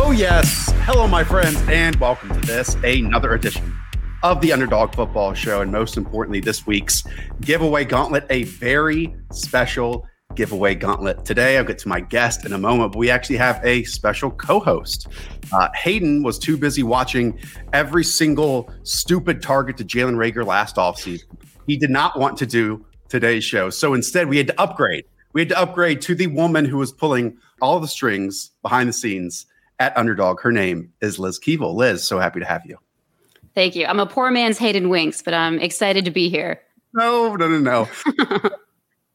Oh, 0.00 0.12
yes. 0.12 0.72
Hello, 0.84 1.08
my 1.08 1.24
friends, 1.24 1.60
and 1.66 1.96
welcome 1.96 2.28
to 2.28 2.46
this, 2.46 2.76
another 2.84 3.34
edition 3.34 3.76
of 4.22 4.40
the 4.40 4.52
Underdog 4.52 4.94
Football 4.94 5.34
Show. 5.34 5.60
And 5.60 5.72
most 5.72 5.96
importantly, 5.96 6.38
this 6.38 6.64
week's 6.68 7.02
giveaway 7.40 7.84
gauntlet, 7.84 8.24
a 8.30 8.44
very 8.44 9.16
special 9.32 10.06
giveaway 10.36 10.76
gauntlet. 10.76 11.24
Today, 11.24 11.58
I'll 11.58 11.64
get 11.64 11.78
to 11.78 11.88
my 11.88 11.98
guest 11.98 12.46
in 12.46 12.52
a 12.52 12.58
moment, 12.58 12.92
but 12.92 12.98
we 13.00 13.10
actually 13.10 13.38
have 13.38 13.60
a 13.64 13.82
special 13.84 14.30
co 14.30 14.60
host. 14.60 15.08
Uh, 15.52 15.68
Hayden 15.74 16.22
was 16.22 16.38
too 16.38 16.56
busy 16.56 16.84
watching 16.84 17.36
every 17.72 18.04
single 18.04 18.72
stupid 18.84 19.42
target 19.42 19.76
to 19.78 19.84
Jalen 19.84 20.14
Reagor 20.14 20.46
last 20.46 20.76
offseason. 20.76 21.24
He 21.66 21.76
did 21.76 21.90
not 21.90 22.16
want 22.16 22.38
to 22.38 22.46
do 22.46 22.86
today's 23.08 23.42
show. 23.42 23.68
So 23.68 23.94
instead, 23.94 24.28
we 24.28 24.36
had 24.36 24.46
to 24.46 24.60
upgrade. 24.60 25.06
We 25.32 25.40
had 25.40 25.48
to 25.48 25.58
upgrade 25.58 26.00
to 26.02 26.14
the 26.14 26.28
woman 26.28 26.64
who 26.64 26.78
was 26.78 26.92
pulling 26.92 27.36
all 27.60 27.80
the 27.80 27.88
strings 27.88 28.52
behind 28.62 28.88
the 28.88 28.92
scenes 28.92 29.46
at 29.78 29.96
Underdog. 29.96 30.40
Her 30.40 30.52
name 30.52 30.92
is 31.00 31.18
Liz 31.18 31.38
Keeble. 31.38 31.74
Liz, 31.74 32.04
so 32.04 32.18
happy 32.18 32.40
to 32.40 32.46
have 32.46 32.64
you. 32.66 32.78
Thank 33.54 33.74
you. 33.74 33.86
I'm 33.86 34.00
a 34.00 34.06
poor 34.06 34.30
man's 34.30 34.58
Hayden 34.58 34.88
Winks, 34.88 35.22
but 35.22 35.34
I'm 35.34 35.58
excited 35.58 36.04
to 36.04 36.10
be 36.10 36.28
here. 36.28 36.60
No, 36.94 37.34
no, 37.34 37.48
no, 37.48 37.58
no. 37.58 37.88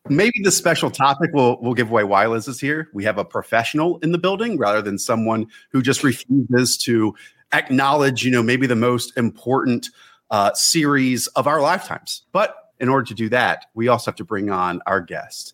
Maybe 0.09 0.41
the 0.44 0.52
special 0.52 0.91
topic 0.91 1.31
will 1.34 1.61
will 1.61 1.73
give 1.73 1.89
away 1.89 2.03
why 2.03 2.28
Liz 2.28 2.47
is 2.47 2.59
here. 2.59 2.89
We 2.94 3.06
have 3.06 3.17
a 3.17 3.23
professional 3.23 4.00
in 4.00 4.11
the 4.11 4.17
building 4.17 4.58
rather 4.58 4.81
than 4.81 4.97
someone 4.97 5.47
who 5.69 5.81
just 5.81 6.03
refuses 6.03 6.78
to 6.80 7.16
acknowledge, 7.53 8.25
you 8.25 8.31
know, 8.31 8.44
maybe 8.44 8.67
the 8.67 8.75
most 8.75 9.16
important 9.17 9.89
uh, 10.30 10.53
series 10.56 11.28
of 11.28 11.47
our 11.47 11.61
lifetimes. 11.61 12.23
But 12.34 12.73
in 12.80 12.89
order 12.89 13.06
to 13.06 13.14
do 13.14 13.30
that, 13.30 13.67
we 13.75 13.88
also 13.88 14.11
have 14.11 14.17
to 14.17 14.25
bring 14.25 14.50
on 14.50 14.81
our 14.88 15.00
guest. 15.00 15.53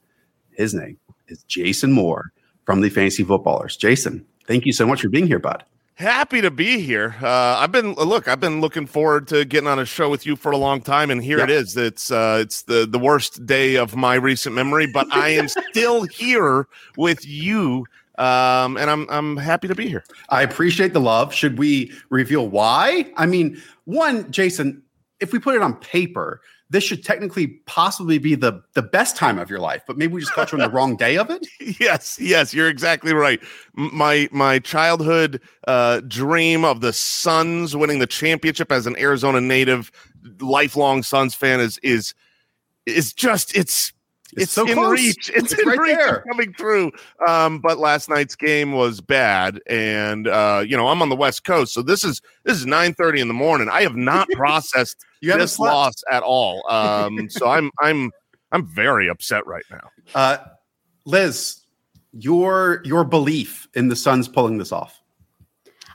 His 0.51 0.73
name 0.73 0.97
is 1.27 1.43
Jason 1.43 1.91
Moore 1.91 2.31
from 2.65 2.81
the 2.81 2.89
Fantasy 2.89 3.23
Footballers. 3.23 3.77
Jason, 3.77 4.25
Thank 4.49 4.65
you 4.65 4.73
so 4.73 4.87
much 4.87 5.01
for 5.01 5.09
being 5.09 5.27
here, 5.27 5.37
bud. 5.37 5.63
Happy 5.93 6.41
to 6.41 6.49
be 6.49 6.79
here. 6.79 7.15
Uh, 7.21 7.57
I've 7.59 7.71
been 7.71 7.93
look. 7.93 8.27
I've 8.27 8.39
been 8.39 8.61
looking 8.61 8.87
forward 8.87 9.27
to 9.27 9.45
getting 9.45 9.67
on 9.67 9.77
a 9.77 9.85
show 9.85 10.09
with 10.09 10.25
you 10.25 10.35
for 10.35 10.51
a 10.51 10.57
long 10.57 10.81
time, 10.81 11.11
and 11.11 11.23
here 11.23 11.37
it 11.37 11.51
is. 11.51 11.77
It's 11.77 12.09
uh, 12.09 12.39
it's 12.41 12.63
the 12.63 12.87
the 12.87 12.97
worst 12.97 13.45
day 13.45 13.75
of 13.75 13.95
my 13.95 14.15
recent 14.15 14.55
memory, 14.55 14.87
but 14.87 15.05
I 15.11 15.29
am 15.29 15.47
still 15.69 16.05
here 16.05 16.67
with 16.97 17.27
you, 17.27 17.85
um, 18.17 18.75
and 18.77 18.89
I'm 18.89 19.07
I'm 19.11 19.37
happy 19.37 19.67
to 19.67 19.75
be 19.75 19.87
here. 19.87 20.03
I 20.29 20.41
appreciate 20.41 20.93
the 20.93 21.01
love. 21.01 21.31
Should 21.31 21.59
we 21.59 21.91
reveal 22.09 22.47
why? 22.47 23.11
I 23.17 23.27
mean, 23.27 23.61
one, 23.85 24.31
Jason, 24.31 24.81
if 25.19 25.31
we 25.31 25.37
put 25.37 25.53
it 25.53 25.61
on 25.61 25.75
paper, 25.75 26.41
this 26.69 26.83
should 26.83 27.03
technically 27.03 27.47
possibly 27.65 28.19
be 28.19 28.35
the 28.35 28.61
the 28.73 28.81
best 28.81 29.15
time 29.15 29.39
of 29.39 29.49
your 29.49 29.59
life, 29.59 29.83
but 29.87 29.97
maybe 29.97 30.13
we 30.13 30.19
just 30.19 30.33
caught 30.33 30.51
you 30.51 30.59
on 30.59 30.63
the 30.63 30.69
wrong 30.69 30.95
day 30.95 31.17
of 31.17 31.29
it. 31.29 31.45
Yes, 31.79 32.17
yes, 32.19 32.53
you're 32.53 32.67
exactly 32.67 33.13
right. 33.13 33.39
My 33.73 34.27
my 34.31 34.59
childhood 34.59 35.41
uh, 35.67 36.01
dream 36.01 36.65
of 36.65 36.81
the 36.81 36.93
Suns 36.93 37.75
winning 37.75 37.99
the 37.99 38.07
championship 38.07 38.71
as 38.71 38.85
an 38.85 38.97
Arizona 38.97 39.39
native, 39.39 39.91
lifelong 40.39 41.03
Suns 41.03 41.35
fan 41.35 41.59
is 41.59 41.77
is 41.79 42.13
is 42.85 43.13
just 43.13 43.55
it's 43.55 43.93
it's, 44.33 44.43
it's 44.43 44.51
so 44.51 44.67
in 44.67 44.73
close. 44.73 44.99
reach. 44.99 45.29
It's, 45.29 45.53
it's 45.53 45.61
in 45.61 45.67
right 45.67 45.79
reach 45.79 45.97
there. 45.97 46.23
coming 46.29 46.53
through. 46.53 46.91
Um, 47.27 47.59
but 47.59 47.79
last 47.79 48.09
night's 48.09 48.35
game 48.35 48.73
was 48.73 49.01
bad, 49.01 49.59
and 49.67 50.27
uh, 50.27 50.63
you 50.65 50.77
know 50.77 50.87
I'm 50.87 51.01
on 51.01 51.09
the 51.09 51.15
West 51.15 51.43
Coast, 51.43 51.73
so 51.73 51.81
this 51.81 52.03
is 52.03 52.21
this 52.43 52.57
is 52.57 52.65
9:30 52.65 53.19
in 53.19 53.27
the 53.27 53.33
morning. 53.33 53.69
I 53.69 53.81
have 53.81 53.95
not 53.95 54.27
processed 54.33 55.03
you 55.21 55.35
this 55.37 55.59
loss 55.59 55.95
at 56.11 56.23
all. 56.23 56.63
Um, 56.69 57.29
so 57.29 57.47
I'm 57.47 57.71
I'm 57.79 58.11
I'm 58.51 58.65
very 58.65 59.09
upset 59.09 59.45
right 59.47 59.65
now. 59.71 59.89
Uh, 60.13 60.37
Liz, 61.05 61.61
your 62.13 62.81
your 62.85 63.03
belief 63.03 63.67
in 63.73 63.87
the 63.87 63.95
Suns 63.95 64.27
pulling 64.27 64.57
this 64.57 64.71
off? 64.71 65.01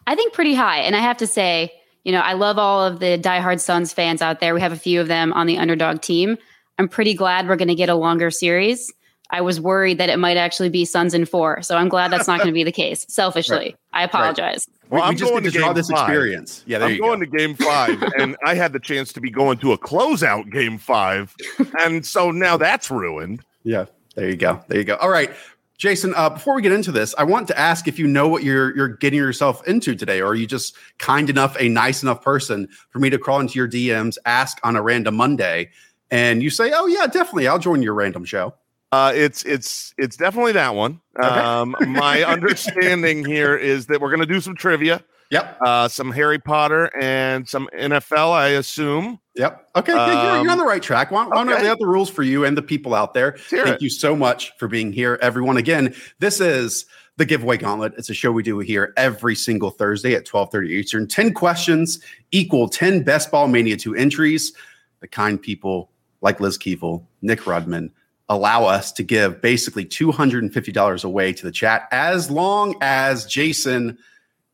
I 0.06 0.14
think 0.14 0.32
pretty 0.32 0.54
high, 0.54 0.78
and 0.78 0.94
I 0.94 1.00
have 1.00 1.16
to 1.18 1.26
say, 1.26 1.72
you 2.04 2.12
know, 2.12 2.20
I 2.20 2.34
love 2.34 2.58
all 2.58 2.84
of 2.84 3.00
the 3.00 3.18
diehard 3.18 3.60
Suns 3.60 3.92
fans 3.92 4.20
out 4.20 4.40
there. 4.40 4.54
We 4.54 4.60
have 4.60 4.72
a 4.72 4.76
few 4.76 5.00
of 5.00 5.08
them 5.08 5.32
on 5.32 5.46
the 5.46 5.58
underdog 5.58 6.02
team. 6.02 6.36
I'm 6.78 6.88
pretty 6.88 7.14
glad 7.14 7.48
we're 7.48 7.56
going 7.56 7.68
to 7.68 7.74
get 7.74 7.88
a 7.88 7.94
longer 7.94 8.30
series. 8.30 8.92
I 9.30 9.40
was 9.40 9.60
worried 9.60 9.98
that 9.98 10.10
it 10.10 10.18
might 10.18 10.36
actually 10.36 10.68
be 10.68 10.84
Suns 10.84 11.14
in 11.14 11.24
four, 11.24 11.62
so 11.62 11.76
I'm 11.76 11.88
glad 11.88 12.12
that's 12.12 12.28
not 12.28 12.38
going 12.38 12.48
to 12.48 12.52
be 12.54 12.62
the 12.62 12.72
case. 12.72 13.06
Selfishly, 13.08 13.56
right. 13.56 13.76
I 13.92 14.04
apologize. 14.04 14.66
Right. 14.68 14.90
Well, 14.90 15.02
we, 15.02 15.08
I'm 15.08 15.14
we 15.14 15.20
going 15.20 15.44
to 15.44 15.50
draw 15.50 15.72
this 15.72 15.88
five. 15.88 16.08
experience. 16.08 16.62
Yeah, 16.66 16.84
I'm 16.84 16.98
going 16.98 17.20
go. 17.20 17.24
to 17.24 17.38
game 17.38 17.54
five, 17.54 18.02
and 18.18 18.36
I 18.44 18.54
had 18.54 18.72
the 18.72 18.80
chance 18.80 19.12
to 19.14 19.20
be 19.20 19.30
going 19.30 19.58
to 19.58 19.72
a 19.72 19.78
closeout 19.78 20.52
game 20.52 20.78
five, 20.78 21.34
and 21.80 22.04
so 22.04 22.30
now 22.30 22.56
that's 22.56 22.90
ruined. 22.90 23.42
Yeah, 23.62 23.86
there 24.14 24.28
you 24.28 24.36
go. 24.36 24.62
There 24.68 24.78
you 24.78 24.84
go. 24.84 24.96
All 24.96 25.08
right, 25.08 25.30
Jason. 25.78 26.12
Uh, 26.14 26.30
before 26.30 26.54
we 26.54 26.62
get 26.62 26.72
into 26.72 26.92
this, 26.92 27.14
I 27.16 27.24
want 27.24 27.48
to 27.48 27.58
ask 27.58 27.88
if 27.88 27.98
you 27.98 28.06
know 28.06 28.28
what 28.28 28.44
you're 28.44 28.76
you're 28.76 28.88
getting 28.88 29.18
yourself 29.18 29.66
into 29.66 29.94
today, 29.94 30.20
or 30.20 30.28
are 30.28 30.34
you 30.34 30.46
just 30.46 30.76
kind 30.98 31.30
enough, 31.30 31.56
a 31.58 31.68
nice 31.70 32.02
enough 32.02 32.22
person 32.22 32.68
for 32.90 32.98
me 32.98 33.08
to 33.08 33.18
crawl 33.18 33.40
into 33.40 33.58
your 33.58 33.68
DMs, 33.68 34.18
ask 34.26 34.58
on 34.62 34.76
a 34.76 34.82
random 34.82 35.16
Monday, 35.16 35.70
and 36.14 36.42
you 36.44 36.48
say, 36.50 36.70
"Oh 36.72 36.86
yeah, 36.86 37.06
definitely, 37.06 37.48
I'll 37.48 37.58
join 37.58 37.82
your 37.82 37.94
random 37.94 38.24
show." 38.24 38.54
Uh, 38.92 39.12
it's 39.12 39.44
it's 39.44 39.92
it's 39.98 40.16
definitely 40.16 40.52
that 40.52 40.76
one. 40.76 41.00
Um, 41.20 41.74
my 41.88 42.22
understanding 42.24 43.24
here 43.24 43.56
is 43.56 43.86
that 43.86 44.00
we're 44.00 44.10
going 44.10 44.20
to 44.20 44.26
do 44.26 44.40
some 44.40 44.54
trivia. 44.54 45.02
Yep. 45.30 45.58
Uh, 45.66 45.88
some 45.88 46.12
Harry 46.12 46.38
Potter 46.38 46.94
and 47.00 47.48
some 47.48 47.68
NFL, 47.76 48.30
I 48.30 48.48
assume. 48.50 49.18
Yep. 49.34 49.68
Okay. 49.74 49.92
Um, 49.92 49.98
yeah, 49.98 50.34
you're, 50.34 50.42
you're, 50.44 50.52
on 50.52 50.58
the 50.58 50.64
right 50.64 50.82
track. 50.82 51.10
Why, 51.10 51.26
why 51.26 51.40
okay. 51.40 51.50
don't 51.50 51.58
I 51.58 51.62
lay 51.62 51.68
out 51.68 51.78
the 51.80 51.88
rules 51.88 52.08
for 52.08 52.22
you 52.22 52.44
and 52.44 52.56
the 52.56 52.62
people 52.62 52.94
out 52.94 53.14
there? 53.14 53.36
Thank 53.48 53.68
it. 53.68 53.82
you 53.82 53.90
so 53.90 54.14
much 54.14 54.52
for 54.58 54.68
being 54.68 54.92
here, 54.92 55.18
everyone. 55.20 55.56
Again, 55.56 55.92
this 56.20 56.40
is 56.40 56.86
the 57.16 57.24
giveaway 57.24 57.56
gauntlet. 57.56 57.94
It's 57.98 58.10
a 58.10 58.14
show 58.14 58.30
we 58.30 58.44
do 58.44 58.60
here 58.60 58.92
every 58.96 59.34
single 59.34 59.70
Thursday 59.70 60.14
at 60.14 60.24
12:30 60.24 60.68
Eastern. 60.68 61.08
10 61.08 61.34
questions 61.34 61.98
equal 62.30 62.68
10 62.68 63.02
best 63.02 63.32
ball 63.32 63.48
mania 63.48 63.76
2 63.76 63.96
entries. 63.96 64.52
The 65.00 65.08
kind 65.08 65.42
people 65.42 65.90
like 66.24 66.40
Liz 66.40 66.58
Keeble, 66.58 67.04
Nick 67.22 67.40
Rudman, 67.42 67.90
allow 68.28 68.64
us 68.64 68.90
to 68.92 69.02
give 69.02 69.42
basically 69.42 69.84
$250 69.84 71.04
away 71.04 71.32
to 71.34 71.44
the 71.44 71.52
chat 71.52 71.86
as 71.92 72.30
long 72.30 72.74
as 72.80 73.26
Jason 73.26 73.98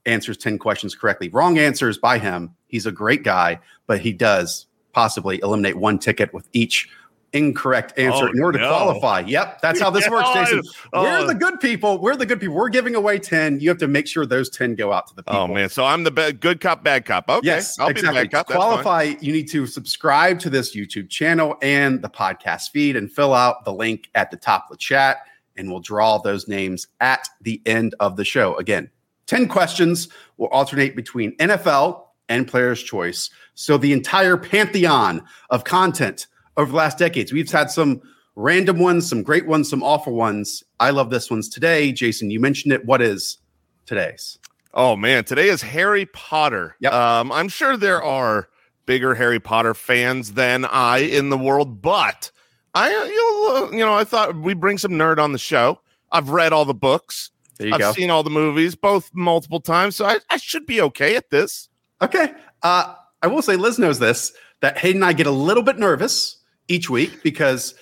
answers 0.04 0.36
10 0.36 0.58
questions 0.58 0.94
correctly. 0.94 1.28
Wrong 1.28 1.58
answers 1.58 1.96
by 1.96 2.18
him. 2.18 2.54
He's 2.66 2.86
a 2.86 2.92
great 2.92 3.22
guy, 3.22 3.60
but 3.86 4.00
he 4.00 4.12
does 4.12 4.66
possibly 4.92 5.40
eliminate 5.42 5.76
one 5.76 6.00
ticket 6.00 6.34
with 6.34 6.48
each 6.52 6.88
incorrect 7.32 7.98
answer 7.98 8.26
oh, 8.26 8.30
in 8.30 8.42
order 8.42 8.58
no. 8.58 8.64
to 8.64 8.70
qualify. 8.70 9.20
Yep, 9.20 9.60
that's 9.60 9.80
how 9.80 9.90
this 9.90 10.04
yeah, 10.06 10.10
works, 10.10 10.30
Jason. 10.32 10.62
Oh. 10.92 11.02
We're 11.02 11.18
uh, 11.18 11.26
the 11.26 11.34
good 11.34 11.60
people. 11.60 11.98
We're 11.98 12.16
the 12.16 12.26
good 12.26 12.40
people. 12.40 12.54
We're 12.56 12.68
giving 12.68 12.94
away 12.94 13.18
10. 13.18 13.60
You 13.60 13.68
have 13.68 13.78
to 13.78 13.88
make 13.88 14.06
sure 14.06 14.26
those 14.26 14.50
10 14.50 14.74
go 14.74 14.92
out 14.92 15.06
to 15.08 15.14
the 15.14 15.22
oh, 15.26 15.32
people. 15.32 15.40
Oh 15.42 15.48
man, 15.48 15.68
so 15.68 15.84
I'm 15.84 16.04
the 16.04 16.10
bad, 16.10 16.40
good 16.40 16.60
cop, 16.60 16.82
bad 16.82 17.04
cop. 17.04 17.28
Okay. 17.28 17.46
Yes, 17.46 17.78
I'll 17.78 17.88
exactly. 17.88 18.10
be 18.10 18.18
the 18.18 18.24
bad 18.24 18.32
cop. 18.32 18.46
To 18.48 18.54
qualify, 18.54 19.14
you 19.20 19.32
need 19.32 19.48
to 19.50 19.66
subscribe 19.66 20.38
to 20.40 20.50
this 20.50 20.74
YouTube 20.74 21.08
channel 21.08 21.56
and 21.62 22.02
the 22.02 22.10
podcast 22.10 22.70
feed 22.70 22.96
and 22.96 23.10
fill 23.10 23.34
out 23.34 23.64
the 23.64 23.72
link 23.72 24.10
at 24.14 24.30
the 24.30 24.36
top 24.36 24.64
of 24.70 24.76
the 24.76 24.78
chat 24.78 25.18
and 25.56 25.70
we'll 25.70 25.80
draw 25.80 26.18
those 26.18 26.48
names 26.48 26.86
at 27.00 27.28
the 27.42 27.60
end 27.66 27.94
of 28.00 28.16
the 28.16 28.24
show. 28.24 28.56
Again, 28.56 28.88
10 29.26 29.46
questions 29.46 30.08
will 30.38 30.48
alternate 30.48 30.96
between 30.96 31.36
NFL 31.36 32.04
and 32.28 32.48
player's 32.48 32.82
choice. 32.82 33.30
So 33.54 33.76
the 33.76 33.92
entire 33.92 34.36
pantheon 34.36 35.22
of 35.50 35.64
content 35.64 36.26
over 36.56 36.70
the 36.70 36.76
last 36.76 36.98
decades. 36.98 37.32
We've 37.32 37.50
had 37.50 37.70
some 37.70 38.02
random 38.36 38.78
ones, 38.78 39.08
some 39.08 39.22
great 39.22 39.46
ones, 39.46 39.68
some 39.68 39.82
awful 39.82 40.14
ones. 40.14 40.62
I 40.78 40.90
love 40.90 41.10
this 41.10 41.30
one's 41.30 41.48
today. 41.48 41.92
Jason, 41.92 42.30
you 42.30 42.40
mentioned 42.40 42.72
it. 42.72 42.84
What 42.84 43.02
is 43.02 43.38
today's? 43.86 44.38
Oh 44.72 44.96
man, 44.96 45.24
today 45.24 45.48
is 45.48 45.62
Harry 45.62 46.06
Potter. 46.06 46.76
Yep. 46.80 46.92
Um, 46.92 47.32
I'm 47.32 47.48
sure 47.48 47.76
there 47.76 48.02
are 48.02 48.48
bigger 48.86 49.14
Harry 49.14 49.40
Potter 49.40 49.74
fans 49.74 50.32
than 50.32 50.64
I 50.64 50.98
in 50.98 51.28
the 51.28 51.38
world, 51.38 51.82
but 51.82 52.30
I 52.74 52.90
you 52.90 53.48
know, 53.54 53.72
you 53.72 53.78
know 53.78 53.94
I 53.94 54.04
thought 54.04 54.36
we'd 54.36 54.60
bring 54.60 54.78
some 54.78 54.92
nerd 54.92 55.18
on 55.18 55.32
the 55.32 55.38
show. 55.38 55.80
I've 56.12 56.30
read 56.30 56.52
all 56.52 56.64
the 56.64 56.74
books. 56.74 57.30
I've 57.60 57.78
go. 57.78 57.92
seen 57.92 58.10
all 58.10 58.22
the 58.22 58.30
movies, 58.30 58.74
both 58.74 59.10
multiple 59.12 59.60
times, 59.60 59.94
so 59.94 60.06
I, 60.06 60.18
I 60.30 60.38
should 60.38 60.64
be 60.66 60.80
okay 60.80 61.14
at 61.16 61.28
this. 61.28 61.68
Okay. 62.00 62.32
Uh, 62.62 62.94
I 63.22 63.26
will 63.26 63.42
say 63.42 63.56
Liz 63.56 63.78
knows 63.78 63.98
this 63.98 64.32
that 64.60 64.78
Hayden 64.78 65.02
and 65.02 65.04
I 65.04 65.12
get 65.12 65.26
a 65.26 65.32
little 65.32 65.62
bit 65.62 65.78
nervous 65.78 66.36
each 66.68 66.90
week 66.90 67.22
because 67.22 67.74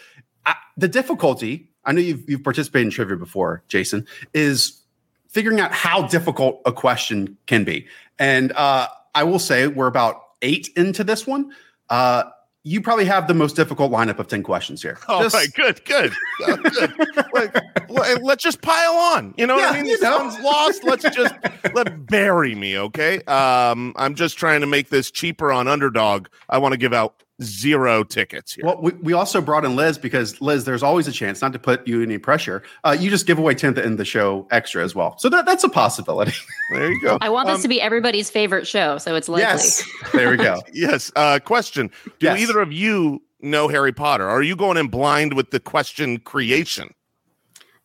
I, 0.46 0.54
the 0.76 0.88
difficulty. 0.88 1.70
I 1.84 1.92
know 1.92 2.00
you've 2.00 2.28
you've 2.28 2.44
participated 2.44 2.86
in 2.86 2.90
trivia 2.90 3.16
before, 3.16 3.62
Jason, 3.68 4.06
is 4.34 4.82
figuring 5.28 5.60
out 5.60 5.72
how 5.72 6.06
difficult 6.06 6.60
a 6.66 6.72
question 6.72 7.36
can 7.46 7.64
be. 7.64 7.86
And 8.18 8.52
uh, 8.52 8.88
I 9.14 9.24
will 9.24 9.38
say 9.38 9.66
we're 9.68 9.86
about 9.86 10.20
eight 10.42 10.68
into 10.76 11.04
this 11.04 11.26
one. 11.26 11.52
Uh, 11.88 12.24
you 12.64 12.82
probably 12.82 13.04
have 13.04 13.28
the 13.28 13.34
most 13.34 13.56
difficult 13.56 13.90
lineup 13.92 14.18
of 14.18 14.28
10 14.28 14.42
questions 14.42 14.82
here. 14.82 14.98
All 15.08 15.22
just... 15.22 15.34
right, 15.34 15.52
good, 15.54 15.82
good. 15.84 16.12
Uh, 16.46 16.56
good. 16.56 16.92
like, 17.32 18.20
let's 18.20 18.42
just 18.42 18.60
pile 18.60 18.92
on. 18.92 19.32
You 19.38 19.46
know 19.46 19.56
yeah, 19.56 19.70
what 19.70 19.78
I 19.78 19.82
mean? 19.82 19.96
Sun's 19.98 20.38
lost. 20.40 20.84
Let's 20.84 21.04
just 21.14 21.34
let 21.72 22.06
bury 22.06 22.54
me, 22.54 22.76
okay? 22.76 23.22
Um, 23.22 23.94
I'm 23.96 24.14
just 24.14 24.36
trying 24.36 24.60
to 24.60 24.66
make 24.66 24.90
this 24.90 25.10
cheaper 25.10 25.50
on 25.50 25.66
underdog. 25.68 26.26
I 26.48 26.58
want 26.58 26.72
to 26.72 26.78
give 26.78 26.92
out 26.92 27.22
zero 27.42 28.02
tickets 28.02 28.52
here. 28.54 28.64
Well, 28.64 28.80
we, 28.80 28.92
we 28.92 29.12
also 29.12 29.40
brought 29.40 29.64
in 29.64 29.76
Liz 29.76 29.98
because 29.98 30.40
Liz, 30.40 30.64
there's 30.64 30.82
always 30.82 31.06
a 31.06 31.12
chance 31.12 31.40
not 31.40 31.52
to 31.52 31.58
put 31.58 31.86
you 31.86 32.02
any 32.02 32.18
pressure. 32.18 32.62
Uh, 32.84 32.96
you 32.98 33.10
just 33.10 33.26
give 33.26 33.38
away 33.38 33.54
10th 33.54 33.78
in 33.78 33.96
the 33.96 34.04
show 34.04 34.46
extra 34.50 34.82
as 34.82 34.94
well. 34.94 35.16
So 35.18 35.28
that, 35.28 35.46
that's 35.46 35.64
a 35.64 35.68
possibility. 35.68 36.32
there 36.70 36.90
you 36.90 37.00
go. 37.00 37.18
I 37.20 37.28
want 37.28 37.48
um, 37.48 37.54
this 37.54 37.62
to 37.62 37.68
be 37.68 37.80
everybody's 37.80 38.30
favorite 38.30 38.66
show. 38.66 38.98
So 38.98 39.14
it's 39.14 39.28
likely. 39.28 39.42
Yes. 39.42 39.88
There 40.12 40.30
we 40.30 40.36
go. 40.36 40.62
yes. 40.72 41.12
Uh, 41.14 41.38
question. 41.38 41.90
Do 42.04 42.26
yes. 42.26 42.40
either 42.40 42.60
of 42.60 42.72
you 42.72 43.22
know 43.40 43.68
Harry 43.68 43.92
Potter? 43.92 44.28
Are 44.28 44.42
you 44.42 44.56
going 44.56 44.76
in 44.76 44.88
blind 44.88 45.34
with 45.34 45.50
the 45.50 45.60
question 45.60 46.18
creation? 46.18 46.92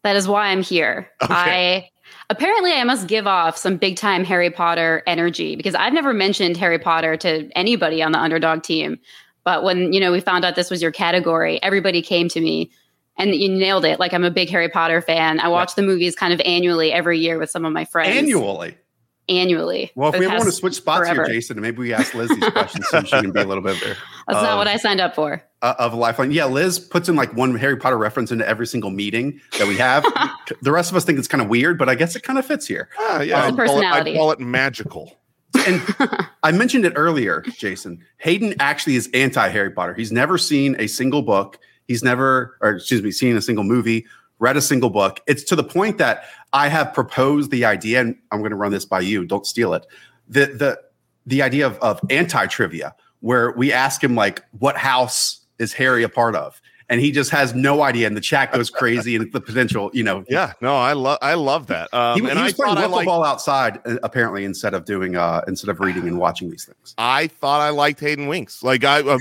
That 0.04 0.16
is 0.16 0.28
why 0.28 0.48
I'm 0.48 0.62
here. 0.62 1.10
Okay. 1.22 1.34
I 1.34 1.90
apparently 2.30 2.74
I 2.74 2.84
must 2.84 3.08
give 3.08 3.28
off 3.28 3.58
some 3.58 3.78
big 3.78 3.96
time 3.96 4.26
Harry 4.26 4.50
Potter 4.50 5.04
energy 5.08 5.56
because 5.56 5.76
I've 5.76 5.94
never 5.94 6.14
mentioned 6.14 6.58
Harry 6.58 6.80
Potter 6.80 7.16
to 7.18 7.50
anybody 7.56 8.04
on 8.04 8.12
the 8.12 8.20
underdog 8.20 8.64
team. 8.64 9.00
But 9.44 9.64
when, 9.64 9.94
you 9.94 10.00
know, 10.00 10.12
we 10.12 10.20
found 10.20 10.46
out 10.46 10.56
this 10.56 10.70
was 10.70 10.82
your 10.82 10.92
category, 10.92 11.62
everybody 11.62 12.02
came 12.02 12.30
to 12.30 12.40
me 12.40 12.72
and 13.18 13.36
you 13.36 13.50
nailed 13.50 13.86
it. 13.86 14.00
Like 14.00 14.14
I'm 14.14 14.24
a 14.24 14.32
big 14.32 14.50
Harry 14.50 14.70
Potter 14.70 15.02
fan. 15.02 15.40
I 15.40 15.48
watch 15.48 15.76
the 15.76 15.82
movies 15.82 16.16
kind 16.16 16.34
of 16.34 16.42
annually 16.42 16.92
every 16.92 17.20
year 17.20 17.38
with 17.38 17.50
some 17.50 17.66
of 17.66 17.74
my 17.74 17.86
friends. 17.86 18.16
Annually. 18.16 18.78
Annually. 19.30 19.92
Well, 19.96 20.14
if 20.14 20.20
we 20.20 20.26
ever 20.26 20.36
want 20.36 20.46
to 20.46 20.52
switch 20.52 20.76
spots 20.76 21.00
forever. 21.00 21.24
here, 21.24 21.36
Jason, 21.36 21.62
maybe 21.62 21.78
we 21.78 21.94
ask 21.94 22.14
Liz 22.14 22.28
these 22.30 22.50
questions 22.50 22.86
so 22.90 23.04
she 23.04 23.12
can 23.12 23.32
be 23.32 23.40
a 23.40 23.46
little 23.46 23.64
bit 23.64 23.80
there. 23.82 23.96
That's 24.28 24.44
not 24.44 24.58
what 24.58 24.68
I 24.68 24.76
signed 24.76 25.00
up 25.00 25.16
for. 25.16 25.42
Uh, 25.62 25.76
of 25.80 25.94
a 25.94 25.96
lifeline. 25.96 26.32
Yeah, 26.32 26.46
Liz 26.46 26.78
puts 26.78 27.08
in 27.08 27.16
like 27.16 27.34
one 27.34 27.56
Harry 27.56 27.78
Potter 27.78 27.98
reference 27.98 28.34
into 28.34 28.46
every 28.46 28.68
single 28.68 28.90
meeting 28.90 29.40
that 29.60 29.68
we 29.68 29.78
have. 29.78 30.04
the 30.62 30.74
rest 30.74 30.92
of 30.92 30.98
us 30.98 31.06
think 31.06 31.20
it's 31.20 31.28
kind 31.30 31.42
of 31.42 31.48
weird, 31.48 31.78
but 31.78 31.88
I 31.88 31.96
guess 31.96 32.18
it 32.18 32.24
kind 32.24 32.38
of 32.38 32.46
fits 32.46 32.68
here. 32.68 32.90
Uh, 33.00 33.24
yeah, 33.26 33.46
um, 33.46 33.56
personality. 33.56 34.14
I 34.14 34.18
call 34.18 34.32
it 34.32 34.42
magical 34.42 35.18
and 35.68 35.82
I 36.44 36.52
mentioned 36.52 36.86
it 36.86 36.94
earlier, 36.96 37.42
Jason. 37.42 38.04
Hayden 38.18 38.56
actually 38.60 38.96
is 38.96 39.10
anti 39.14 39.48
Harry 39.50 39.72
Potter. 39.72 39.94
He's 39.94 40.12
never 40.12 40.38
seen 40.38 40.76
a 40.80 40.88
single 40.88 41.22
book. 41.22 41.60
He's 41.88 42.04
never, 42.04 42.58
or 42.62 42.72
excuse 42.72 43.02
me, 43.02 43.12
seen 43.12 43.36
a 43.36 43.42
single 43.42 43.64
movie, 43.64 44.06
read 44.40 44.58
a 44.58 44.62
single 44.62 44.90
book. 44.90 45.20
It's 45.28 45.44
to 45.46 45.56
the 45.56 45.64
point 45.64 45.98
that 45.98 46.26
I 46.54 46.68
have 46.68 46.94
proposed 46.94 47.52
the 47.52 47.66
idea, 47.66 48.02
and 48.02 48.18
I'm 48.32 48.40
going 48.40 48.52
to 48.52 48.58
run 48.58 48.72
this 48.72 48.86
by 48.86 49.02
you. 49.02 49.26
Don't 49.26 49.46
steal 49.46 49.74
it. 49.74 49.86
The 50.28 50.46
the 50.46 50.80
the 51.26 51.42
idea 51.42 51.68
of, 51.68 51.78
of 51.80 52.00
anti 52.10 52.46
trivia, 52.48 52.96
where 53.22 53.52
we 53.52 53.72
ask 53.72 54.04
him 54.04 54.16
like, 54.16 54.44
what 54.60 54.78
house 54.78 55.42
is 55.60 55.74
Harry 55.74 56.04
a 56.04 56.10
part 56.10 56.36
of? 56.36 56.62
And 56.90 57.00
he 57.02 57.12
just 57.12 57.30
has 57.32 57.54
no 57.54 57.82
idea, 57.82 58.08
and 58.08 58.16
the 58.16 58.22
chat 58.22 58.52
goes 58.52 58.70
crazy, 58.70 59.16
and 59.16 59.32
the 59.32 59.42
potential, 59.42 59.90
you 59.94 60.04
know. 60.04 60.24
Yeah, 60.30 60.54
no, 60.62 60.76
I 60.76 60.94
love, 60.94 61.18
I 61.22 61.34
love 61.36 61.68
that. 61.68 61.94
Um, 61.94 62.22
he, 62.22 62.30
and 62.30 62.38
he 62.38 62.44
was 62.44 62.54
I 62.54 62.56
playing 62.56 62.78
wiffle 62.78 62.92
liked, 62.92 63.06
ball 63.06 63.24
outside, 63.24 63.80
uh, 63.86 63.98
apparently, 64.04 64.46
instead 64.46 64.74
of 64.74 64.86
doing, 64.86 65.16
uh, 65.16 65.42
instead 65.48 65.70
of 65.70 65.80
reading 65.80 66.08
and 66.08 66.18
watching 66.18 66.50
these 66.50 66.66
things. 66.66 66.94
I 66.98 67.28
thought 67.28 67.62
I 67.62 67.70
liked 67.70 68.00
Hayden 68.00 68.28
Winks. 68.28 68.64
Like 68.64 68.84
I, 68.84 69.02
uh, 69.02 69.20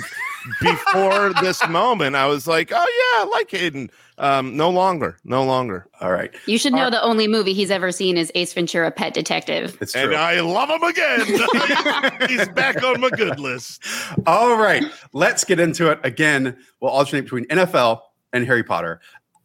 before 0.60 1.32
this 1.40 1.66
moment, 1.68 2.16
I 2.16 2.26
was 2.26 2.46
like, 2.46 2.72
oh 2.72 2.76
yeah, 2.76 3.24
I 3.24 3.28
like 3.30 3.50
Hayden. 3.50 3.90
Um, 4.22 4.56
no 4.56 4.70
longer, 4.70 5.18
no 5.24 5.44
longer. 5.44 5.88
All 6.00 6.12
right. 6.12 6.32
You 6.46 6.56
should 6.56 6.72
know 6.72 6.90
the 6.90 7.02
only 7.02 7.26
movie 7.26 7.52
he's 7.52 7.72
ever 7.72 7.90
seen 7.90 8.16
is 8.16 8.30
Ace 8.36 8.52
Ventura: 8.52 8.92
Pet 8.92 9.14
Detective. 9.14 9.76
It's 9.80 9.92
true. 9.92 10.02
And 10.02 10.14
I 10.14 10.38
love 10.40 10.70
him 10.70 10.82
again. 10.84 12.28
he's 12.28 12.48
back 12.50 12.80
on 12.84 13.00
my 13.00 13.10
good 13.10 13.40
list. 13.40 13.82
All 14.24 14.56
right, 14.56 14.84
let's 15.12 15.42
get 15.42 15.58
into 15.58 15.90
it 15.90 15.98
again. 16.04 16.56
We'll 16.80 16.92
alternate 16.92 17.22
between 17.22 17.46
NFL 17.46 18.00
and 18.32 18.46
Harry 18.46 18.62
Potter. 18.62 19.00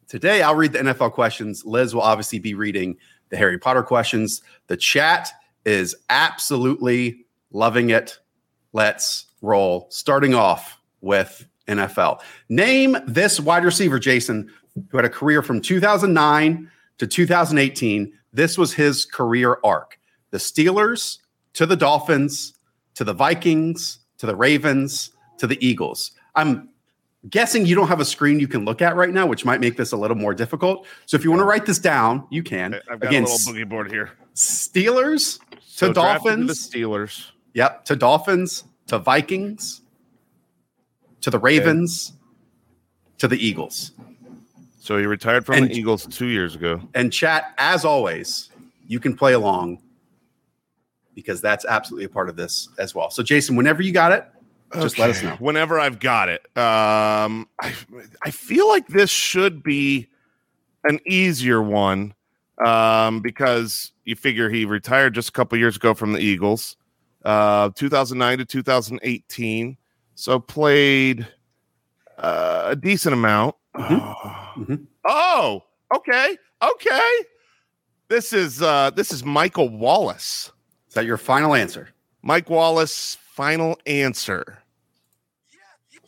Today, 0.06 0.42
I'll 0.42 0.54
read 0.54 0.72
the 0.72 0.78
NFL 0.78 1.10
questions. 1.12 1.64
Liz 1.64 1.92
will 1.92 2.02
obviously 2.02 2.38
be 2.38 2.54
reading 2.54 2.96
the 3.30 3.36
Harry 3.36 3.58
Potter 3.58 3.82
questions. 3.82 4.42
The 4.68 4.76
chat 4.76 5.28
is 5.64 5.96
absolutely 6.08 7.26
loving 7.50 7.90
it. 7.90 8.20
Let's 8.72 9.26
roll. 9.42 9.88
Starting 9.90 10.34
off 10.34 10.80
with 11.00 11.44
NFL. 11.66 12.20
Name 12.48 12.96
this 13.06 13.40
wide 13.40 13.64
receiver, 13.64 13.98
Jason, 13.98 14.50
who 14.90 14.98
had 14.98 15.04
a 15.04 15.10
career 15.10 15.42
from 15.42 15.60
2009 15.60 16.70
to 16.98 17.06
2018. 17.06 18.12
This 18.32 18.58
was 18.58 18.72
his 18.72 19.04
career 19.04 19.58
arc. 19.64 19.98
The 20.30 20.38
Steelers 20.38 21.18
to 21.54 21.66
the 21.66 21.76
Dolphins 21.76 22.54
to 22.94 23.04
the 23.04 23.14
Vikings 23.14 24.00
to 24.18 24.26
the 24.26 24.36
Ravens 24.36 25.12
to 25.38 25.46
the 25.46 25.64
Eagles. 25.64 26.12
I'm 26.34 26.68
guessing 27.28 27.66
you 27.66 27.74
don't 27.74 27.88
have 27.88 28.00
a 28.00 28.04
screen 28.04 28.38
you 28.40 28.48
can 28.48 28.64
look 28.64 28.82
at 28.82 28.96
right 28.96 29.10
now, 29.10 29.26
which 29.26 29.44
might 29.44 29.60
make 29.60 29.76
this 29.76 29.92
a 29.92 29.96
little 29.96 30.16
more 30.16 30.34
difficult. 30.34 30.86
So 31.06 31.16
if 31.16 31.24
you 31.24 31.30
want 31.30 31.40
to 31.40 31.44
write 31.44 31.66
this 31.66 31.78
down, 31.78 32.26
you 32.30 32.42
can. 32.42 32.74
I've 32.90 33.00
got 33.00 33.08
Again, 33.08 33.24
a 33.24 33.26
little 33.26 33.52
boogie 33.52 33.68
board 33.68 33.90
here. 33.90 34.10
Steelers 34.34 35.38
to 35.50 35.58
so 35.60 35.92
Dolphins. 35.92 36.70
The 36.70 36.78
Steelers. 36.78 37.30
Yep. 37.54 37.84
To 37.86 37.96
Dolphins 37.96 38.64
to 38.88 38.98
Vikings 38.98 39.82
to 41.20 41.30
the 41.30 41.38
Ravens 41.38 42.12
okay. 42.12 42.18
to 43.18 43.28
the 43.28 43.46
Eagles. 43.46 43.92
So 44.88 44.96
he 44.96 45.04
retired 45.04 45.44
from 45.44 45.56
and, 45.56 45.68
the 45.68 45.74
Eagles 45.74 46.06
two 46.06 46.28
years 46.28 46.54
ago. 46.54 46.80
And 46.94 47.12
chat, 47.12 47.52
as 47.58 47.84
always, 47.84 48.48
you 48.86 48.98
can 48.98 49.14
play 49.14 49.34
along 49.34 49.82
because 51.14 51.42
that's 51.42 51.66
absolutely 51.66 52.06
a 52.06 52.08
part 52.08 52.30
of 52.30 52.36
this 52.36 52.70
as 52.78 52.94
well. 52.94 53.10
So, 53.10 53.22
Jason, 53.22 53.54
whenever 53.54 53.82
you 53.82 53.92
got 53.92 54.12
it, 54.12 54.26
just 54.80 54.98
let 54.98 55.10
us 55.10 55.22
know. 55.22 55.36
Whenever 55.40 55.78
I've 55.78 56.00
got 56.00 56.30
it. 56.30 56.40
Um, 56.56 57.50
I, 57.60 57.74
I 58.22 58.30
feel 58.30 58.66
like 58.66 58.88
this 58.88 59.10
should 59.10 59.62
be 59.62 60.08
an 60.84 61.00
easier 61.06 61.60
one 61.62 62.14
um, 62.64 63.20
because 63.20 63.92
you 64.06 64.16
figure 64.16 64.48
he 64.48 64.64
retired 64.64 65.14
just 65.14 65.28
a 65.28 65.32
couple 65.32 65.58
years 65.58 65.76
ago 65.76 65.92
from 65.92 66.14
the 66.14 66.20
Eagles, 66.20 66.78
uh, 67.26 67.68
2009 67.74 68.38
to 68.38 68.44
2018. 68.46 69.76
So 70.14 70.40
played 70.40 71.28
uh, 72.18 72.64
a 72.66 72.76
decent 72.76 73.14
amount. 73.14 73.54
Mm-hmm. 73.76 73.94
Oh. 73.94 74.34
Mm-hmm. 74.58 74.74
oh, 75.06 75.62
okay, 75.94 76.36
okay. 76.60 77.10
This 78.08 78.32
is 78.32 78.60
uh, 78.60 78.90
this 78.90 79.12
is 79.12 79.24
Michael 79.24 79.68
Wallace. 79.68 80.50
Is 80.88 80.94
that 80.94 81.06
your 81.06 81.16
final 81.16 81.54
answer? 81.54 81.90
Mike 82.22 82.50
Wallace, 82.50 83.16
final 83.34 83.78
answer. 83.86 84.58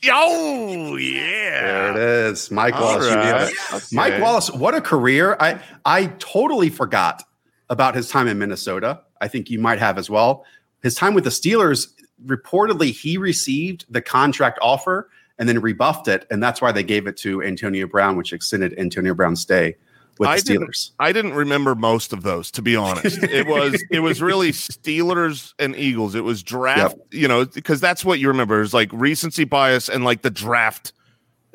Oh 0.09 0.97
yeah, 0.97 1.61
there 1.61 1.91
it 1.93 1.97
is, 1.97 2.51
Mike 2.51 2.75
All 2.75 2.99
Wallace. 2.99 3.15
Right. 3.15 3.53
Okay. 3.73 3.87
Mike 3.93 4.21
Wallace, 4.21 4.51
what 4.51 4.75
a 4.75 4.81
career! 4.81 5.37
I 5.39 5.61
I 5.85 6.07
totally 6.19 6.71
forgot 6.71 7.23
about 7.69 7.95
his 7.95 8.09
time 8.09 8.27
in 8.27 8.37
Minnesota. 8.37 9.01
I 9.21 9.29
think 9.29 9.49
you 9.49 9.61
might 9.61 9.79
have 9.79 9.97
as 9.97 10.11
well. 10.11 10.45
His 10.83 10.97
time 10.97 11.15
with 11.15 11.23
the 11.23 11.31
Steelers 11.31 11.89
reportedly 12.27 12.93
he 12.93 13.17
received 13.17 13.85
the 13.89 14.03
contract 14.03 14.59
offer 14.61 15.09
and 15.41 15.49
then 15.49 15.59
rebuffed 15.59 16.07
it, 16.07 16.27
and 16.31 16.41
that's 16.41 16.61
why 16.61 16.71
they 16.71 16.83
gave 16.83 17.07
it 17.07 17.17
to 17.17 17.43
Antonio 17.43 17.87
Brown, 17.87 18.17
which 18.17 18.35
extended 18.35 18.79
Antonio 18.79 19.15
Brown's 19.15 19.41
stay 19.41 19.75
with 20.19 20.29
I 20.29 20.37
the 20.37 20.43
Steelers. 20.43 20.49
Didn't, 20.49 20.93
I 21.01 21.13
didn't 21.13 21.33
remember 21.33 21.75
most 21.75 22.13
of 22.13 22.23
those, 22.23 22.51
to 22.53 22.63
be 22.63 22.77
honest. 22.77 23.23
it 23.23 23.47
was 23.47 23.83
it 23.91 24.01
was 24.01 24.21
really 24.21 24.53
Steelers 24.53 25.55
and 25.59 25.75
Eagles. 25.75 26.15
It 26.15 26.25
was 26.25 26.43
draft, 26.43 26.97
yep. 26.97 27.07
you 27.11 27.27
know, 27.27 27.47
because 27.47 27.81
that's 27.81 28.05
what 28.05 28.21
you 28.21 28.29
remember 28.29 28.61
is 28.61 28.75
like 28.75 28.91
recency 28.93 29.45
bias 29.45 29.89
and 29.89 30.05
like 30.05 30.21
the 30.21 30.31
draft 30.31 30.93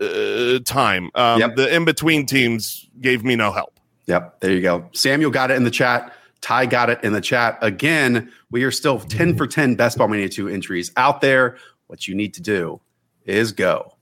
uh, 0.01 0.57
time. 0.65 1.11
Um, 1.13 1.39
yep. 1.39 1.55
The 1.55 1.73
in 1.73 1.85
between 1.85 2.25
teams 2.25 2.89
gave 2.99 3.23
me 3.23 3.35
no 3.35 3.51
help. 3.51 3.79
Yep, 4.07 4.39
there 4.39 4.51
you 4.51 4.61
go. 4.61 4.89
Samuel 4.93 5.29
got 5.29 5.51
it 5.51 5.57
in 5.57 5.63
the 5.63 5.71
chat. 5.71 6.11
Ty 6.41 6.65
got 6.65 6.89
it 6.89 7.03
in 7.03 7.13
the 7.13 7.21
chat. 7.21 7.59
Again, 7.61 8.31
we 8.49 8.63
are 8.63 8.71
still 8.71 8.99
10 8.99 9.37
for 9.37 9.47
10 9.47 9.75
Best 9.75 9.97
Ball 9.97 10.07
Mania 10.07 10.29
2 10.29 10.47
entries 10.47 10.91
out 10.97 11.21
there. 11.21 11.57
What 11.87 12.07
you 12.07 12.15
need 12.15 12.33
to 12.35 12.41
do 12.41 12.81
is 13.25 13.51
go 13.51 13.93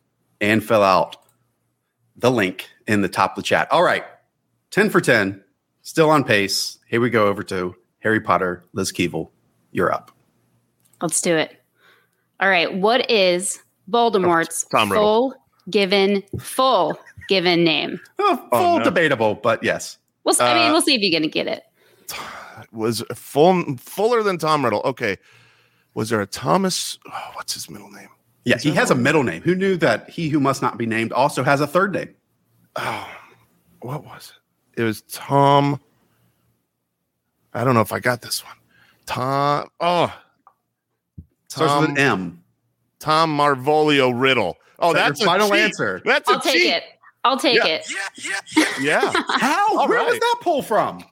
and 0.41 0.63
fill 0.63 0.83
out 0.83 1.17
the 2.15 2.31
link 2.31 2.69
in 2.87 3.01
the 3.01 3.09
top 3.09 3.31
of 3.31 3.35
the 3.37 3.47
chat. 3.47 3.71
All 3.71 3.83
right, 3.83 4.03
10 4.71 4.89
for 4.89 5.01
10, 5.01 5.43
still 5.81 6.09
on 6.09 6.23
pace. 6.23 6.79
Here 6.87 7.01
we 7.01 7.09
go 7.09 7.27
over 7.27 7.43
to 7.43 7.75
Harry 7.99 8.19
Potter, 8.19 8.63
Liz 8.73 8.91
Keevel. 8.91 9.29
You're 9.71 9.91
up. 9.91 10.11
Let's 11.01 11.21
do 11.21 11.35
it. 11.35 11.55
All 12.39 12.49
right, 12.49 12.73
what 12.73 13.09
is 13.09 13.61
Voldemort's 13.89 14.65
full 14.71 15.33
given 15.69 16.23
full 16.39 16.99
given 17.27 17.63
name? 17.63 17.99
Oh, 18.19 18.35
full 18.35 18.47
oh, 18.51 18.77
no. 18.79 18.83
debatable, 18.83 19.35
but 19.35 19.63
yes. 19.63 19.97
Well, 20.23 20.35
I 20.39 20.53
mean, 20.53 20.69
uh, 20.69 20.71
we'll 20.71 20.81
see 20.81 20.95
if 20.95 21.01
you're 21.01 21.11
going 21.11 21.23
to 21.23 21.33
get 21.33 21.47
it 21.47 21.63
was 22.71 23.03
full 23.13 23.77
fuller 23.77 24.23
than 24.23 24.37
Tom 24.37 24.63
Riddle. 24.63 24.81
Okay, 24.85 25.17
was 25.93 26.09
there 26.09 26.21
a 26.21 26.27
Thomas? 26.27 26.97
Oh, 27.11 27.31
what's 27.33 27.53
his 27.53 27.69
middle 27.69 27.89
name? 27.89 28.09
Yeah, 28.45 28.57
he 28.57 28.71
has 28.71 28.91
a 28.91 28.95
middle 28.95 29.23
name. 29.23 29.41
Who 29.43 29.55
knew 29.55 29.77
that 29.77 30.09
he 30.09 30.29
who 30.29 30.39
must 30.39 30.61
not 30.61 30.77
be 30.77 30.85
named 30.85 31.11
also 31.13 31.43
has 31.43 31.61
a 31.61 31.67
third 31.67 31.93
name? 31.93 32.13
Oh, 32.75 33.07
what 33.81 34.03
was 34.03 34.33
it? 34.75 34.81
It 34.81 34.83
was 34.83 35.01
Tom. 35.03 35.79
I 37.53 37.63
don't 37.63 37.73
know 37.75 37.81
if 37.81 37.93
I 37.93 37.99
got 37.99 38.21
this 38.21 38.43
one. 38.43 38.55
Tom. 39.05 39.69
Oh, 39.79 40.13
Starts 41.49 41.81
with 41.81 41.91
an 41.91 41.97
M. 41.99 42.43
Tom 42.99 43.37
Marvolo 43.37 44.11
Riddle. 44.19 44.57
Oh, 44.79 44.91
That 44.93 45.09
that's 45.09 45.19
your 45.21 45.29
a 45.29 45.31
final 45.31 45.49
cheat. 45.49 45.59
answer? 45.59 46.01
That's 46.03 46.27
a 46.29 46.33
I'll 46.33 46.39
take 46.41 46.53
cheat. 46.53 46.73
it. 46.73 46.83
I'll 47.23 47.37
take 47.37 47.57
Yeah. 47.57 47.65
it. 47.67 47.87
Yeah, 48.57 48.65
Yeah. 48.81 49.23
How? 49.29 49.77
All 49.77 49.87
Where 49.87 50.03
was 50.03 50.13
right. 50.13 50.19
that 50.19 50.35
pull 50.41 50.61
from? 50.63 51.03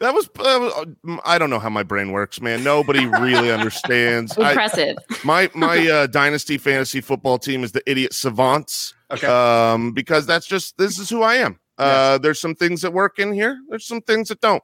That 0.00 0.14
was. 0.14 0.28
Uh, 0.38 0.84
I 1.24 1.38
don't 1.38 1.50
know 1.50 1.58
how 1.58 1.68
my 1.70 1.82
brain 1.82 2.12
works, 2.12 2.40
man. 2.40 2.62
Nobody 2.64 3.06
really 3.06 3.50
understands. 3.58 4.36
I, 4.38 4.50
Impressive. 4.50 4.96
my 5.24 5.50
my 5.54 5.86
uh, 5.88 6.06
dynasty 6.06 6.58
fantasy 6.58 7.00
football 7.00 7.38
team 7.38 7.64
is 7.64 7.72
the 7.72 7.82
idiot 7.90 8.12
savants. 8.12 8.94
Okay. 9.10 9.26
Um, 9.26 9.92
because 9.92 10.26
that's 10.26 10.46
just 10.46 10.76
this 10.78 10.98
is 10.98 11.08
who 11.10 11.22
I 11.22 11.36
am. 11.36 11.58
Uh, 11.78 12.18
there's 12.18 12.40
some 12.40 12.54
things 12.54 12.82
that 12.82 12.92
work 12.92 13.18
in 13.18 13.32
here. 13.32 13.58
There's 13.68 13.86
some 13.86 14.00
things 14.00 14.28
that 14.28 14.40
don't. 14.40 14.62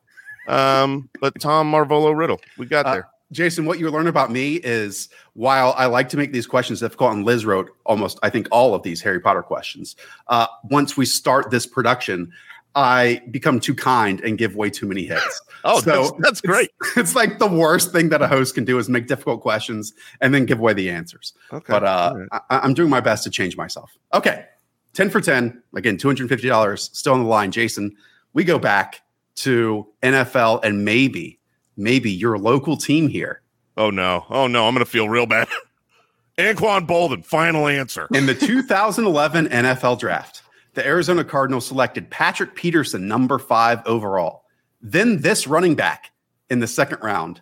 Um, 0.49 1.09
but 1.21 1.41
Tom 1.41 1.71
Marvolo 1.73 2.17
Riddle, 2.17 2.41
we 2.59 2.67
got 2.67 2.87
Uh, 2.87 2.93
there. 2.93 3.09
Jason, 3.33 3.65
what 3.65 3.79
you 3.79 3.91
learn 3.91 4.07
about 4.07 4.31
me 4.31 4.57
is 4.57 5.09
while 5.33 5.75
I 5.77 5.87
like 5.87 6.09
to 6.11 6.17
make 6.17 6.33
these 6.33 6.47
questions 6.47 6.81
difficult, 6.81 7.15
and 7.15 7.25
Liz 7.25 7.45
wrote 7.47 7.71
almost, 7.85 8.19
I 8.23 8.31
think, 8.31 8.47
all 8.53 8.75
of 8.75 8.83
these 8.83 9.01
Harry 9.01 9.19
Potter 9.19 9.43
questions. 9.43 9.97
Uh, 10.29 10.47
once 10.65 10.97
we 10.97 11.07
start 11.07 11.51
this 11.51 11.67
production, 11.67 12.31
I 12.75 13.23
become 13.31 13.61
too 13.61 13.75
kind 13.75 14.21
and 14.21 14.37
give 14.37 14.57
way 14.57 14.71
too 14.71 14.87
many 14.87 15.05
hits. 15.05 15.41
Oh, 15.67 15.81
so 15.81 16.03
that's, 16.03 16.13
that's 16.19 16.41
great. 16.43 16.69
It's, 16.83 16.97
it's 16.99 17.15
like 17.15 17.39
the 17.39 17.47
worst 17.47 17.91
thing 17.91 18.11
that 18.11 18.21
a 18.21 18.29
host 18.29 18.55
can 18.55 18.67
do 18.67 18.79
is 18.79 18.91
make 18.91 19.07
difficult 19.07 19.41
questions 19.41 19.95
and 20.21 20.35
then 20.35 20.45
give 20.45 20.59
away 20.59 20.75
the 20.75 20.91
answers. 20.91 21.33
Okay, 21.51 21.73
But 21.73 21.85
uh, 21.85 22.11
all 22.13 22.19
right. 22.19 22.43
I, 22.51 22.59
I'm 22.59 22.75
doing 22.75 22.91
my 22.91 23.01
best 23.01 23.25
to 23.25 23.31
change 23.31 23.57
myself. 23.57 23.91
Okay, 24.13 24.45
ten 24.93 25.09
for 25.09 25.23
ten. 25.23 25.63
Again, 25.75 25.97
two 25.97 26.07
hundred 26.07 26.29
fifty 26.29 26.49
dollars 26.49 26.91
still 26.93 27.15
on 27.15 27.23
the 27.23 27.29
line. 27.31 27.51
Jason, 27.51 27.97
we 28.35 28.45
go 28.45 28.59
back 28.59 29.01
to 29.37 29.87
NFL 30.03 30.63
and 30.63 30.85
maybe, 30.85 31.41
maybe 31.79 32.11
your 32.11 32.37
local 32.37 32.77
team 32.77 33.09
here. 33.09 33.41
oh 33.79 33.89
no, 33.89 34.27
oh 34.29 34.47
no, 34.47 34.69
I'm 34.69 34.75
gonna 34.75 34.85
feel 34.85 35.09
real 35.09 35.25
bad. 35.25 35.49
Anquan 36.37 36.87
Boldin, 36.87 37.25
final 37.25 37.69
answer. 37.69 38.07
In 38.13 38.27
the 38.27 38.35
2011 38.35 39.47
NFL 39.49 39.99
draft, 39.99 40.43
the 40.75 40.87
Arizona 40.87 41.25
Cardinals 41.25 41.67
selected 41.67 42.11
Patrick 42.11 42.55
Peterson, 42.55 43.09
number 43.09 43.39
five 43.39 43.81
overall. 43.87 44.45
Then 44.81 45.21
this 45.21 45.47
running 45.47 45.75
back 45.75 46.11
in 46.51 46.61
the 46.61 46.67
second 46.67 46.99
round, 47.03 47.41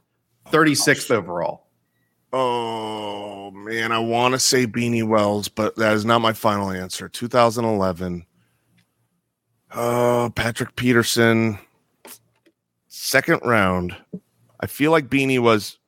36th 0.51 1.11
overall. 1.11 1.67
Oh 2.33 3.51
man, 3.51 3.93
I 3.93 3.99
want 3.99 4.33
to 4.33 4.39
say 4.39 4.67
Beanie 4.67 5.07
Wells, 5.07 5.49
but 5.49 5.77
that 5.77 5.95
is 5.95 6.05
not 6.05 6.21
my 6.21 6.33
final 6.33 6.71
answer. 6.71 7.09
2011. 7.09 8.25
Oh, 9.75 10.33
Patrick 10.35 10.77
Peterson, 10.77 11.59
second 12.89 13.41
round. 13.45 13.97
I 14.61 14.67
feel 14.67 14.93
like 14.93 15.09
Beanie 15.09 15.41
was 15.41 15.79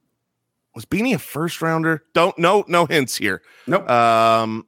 was 0.74 0.84
Beanie 0.84 1.14
a 1.14 1.18
first 1.18 1.62
rounder? 1.62 2.04
Don't 2.12 2.36
no 2.38 2.64
no 2.68 2.86
hints 2.86 3.16
here. 3.16 3.42
Nope. 3.66 3.88
Um. 3.88 4.66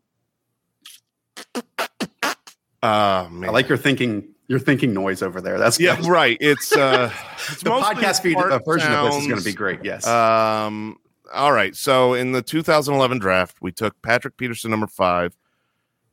Oh 2.86 3.28
man, 3.30 3.48
I 3.50 3.52
like 3.52 3.68
your 3.68 3.78
thinking. 3.78 4.28
Your 4.48 4.60
thinking 4.60 4.94
noise 4.94 5.22
over 5.22 5.40
there. 5.40 5.58
That's 5.58 5.80
yeah, 5.80 5.96
good. 5.96 6.06
right. 6.06 6.36
It's 6.40 6.70
uh, 6.76 7.12
it's 7.48 7.64
The 7.64 7.70
podcast 7.70 8.22
feed 8.22 8.36
uh, 8.36 8.60
version 8.60 8.92
of 8.92 9.06
this 9.06 9.22
is 9.22 9.26
going 9.26 9.40
to 9.40 9.44
be 9.44 9.52
great. 9.52 9.84
Yes. 9.84 10.06
Um. 10.06 10.98
All 11.34 11.50
right. 11.50 11.74
So 11.74 12.14
in 12.14 12.30
the 12.30 12.42
2011 12.42 13.18
draft, 13.18 13.56
we 13.60 13.72
took 13.72 14.00
Patrick 14.02 14.36
Peterson, 14.36 14.70
number 14.70 14.86
five, 14.86 15.36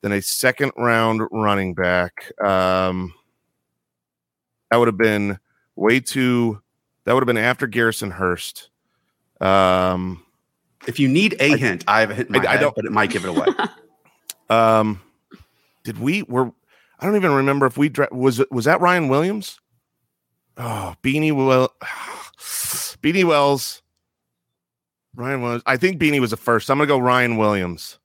then 0.02 0.12
a 0.12 0.20
second 0.20 0.72
round 0.76 1.22
running 1.32 1.76
back. 1.76 2.32
Um. 2.44 3.14
That 4.72 4.78
would 4.78 4.88
have 4.88 4.98
been 4.98 5.38
way 5.76 6.00
too. 6.00 6.60
That 7.04 7.14
would 7.14 7.22
have 7.22 7.28
been 7.28 7.38
after 7.38 7.68
Garrison 7.68 8.10
Hearst. 8.10 8.70
Um. 9.42 10.26
if 10.88 11.00
you 11.00 11.08
need 11.08 11.34
a 11.40 11.52
I- 11.52 11.58
hint, 11.58 11.84
I 11.88 12.00
have 12.00 12.10
a 12.10 12.16
hint 12.16 12.36
I- 12.36 12.54
I 12.54 12.58
don't- 12.58 12.76
but 12.76 12.86
it 12.86 12.92
might 12.92 13.12
give 13.12 13.26
it 13.26 13.30
away. 13.30 13.46
Um. 14.50 15.02
Did 15.84 16.00
we? 16.00 16.24
Were 16.24 16.52
I 17.04 17.08
don't 17.08 17.18
even 17.18 17.34
remember 17.34 17.66
if 17.66 17.78
we 17.78 17.90
dra- 17.90 18.08
was 18.14 18.40
it 18.40 18.50
was 18.50 18.64
that 18.64 18.80
Ryan 18.80 19.10
Williams? 19.10 19.60
Oh, 20.56 20.96
Beanie 21.04 21.34
Well, 21.36 21.74
Beanie 23.02 23.26
Wells. 23.26 23.82
Ryan 25.14 25.42
was. 25.42 25.62
I 25.66 25.76
think 25.76 26.00
Beanie 26.00 26.22
was 26.22 26.32
the 26.32 26.38
first. 26.38 26.70
I'm 26.72 26.78
gonna 26.78 26.88
go 26.88 26.98
Ryan 26.98 27.36
Williams. 27.36 28.00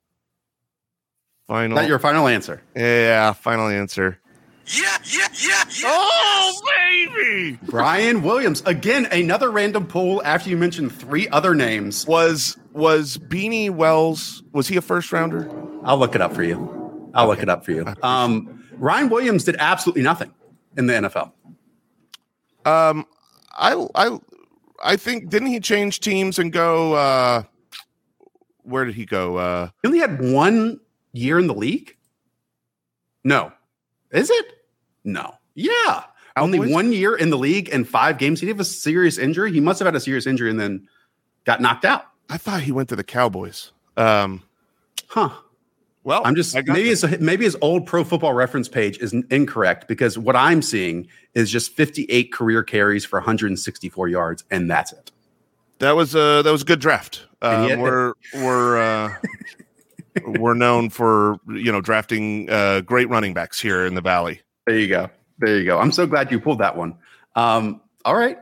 Final. 1.47 1.77
that 1.77 1.89
your 1.89 2.01
final 2.01 2.27
answer? 2.27 2.61
yeah, 2.75 3.33
final 3.35 3.69
answer. 3.69 4.19
Yeah, 4.67 4.99
yeah, 5.05 5.29
yeah, 5.41 5.65
yeah. 5.81 5.87
Oh 5.87 6.61
baby, 6.77 7.59
Brian 7.63 8.23
Williams. 8.23 8.63
Again, 8.67 9.07
another 9.13 9.51
random 9.53 9.87
poll 9.87 10.21
after 10.25 10.51
you 10.51 10.57
mentioned 10.57 10.91
three 10.91 11.29
other 11.29 11.55
names. 11.55 12.05
was 12.05 12.57
was 12.73 13.17
Beanie 13.17 13.71
Wells? 13.71 14.43
Was 14.53 14.67
he 14.67 14.77
a 14.77 14.83
first 14.83 15.13
rounder? 15.13 15.49
I'll 15.85 15.99
look 15.99 16.17
it 16.17 16.21
up 16.21 16.35
for 16.35 16.43
you. 16.43 17.11
I'll 17.15 17.29
look 17.29 17.43
it 17.43 17.49
up 17.49 17.65
for 17.65 17.71
you. 17.71 17.87
Um, 18.03 18.58
Ryan 18.79 19.09
Williams 19.09 19.45
did 19.45 19.57
absolutely 19.59 20.03
nothing 20.03 20.33
in 20.77 20.87
the 20.87 20.95
NFL. 20.95 21.33
Um, 22.65 23.07
I 23.57 23.87
I 23.95 24.19
I 24.83 24.97
think 24.97 25.29
didn't 25.31 25.49
he 25.49 25.61
change 25.61 26.01
teams 26.01 26.39
and 26.39 26.53
go? 26.53 26.95
uh 26.95 27.43
Where 28.63 28.85
did 28.85 28.95
he 28.95 29.05
go? 29.07 29.37
Uh 29.37 29.71
He 29.83 29.89
only 29.89 29.99
had 30.01 30.21
one 30.21 30.81
year 31.13 31.39
in 31.39 31.47
the 31.47 31.55
league. 31.55 31.97
No, 33.25 33.53
is 34.13 34.31
it? 34.31 34.47
No. 35.05 35.35
Yeah, 35.55 36.05
only 36.37 36.61
one 36.73 36.93
year 36.93 37.17
in 37.17 37.31
the 37.31 37.39
league 37.39 37.69
and 37.73 37.87
five 37.89 38.17
games. 38.19 38.39
He 38.41 38.47
did 38.47 38.53
have 38.53 38.61
a 38.61 38.65
serious 38.65 39.19
injury. 39.19 39.53
He 39.53 39.61
must 39.61 39.81
have 39.81 39.87
had 39.87 39.97
a 39.97 40.01
serious 40.01 40.25
injury 40.27 40.51
and 40.51 40.61
then 40.61 40.87
got 41.45 41.61
knocked 41.61 41.85
out. 41.85 42.05
I 42.31 42.37
thought 42.39 42.61
he 42.63 42.71
went 42.71 42.89
to 42.91 42.97
the 42.97 43.03
Cowboys. 43.05 43.73
Um, 43.97 44.43
Huh. 45.09 45.31
Well, 46.05 46.23
I'm 46.25 46.35
just 46.35 46.55
maybe 46.55 46.89
his 46.89 47.05
maybe 47.21 47.45
his 47.45 47.57
old 47.61 47.87
Pro 47.87 48.05
Football 48.05 48.33
Reference 48.33 48.69
page 48.69 48.99
is 48.99 49.13
incorrect 49.31 49.89
because 49.89 50.17
what 50.17 50.37
I'm 50.37 50.63
seeing 50.63 51.09
is 51.35 51.51
just 51.51 51.75
58 51.75 52.33
career 52.33 52.63
carries 52.63 53.05
for 53.05 53.19
164 53.19 54.09
yards, 54.09 54.45
and 54.51 54.71
that's 54.71 54.93
it. 54.93 55.11
that 55.81 55.93
was 55.93 56.15
a 56.15 56.43
that 56.43 56.51
was 56.51 56.63
a 56.63 56.65
good 56.65 56.81
draft. 56.81 57.27
Um, 57.43 57.81
we're 57.81 58.15
we're 58.35 58.79
uh, 58.79 59.15
we're 60.27 60.55
known 60.55 60.91
for 60.91 61.39
you 61.49 61.71
know 61.73 61.81
drafting 61.81 62.49
uh, 62.51 62.81
great 62.81 63.09
running 63.09 63.35
backs 63.35 63.61
here 63.61 63.85
in 63.85 63.95
the 63.95 64.01
Valley. 64.01 64.41
There 64.67 64.79
you 64.79 64.89
go. 64.89 65.11
There 65.39 65.59
you 65.59 65.65
go. 65.65 65.79
I'm 65.79 65.93
so 65.93 66.07
glad 66.07 66.31
you 66.31 66.41
pulled 66.41 66.59
that 66.59 66.77
one. 66.77 66.97
Um, 67.37 67.81
all 68.05 68.17
right, 68.17 68.39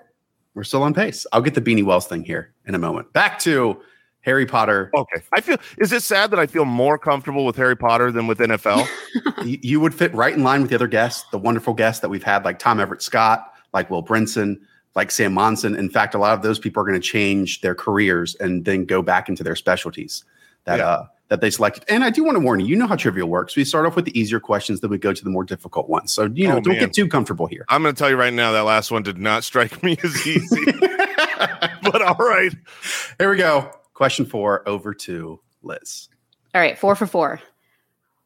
we're 0.55 0.65
still 0.65 0.83
on 0.83 0.95
pace. 0.95 1.27
I'll 1.33 1.43
get 1.43 1.55
the 1.55 1.61
Beanie 1.61 1.85
Wells 1.85 2.07
thing 2.07 2.25
here 2.25 2.53
in 2.67 2.75
a 2.75 2.79
moment. 2.79 3.13
Back 3.13 3.39
to 3.41 3.81
Harry 4.27 4.45
Potter. 4.45 4.91
Okay, 4.95 5.23
I 5.33 5.41
feel 5.41 5.57
is 5.79 5.93
it 5.93 6.03
sad 6.03 6.31
that 6.33 6.39
I 6.39 6.47
feel 6.47 6.65
more 6.67 6.99
comfortable 6.99 7.47
with 7.47 7.57
Harry 7.57 7.77
Potter 7.77 8.13
than 8.13 8.27
with 8.27 8.39
NFL? 8.41 8.87
you, 9.47 9.59
you 9.63 9.81
would 9.81 9.95
fit 9.95 10.13
right 10.15 10.35
in 10.35 10.43
line 10.43 10.61
with 10.61 10.71
the 10.71 10.77
other 10.77 10.89
guests, 10.89 11.25
the 11.31 11.39
wonderful 11.39 11.73
guests 11.73 12.01
that 12.01 12.09
we've 12.11 12.25
had, 12.25 12.45
like 12.45 12.59
Tom 12.59 12.79
Everett 12.81 13.01
Scott, 13.03 13.55
like 13.73 13.89
Will 13.89 14.03
Brinson, 14.05 14.57
like 14.97 15.11
Sam 15.11 15.33
Monson. 15.33 15.75
In 15.77 15.89
fact, 15.89 16.15
a 16.15 16.19
lot 16.19 16.35
of 16.35 16.43
those 16.43 16.59
people 16.59 16.83
are 16.83 16.87
going 16.87 17.01
to 17.01 17.07
change 17.09 17.61
their 17.63 17.75
careers 17.75 18.35
and 18.35 18.65
then 18.65 18.85
go 18.85 19.01
back 19.01 19.29
into 19.29 19.43
their 19.45 19.57
specialties 19.57 20.25
that 20.65 20.79
Yeah. 20.81 20.87
uh, 20.87 21.07
that 21.29 21.41
they 21.41 21.51
selected. 21.51 21.83
And 21.89 22.05
I 22.05 22.11
do 22.11 22.23
want 22.23 22.37
to 22.37 22.41
warn 22.41 22.61
you, 22.61 22.67
you 22.67 22.77
know 22.77 22.87
how 22.87 22.95
trivial 22.95 23.29
works. 23.29 23.57
We 23.57 23.65
start 23.65 23.85
off 23.85 23.97
with 23.97 24.05
the 24.05 24.17
easier 24.17 24.39
questions, 24.39 24.81
then 24.81 24.91
we 24.91 24.99
go 24.99 25.13
to 25.13 25.25
the 25.25 25.31
more 25.31 25.43
difficult 25.43 25.89
ones. 25.89 26.13
So 26.13 26.31
you 26.33 26.47
know, 26.47 26.59
Oh, 26.59 26.61
don't 26.61 26.75
man. 26.75 26.85
get 26.85 26.93
too 26.93 27.09
comfortable 27.09 27.47
here. 27.49 27.65
I'm 27.69 27.83
going 27.83 27.93
to 27.95 27.99
tell 27.99 28.09
you 28.11 28.17
right 28.17 28.33
now 28.33 28.53
that 28.53 28.61
last 28.61 28.93
one 28.93 29.03
did 29.03 29.19
not 29.19 29.43
strike 29.43 29.83
me 29.85 29.97
as 30.05 30.27
easy. 30.27 30.65
but 31.83 32.01
all 32.03 32.15
right, 32.17 32.53
Here 33.19 33.31
we 33.31 33.37
go. 33.39 33.71
Question 33.97 34.27
four 34.27 34.63
over 34.69 34.93
to 34.93 35.41
Liz. 35.63 36.09
All 36.55 36.61
right, 36.61 36.79
four 36.79 36.95
for 36.95 37.07
four. 37.07 37.41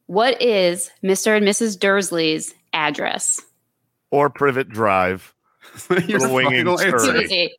What 0.07 0.41
is 0.41 0.91
Mr. 1.01 1.37
and 1.37 1.47
Mrs. 1.47 1.79
Dursley's 1.79 2.53
address? 2.73 3.39
or 4.09 4.29
Privet 4.29 4.67
Drive. 4.67 5.33
Your 5.89 6.19
Little 6.19 6.35
Whinging 6.35 6.77
story. 6.77 7.53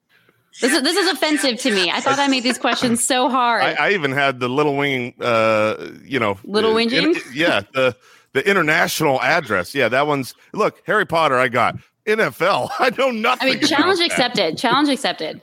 This 0.61 0.71
is 0.71 0.83
this 0.83 0.97
is 0.99 1.11
offensive 1.11 1.59
to 1.61 1.71
me. 1.75 1.91
I 1.91 2.01
thought 2.01 2.19
I 2.19 2.29
made 2.29 2.43
these 2.43 2.59
questions 2.59 3.03
so 3.03 3.31
hard. 3.31 3.63
I, 3.63 3.73
I 3.89 3.91
even 3.93 4.13
had 4.13 4.39
the 4.41 4.49
little 4.51 4.75
Whinging, 4.75 5.15
uh, 5.19 5.93
you 6.05 6.21
know, 6.21 6.39
Little 6.45 6.75
whinging? 6.75 7.17
in- 7.17 7.23
yeah, 7.33 7.63
the 7.73 7.97
the 8.35 8.47
international 8.47 9.23
address. 9.23 9.75
Yeah, 9.75 9.89
that 9.89 10.07
one's. 10.07 10.35
Look, 10.53 10.83
Harry 10.85 11.07
Potter. 11.07 11.39
I 11.39 11.49
got 11.49 11.77
NFL. 12.07 12.69
I 12.79 12.91
know 12.99 13.11
nothing. 13.11 13.49
I 13.49 13.53
mean, 13.53 13.59
about 13.65 13.69
challenge 13.71 13.99
that. 14.01 14.07
accepted. 14.11 14.59
Challenge 14.59 14.91
accepted. 14.91 15.41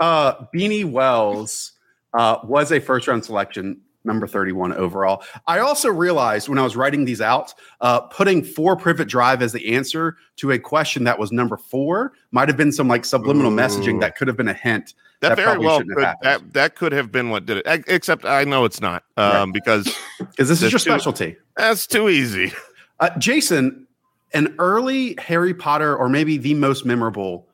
Uh, 0.00 0.46
Beanie 0.54 0.90
Wells 0.90 1.72
uh, 2.14 2.38
was 2.42 2.72
a 2.72 2.80
first 2.80 3.06
round 3.06 3.24
selection. 3.24 3.80
number 4.02 4.26
31 4.26 4.72
overall. 4.72 5.22
I 5.46 5.58
also 5.58 5.90
realized 5.90 6.48
when 6.48 6.58
I 6.58 6.62
was 6.62 6.74
writing 6.74 7.04
these 7.04 7.20
out, 7.20 7.52
uh, 7.82 8.00
putting 8.00 8.42
for 8.42 8.74
Privet 8.74 9.08
Drive 9.08 9.42
as 9.42 9.52
the 9.52 9.74
answer 9.74 10.16
to 10.36 10.52
a 10.52 10.58
question 10.58 11.04
that 11.04 11.18
was 11.18 11.30
number 11.30 11.58
four 11.58 12.14
might 12.30 12.48
have 12.48 12.56
been 12.56 12.72
some 12.72 12.88
like 12.88 13.04
subliminal 13.04 13.52
Ooh. 13.52 13.56
messaging 13.56 14.00
that 14.00 14.16
could 14.16 14.26
have 14.26 14.38
been 14.38 14.48
a 14.48 14.54
hint. 14.54 14.94
That, 15.20 15.30
that 15.30 15.36
very 15.36 15.58
well 15.58 15.80
could, 15.80 16.16
that, 16.22 16.52
that 16.54 16.76
could 16.76 16.92
have 16.92 17.12
been 17.12 17.28
what 17.28 17.44
did 17.44 17.58
it. 17.58 17.84
Except 17.88 18.24
I 18.24 18.44
know 18.44 18.64
it's 18.64 18.80
not 18.80 19.04
um, 19.18 19.50
right. 19.50 19.52
because 19.52 19.84
because 20.18 20.48
this 20.48 20.62
is 20.62 20.72
your 20.72 20.78
too, 20.78 20.90
specialty. 20.90 21.36
That's 21.58 21.86
too 21.86 22.08
easy. 22.08 22.52
Uh, 23.00 23.10
Jason, 23.18 23.86
an 24.32 24.54
early 24.58 25.14
Harry 25.18 25.52
Potter 25.52 25.94
or 25.94 26.08
maybe 26.08 26.38
the 26.38 26.54
most 26.54 26.86
memorable 26.86 27.48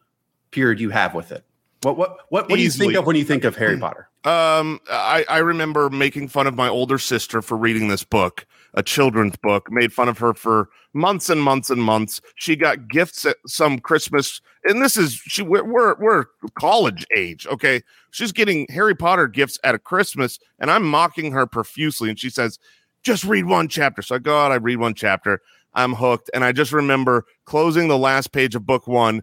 period 0.52 0.78
you 0.78 0.90
have 0.90 1.12
with 1.12 1.32
it. 1.32 1.44
What 1.86 1.96
what 1.96 2.10
what, 2.30 2.48
what 2.48 2.56
do 2.56 2.62
you 2.62 2.70
think 2.70 2.94
of 2.94 3.06
when 3.06 3.14
you 3.14 3.24
think 3.24 3.44
of 3.44 3.54
Harry 3.56 3.78
Potter? 3.78 4.08
Um, 4.26 4.80
I, 4.90 5.24
I 5.28 5.38
remember 5.38 5.88
making 5.88 6.26
fun 6.26 6.48
of 6.48 6.56
my 6.56 6.68
older 6.68 6.98
sister 6.98 7.40
for 7.40 7.56
reading 7.56 7.86
this 7.86 8.02
book, 8.02 8.44
a 8.74 8.82
children's 8.82 9.36
book. 9.36 9.70
Made 9.70 9.92
fun 9.92 10.08
of 10.08 10.18
her 10.18 10.34
for 10.34 10.68
months 10.94 11.30
and 11.30 11.40
months 11.40 11.70
and 11.70 11.80
months. 11.80 12.20
She 12.34 12.56
got 12.56 12.88
gifts 12.88 13.24
at 13.24 13.36
some 13.46 13.78
Christmas, 13.78 14.40
and 14.64 14.82
this 14.82 14.96
is 14.96 15.14
she 15.14 15.42
we're 15.42 15.62
we're, 15.62 15.94
we're 16.00 16.24
college 16.58 17.06
age. 17.14 17.46
Okay, 17.46 17.82
she's 18.10 18.32
getting 18.32 18.66
Harry 18.68 18.96
Potter 18.96 19.28
gifts 19.28 19.60
at 19.62 19.76
a 19.76 19.78
Christmas, 19.78 20.40
and 20.58 20.72
I'm 20.72 20.82
mocking 20.82 21.30
her 21.30 21.46
profusely. 21.46 22.10
And 22.10 22.18
she 22.18 22.30
says, 22.30 22.58
"Just 23.04 23.22
read 23.22 23.44
one 23.44 23.68
chapter." 23.68 24.02
So 24.02 24.16
I 24.16 24.18
go 24.18 24.36
out, 24.36 24.50
I 24.50 24.56
read 24.56 24.78
one 24.78 24.94
chapter. 24.94 25.40
I'm 25.74 25.92
hooked, 25.92 26.30
and 26.34 26.42
I 26.42 26.50
just 26.50 26.72
remember 26.72 27.26
closing 27.44 27.86
the 27.86 27.98
last 27.98 28.32
page 28.32 28.56
of 28.56 28.66
book 28.66 28.88
one 28.88 29.22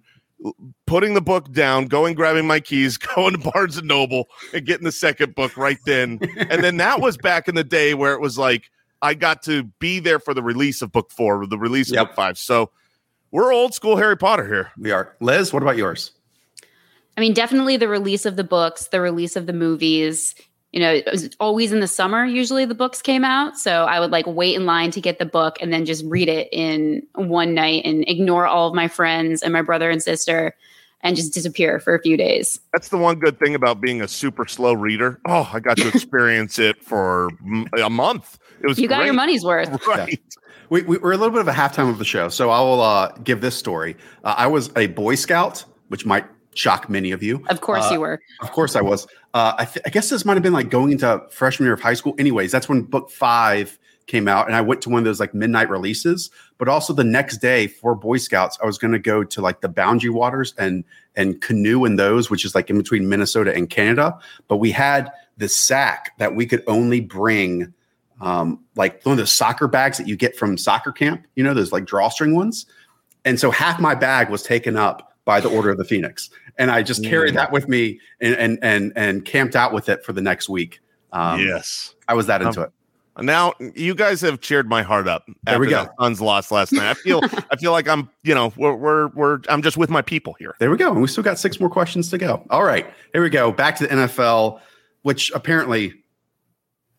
putting 0.86 1.14
the 1.14 1.22
book 1.22 1.52
down, 1.52 1.86
going 1.86 2.14
grabbing 2.14 2.48
my 2.48 2.60
keys, 2.60 2.98
going 3.16 3.34
to 3.34 3.52
Barnes 3.52 3.78
and 3.78 3.88
Noble 3.88 4.28
and 4.54 4.66
getting 4.66 4.86
the 4.86 4.92
second 4.92 5.36
book 5.36 5.56
right 5.58 5.78
then. 5.86 6.20
and 6.50 6.64
then 6.64 6.78
that 6.78 7.02
was 7.02 7.18
back 7.18 7.48
in 7.48 7.56
the 7.56 7.64
day 7.64 7.94
where 7.94 8.14
it 8.14 8.22
was 8.22 8.38
like 8.38 8.70
I 9.02 9.14
got 9.14 9.44
to 9.44 9.64
be 9.80 10.00
there 10.00 10.20
for 10.20 10.34
the 10.34 10.44
release 10.44 10.82
of 10.82 10.92
book 10.92 11.12
four, 11.12 11.46
the 11.46 11.58
release 11.58 11.90
of 11.90 11.96
yep. 11.96 12.08
book 12.08 12.16
five. 12.16 12.38
So 12.38 12.72
we're 13.32 13.54
old 13.54 13.74
school 13.74 13.98
Harry 13.98 14.18
Potter 14.18 14.48
here. 14.48 14.72
We 14.78 14.92
are. 14.92 15.16
Liz, 15.20 15.52
what 15.52 15.64
about 15.64 15.78
yours? 15.78 16.12
I 17.18 17.22
mean, 17.22 17.34
definitely 17.34 17.78
the 17.78 17.88
release 17.88 18.26
of 18.26 18.38
the 18.38 18.44
books, 18.44 18.88
the 18.88 19.02
release 19.02 19.36
of 19.36 19.46
the 19.46 19.54
movies 19.54 20.36
you 20.74 20.80
know, 20.80 20.92
it 20.92 21.08
was 21.10 21.30
always 21.40 21.72
in 21.72 21.80
the 21.82 21.88
summer, 21.88 22.26
usually 22.26 22.66
the 22.66 22.74
books 22.74 23.02
came 23.02 23.24
out. 23.24 23.58
So 23.60 23.86
I 23.86 24.00
would 24.00 24.10
like 24.10 24.26
wait 24.26 24.56
in 24.56 24.66
line 24.66 24.90
to 24.92 25.00
get 25.00 25.20
the 25.20 25.26
book 25.26 25.58
and 25.62 25.72
then 25.72 25.86
just 25.86 26.04
read 26.06 26.28
it 26.28 26.50
in 26.52 27.06
one 27.14 27.54
night 27.54 27.84
and 27.86 28.04
ignore 28.08 28.48
all 28.48 28.70
of 28.70 28.74
my 28.74 28.88
friends 28.88 29.44
and 29.44 29.54
my 29.54 29.62
brother 29.62 29.92
and 29.92 30.02
sister 30.02 30.56
and 31.02 31.16
just 31.16 31.32
disappear 31.32 31.80
for 31.80 31.94
a 31.94 32.02
few 32.02 32.18
days. 32.18 32.60
That's 32.72 32.90
the 32.90 32.98
one 32.98 33.20
good 33.20 33.38
thing 33.38 33.54
about 33.54 33.82
being 33.82 34.02
a 34.02 34.08
super 34.08 34.48
slow 34.48 34.74
reader. 34.74 35.20
Oh, 35.28 35.48
I 35.54 35.60
got 35.60 35.78
to 35.78 35.88
experience 35.88 36.58
it 36.58 36.84
for 36.84 37.30
a 37.80 37.90
month. 37.90 38.40
It 38.62 38.68
was 38.68 38.80
you 38.80 38.88
got 38.88 38.98
great. 38.98 39.06
your 39.06 39.14
money's 39.14 39.44
worth, 39.44 39.70
right? 39.88 40.10
Yeah. 40.10 40.42
We, 40.70 40.82
we, 40.82 40.98
are 40.98 41.12
a 41.12 41.18
little 41.18 41.30
bit 41.30 41.42
of 41.42 41.48
a 41.48 41.54
halftime 41.54 41.90
of 41.90 42.00
the 42.00 42.06
show, 42.06 42.30
so 42.30 42.50
I 42.50 42.62
will 42.62 42.82
uh, 42.82 43.12
give 43.24 43.42
this 43.42 43.56
story. 43.56 43.96
Uh, 44.24 44.34
I 44.38 44.48
was 44.48 44.72
a 44.76 44.88
Boy 44.88 45.14
Scout, 45.14 45.66
which 45.90 46.04
might 46.04 46.26
shock 46.56 46.90
many 46.90 47.12
of 47.12 47.24
you. 47.24 47.44
Of 47.50 47.62
course, 47.62 47.86
uh, 47.86 47.94
you 47.94 48.00
were. 48.00 48.20
Of 48.42 48.52
course, 48.52 48.76
I 48.76 48.82
was. 48.82 49.08
Uh, 49.34 49.54
I, 49.58 49.66
th- 49.66 49.84
I, 49.86 49.90
guess 49.90 50.10
this 50.10 50.26
might 50.26 50.36
have 50.36 50.44
been 50.44 50.54
like 50.54 50.70
going 50.70 50.92
into 50.92 51.26
freshman 51.32 51.66
year 51.66 51.74
of 51.74 51.82
high 51.82 51.96
school. 51.96 52.14
Anyways, 52.20 52.52
that's 52.52 52.70
when 52.70 52.84
book 52.84 53.10
five 53.10 53.80
came 54.08 54.28
out, 54.28 54.48
and 54.48 54.56
I 54.56 54.62
went 54.62 54.82
to 54.84 54.90
one 54.90 55.00
of 55.00 55.06
those 55.06 55.20
like 55.20 55.34
midnight 55.34 55.70
releases. 55.70 56.30
But 56.58 56.68
also 56.68 56.94
the 56.94 57.04
next 57.04 57.38
day 57.38 57.68
for 57.68 57.96
Boy 57.96 58.18
Scouts, 58.18 58.58
I 58.62 58.66
was 58.66 58.78
going 58.78 58.94
to 58.94 59.00
go 59.00 59.24
to 59.24 59.42
like 59.42 59.62
the 59.62 59.70
Boundary 59.70 60.10
Waters 60.10 60.54
and 60.58 60.84
and 61.16 61.42
canoe 61.42 61.86
in 61.86 61.96
those, 61.96 62.30
which 62.30 62.46
is 62.46 62.56
like 62.56 62.70
in 62.70 62.78
between 62.78 63.10
Minnesota 63.10 63.54
and 63.54 63.70
Canada. 63.70 64.18
But 64.48 64.58
we 64.58 64.72
had 64.72 65.12
the 65.38 65.50
sack 65.50 66.12
that 66.20 66.36
we 66.36 66.46
could 66.46 66.64
only 66.68 67.00
bring. 67.00 67.74
Um, 68.22 68.64
like 68.76 69.04
one 69.04 69.14
of 69.14 69.18
those 69.18 69.36
soccer 69.36 69.68
bags 69.68 69.98
that 69.98 70.08
you 70.08 70.16
get 70.16 70.38
from 70.38 70.58
soccer 70.58 70.94
camp, 70.94 71.26
you 71.36 71.44
know, 71.44 71.54
those 71.54 71.74
like 71.74 71.84
drawstring 71.84 72.36
ones. 72.36 72.66
And 73.26 73.38
so 73.38 73.52
half 73.52 73.82
my 73.82 73.96
bag 73.96 74.30
was 74.30 74.44
taken 74.44 74.78
up 74.78 75.13
by 75.26 75.40
the 75.40 75.50
Order 75.50 75.70
of 75.70 75.78
the 75.78 75.86
Phoenix 75.86 76.30
and 76.58 76.72
I 76.72 76.84
just 76.84 77.04
carried 77.04 77.36
that 77.36 77.52
with 77.52 77.68
me 77.68 78.00
and 78.22 78.36
and 78.36 78.60
and 78.62 78.94
and 78.96 79.26
camped 79.26 79.56
out 79.56 79.74
with 79.74 79.90
it 79.90 80.04
for 80.04 80.14
the 80.14 80.22
next 80.22 80.50
week. 80.50 80.82
Um, 81.12 81.40
yes, 81.40 81.96
I 82.08 82.14
was 82.14 82.28
that 82.28 82.42
into 82.42 82.62
um, 82.62 82.68
it. 82.68 82.72
Now 83.24 83.54
you 83.76 83.94
guys 83.94 84.22
have 84.22 84.42
cheered 84.42 84.68
my 84.68 84.82
heart 84.82 85.08
up. 85.08 85.28
There 85.44 85.60
we 85.60 85.68
go. 85.68 85.88
Suns 86.00 86.20
lost 86.20 86.52
last 86.52 86.72
night. 86.72 86.90
I 86.90 86.94
feel 86.96 87.22
I 87.52 87.56
feel 87.58 87.72
like 87.72 87.88
I'm 87.88 88.10
you 88.24 88.34
know 88.34 88.54
we're, 88.58 88.76
we're 88.76 89.08
we're 89.10 89.40
I'm 89.50 89.62
just 89.62 89.78
with 89.78 89.90
my 89.90 90.02
people 90.02 90.34
here. 90.40 90.56
There 90.60 90.72
we 90.72 90.78
go. 90.78 90.92
And 90.92 91.02
we 91.02 91.08
still 91.08 91.24
got 91.24 91.40
six 91.40 91.60
more 91.60 91.70
questions 91.70 92.10
to 92.12 92.18
go. 92.18 92.46
All 92.50 92.64
right, 92.64 92.88
here 93.14 93.22
we 93.22 93.30
go. 93.30 93.52
Back 93.52 93.76
to 93.78 93.88
the 93.88 93.94
NFL, 93.94 94.60
which 95.04 95.32
apparently 95.32 95.94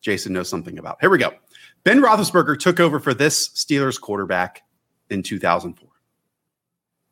Jason 0.01 0.33
knows 0.33 0.49
something 0.49 0.79
about. 0.79 0.99
Here 1.01 1.11
we 1.11 1.19
go. 1.19 1.33
Ben 1.83 2.01
Roethlisberger 2.01 2.59
took 2.59 2.81
over 2.81 2.99
for 2.99 3.13
this 3.13 3.49
Steelers 3.51 4.01
quarterback 4.01 4.63
in 5.11 5.23
2004. 5.23 5.89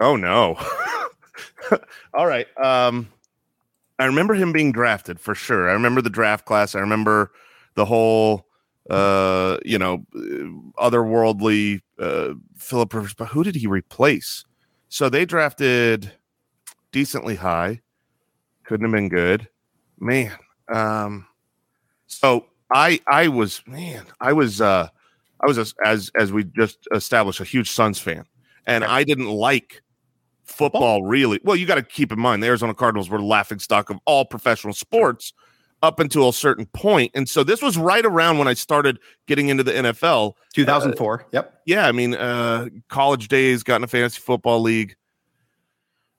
Oh 0.01 0.17
no. 0.17 0.57
All 2.15 2.27
right. 2.27 2.47
Um, 2.63 3.09
I 3.99 4.07
remember 4.07 4.35
him 4.35 4.53
being 4.53 4.73
drafted 4.73 5.21
for 5.21 5.35
sure. 5.35 5.69
I 5.69 5.73
remember 5.73 6.03
the 6.03 6.11
draft 6.11 6.45
class. 6.45 6.75
I 6.75 6.81
remember 6.81 7.33
the 7.75 7.85
whole, 7.85 8.47
uh, 8.91 9.59
you 9.65 9.79
know, 9.79 10.05
otherworldly 10.79 11.81
uh, 11.99 12.35
Philip 12.57 12.93
Rivers. 12.95 13.15
But 13.15 13.29
who 13.29 13.45
did 13.45 13.55
he 13.55 13.67
replace? 13.67 14.45
So 14.89 15.09
they 15.09 15.25
drafted 15.25 16.13
decently 16.91 17.37
high. 17.37 17.81
Couldn't 18.65 18.87
have 18.87 18.93
been 18.93 19.09
good, 19.09 19.49
man. 19.99 20.33
Um, 20.73 21.27
so 22.07 22.47
I 22.73 23.01
I 23.07 23.29
was 23.29 23.63
man 23.67 24.05
I 24.21 24.33
was 24.33 24.61
uh 24.61 24.89
I 25.41 25.47
was 25.47 25.75
as 25.85 26.11
as 26.15 26.33
we 26.33 26.45
just 26.45 26.87
established 26.95 27.41
a 27.41 27.45
huge 27.45 27.71
Suns 27.71 27.99
fan, 27.99 28.25
and 28.67 28.85
I 28.85 29.05
didn't 29.05 29.29
like 29.31 29.83
football? 30.45 31.05
Really. 31.05 31.41
Well 31.45 31.57
you 31.57 31.67
got 31.67 31.77
to 31.77 31.83
keep 31.83 32.13
in 32.13 32.19
mind 32.19 32.43
the 32.43 32.47
arizona 32.47 32.75
cardinals 32.75 33.09
were 33.09 33.19
the 33.19 33.25
laughing 33.25 33.59
stock 33.59 33.91
of 33.91 33.99
all 34.05 34.25
professional 34.25 34.75
sports 34.75 35.33
up 35.83 35.99
until 35.99 36.29
a 36.29 36.33
certain 36.33 36.67
point 36.67 37.11
and 37.15 37.29
so 37.29 37.43
this 37.43 37.61
was 37.61 37.77
right 37.77 38.07
around 38.07 38.39
when 38.39 38.47
i 38.47 38.55
started 38.55 38.99
getting 39.27 39.49
into 39.49 39.65
the 39.65 39.73
nfl 39.73 40.35
2004 40.55 41.21
uh, 41.21 41.25
yep. 41.33 41.61
yeah 41.67 41.87
i 41.87 41.93
mean 41.93 42.15
uh 42.15 42.69
college 42.89 43.29
days 43.29 43.63
got 43.63 43.77
in 43.77 43.85
a 43.85 43.89
fantasy 43.89 44.21
football 44.21 44.61
league. 44.61 44.95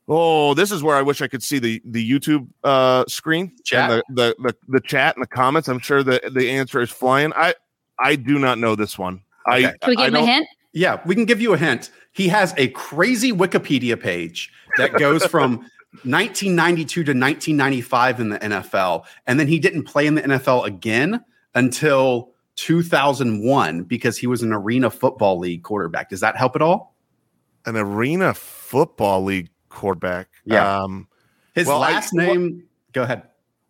Oh 0.05 0.53
this 0.53 0.71
is 0.71 0.83
where 0.83 0.97
i 0.97 1.01
wish 1.01 1.21
i 1.21 1.27
could 1.27 1.41
see 1.41 1.59
the 1.59 1.81
the 1.85 2.09
youtube 2.09 2.45
uh 2.65 3.05
screen 3.07 3.53
chat. 3.63 3.89
the, 3.89 4.03
the, 4.13 4.35
the 4.39 4.55
the 4.67 4.81
chat 4.81 5.15
and 5.15 5.23
the 5.23 5.27
comments. 5.27 5.69
I'm 5.69 5.79
sure 5.79 6.03
the 6.03 6.19
the 6.33 6.49
answer 6.49 6.81
is 6.81 6.89
flying. 6.89 7.31
I 7.33 7.55
i 7.99 8.17
do 8.17 8.37
not 8.37 8.57
know 8.57 8.75
this 8.75 8.99
one. 8.99 9.21
Okay. 9.47 9.67
i 9.67 9.71
can 9.77 9.89
we 9.89 9.95
give 9.95 10.07
him 10.07 10.15
a 10.15 10.25
hint? 10.25 10.47
Yeah 10.73 11.01
we 11.05 11.15
can 11.15 11.23
give 11.23 11.39
you 11.39 11.53
a 11.53 11.57
hint 11.57 11.89
he 12.13 12.27
has 12.29 12.53
a 12.57 12.69
crazy 12.69 13.31
Wikipedia 13.31 13.99
page 13.99 14.51
that 14.77 14.93
goes 14.93 15.25
from 15.25 15.57
1992 16.03 17.03
to 17.03 17.11
1995 17.11 18.19
in 18.19 18.29
the 18.29 18.39
NFL. 18.39 19.05
And 19.27 19.39
then 19.39 19.47
he 19.47 19.59
didn't 19.59 19.83
play 19.83 20.07
in 20.07 20.15
the 20.15 20.21
NFL 20.21 20.65
again 20.65 21.23
until 21.55 22.33
2001 22.55 23.83
because 23.83 24.17
he 24.17 24.27
was 24.27 24.41
an 24.41 24.53
Arena 24.53 24.89
Football 24.89 25.39
League 25.39 25.63
quarterback. 25.63 26.09
Does 26.09 26.21
that 26.21 26.37
help 26.37 26.55
at 26.55 26.61
all? 26.61 26.95
An 27.65 27.77
Arena 27.77 28.33
Football 28.33 29.23
League 29.23 29.49
quarterback. 29.69 30.29
Yeah. 30.45 30.81
Um, 30.81 31.07
His 31.55 31.67
well, 31.67 31.79
last 31.79 32.13
I, 32.17 32.25
name, 32.25 32.41
well, 32.41 32.61
go 32.93 33.03
ahead. 33.03 33.23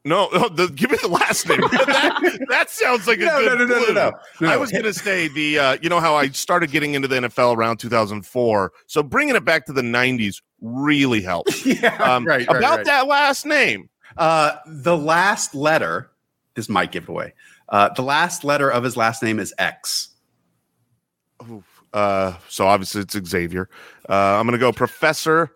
No, 0.05 0.29
the, 0.49 0.67
give 0.67 0.91
me 0.91 0.97
the 1.01 1.07
last 1.07 1.47
name. 1.47 1.61
that, 1.71 2.45
that 2.49 2.69
sounds 2.69 3.07
like 3.07 3.19
a 3.19 3.25
no, 3.25 3.39
good. 3.39 3.59
No, 3.59 3.65
no, 3.65 3.79
no, 3.79 3.93
no, 3.93 4.11
no, 4.41 4.49
I 4.49 4.57
was 4.57 4.71
going 4.71 4.83
to 4.83 4.93
say 4.93 5.27
the. 5.27 5.59
Uh, 5.59 5.77
you 5.81 5.89
know 5.89 5.99
how 5.99 6.15
I 6.15 6.27
started 6.29 6.71
getting 6.71 6.93
into 6.93 7.07
the 7.07 7.15
NFL 7.15 7.55
around 7.55 7.77
2004, 7.77 8.73
so 8.87 9.03
bringing 9.03 9.35
it 9.35 9.45
back 9.45 9.65
to 9.67 9.73
the 9.73 9.81
90s 9.81 10.41
really 10.61 11.21
helps. 11.21 11.65
yeah, 11.65 11.95
um, 11.97 12.25
right, 12.25 12.47
right. 12.47 12.57
About 12.57 12.77
right. 12.77 12.85
that 12.85 13.07
last 13.07 13.45
name, 13.45 13.89
uh, 14.17 14.55
the 14.65 14.97
last 14.97 15.55
letter. 15.55 16.09
This 16.55 16.69
might 16.69 16.91
give 16.91 17.09
away. 17.09 17.33
Uh, 17.69 17.89
the 17.95 18.03
last 18.03 18.43
letter 18.43 18.69
of 18.69 18.83
his 18.83 18.95
last 18.95 19.23
name 19.23 19.39
is 19.39 19.53
X. 19.57 20.09
Uh, 21.93 22.33
so 22.47 22.67
obviously 22.67 23.01
it's 23.01 23.17
Xavier. 23.27 23.69
Uh, 24.07 24.13
I'm 24.13 24.45
going 24.45 24.51
to 24.51 24.59
go 24.59 24.71
Professor 24.71 25.55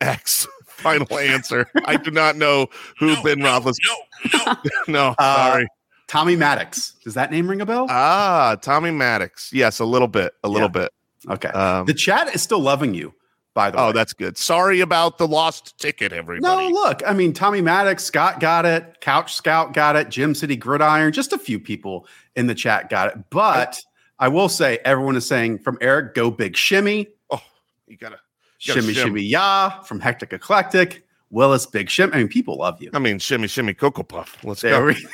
X 0.00 0.46
final 0.78 1.18
answer. 1.18 1.66
I 1.84 1.96
do 1.96 2.10
not 2.10 2.36
know 2.36 2.68
who 2.98 3.14
no, 3.14 3.22
Ben 3.22 3.38
no, 3.38 3.60
Roethlisberger. 3.60 4.34
No, 4.34 4.54
no, 4.54 4.56
no. 4.88 5.14
Uh, 5.18 5.52
sorry. 5.52 5.68
Tommy 6.06 6.36
Maddox. 6.36 6.94
Does 7.04 7.14
that 7.14 7.30
name 7.30 7.48
ring 7.48 7.60
a 7.60 7.66
bell? 7.66 7.86
Ah, 7.90 8.56
Tommy 8.60 8.90
Maddox. 8.90 9.52
Yes, 9.52 9.78
a 9.78 9.84
little 9.84 10.08
bit. 10.08 10.32
A 10.42 10.48
little 10.48 10.68
yeah. 10.74 10.82
bit. 10.84 10.92
Okay. 11.28 11.48
Um, 11.48 11.86
the 11.86 11.94
chat 11.94 12.34
is 12.34 12.42
still 12.42 12.60
loving 12.60 12.94
you. 12.94 13.14
By 13.54 13.70
the 13.72 13.78
oh, 13.78 13.84
way. 13.84 13.88
Oh, 13.88 13.92
that's 13.92 14.12
good. 14.12 14.38
Sorry 14.38 14.80
about 14.80 15.18
the 15.18 15.26
lost 15.26 15.76
ticket, 15.78 16.12
everybody. 16.12 16.40
No, 16.40 16.68
look, 16.68 17.02
I 17.04 17.12
mean, 17.12 17.32
Tommy 17.32 17.60
Maddox, 17.60 18.04
Scott 18.04 18.38
got 18.38 18.64
it, 18.64 19.00
Couch 19.00 19.34
Scout 19.34 19.72
got 19.74 19.96
it, 19.96 20.10
Jim 20.10 20.32
City 20.32 20.54
Gridiron, 20.54 21.12
just 21.12 21.32
a 21.32 21.38
few 21.38 21.58
people 21.58 22.06
in 22.36 22.46
the 22.46 22.54
chat 22.54 22.88
got 22.88 23.08
it. 23.08 23.18
But 23.30 23.82
I 24.20 24.28
will 24.28 24.48
say, 24.48 24.78
everyone 24.84 25.16
is 25.16 25.26
saying 25.26 25.58
from 25.58 25.76
Eric, 25.80 26.14
go 26.14 26.30
big 26.30 26.56
shimmy. 26.56 27.08
Oh, 27.30 27.42
you 27.88 27.96
gotta 27.96 28.20
Shimmy, 28.58 28.92
shim. 28.92 29.04
shimmy, 29.04 29.22
yeah, 29.22 29.80
from 29.82 30.00
Hectic 30.00 30.32
Eclectic. 30.32 31.04
Willis, 31.30 31.66
Big 31.66 31.88
Shim. 31.88 32.12
I 32.14 32.18
mean, 32.18 32.28
people 32.28 32.56
love 32.56 32.80
you. 32.82 32.90
I 32.94 32.98
mean, 32.98 33.18
shimmy, 33.18 33.48
shimmy, 33.48 33.74
Cocoa 33.74 34.02
Puff. 34.02 34.42
Let's 34.44 34.62
there 34.62 34.80
go. 34.80 34.86
We- 34.86 35.06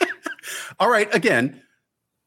All 0.78 0.90
right. 0.90 1.12
Again, 1.14 1.62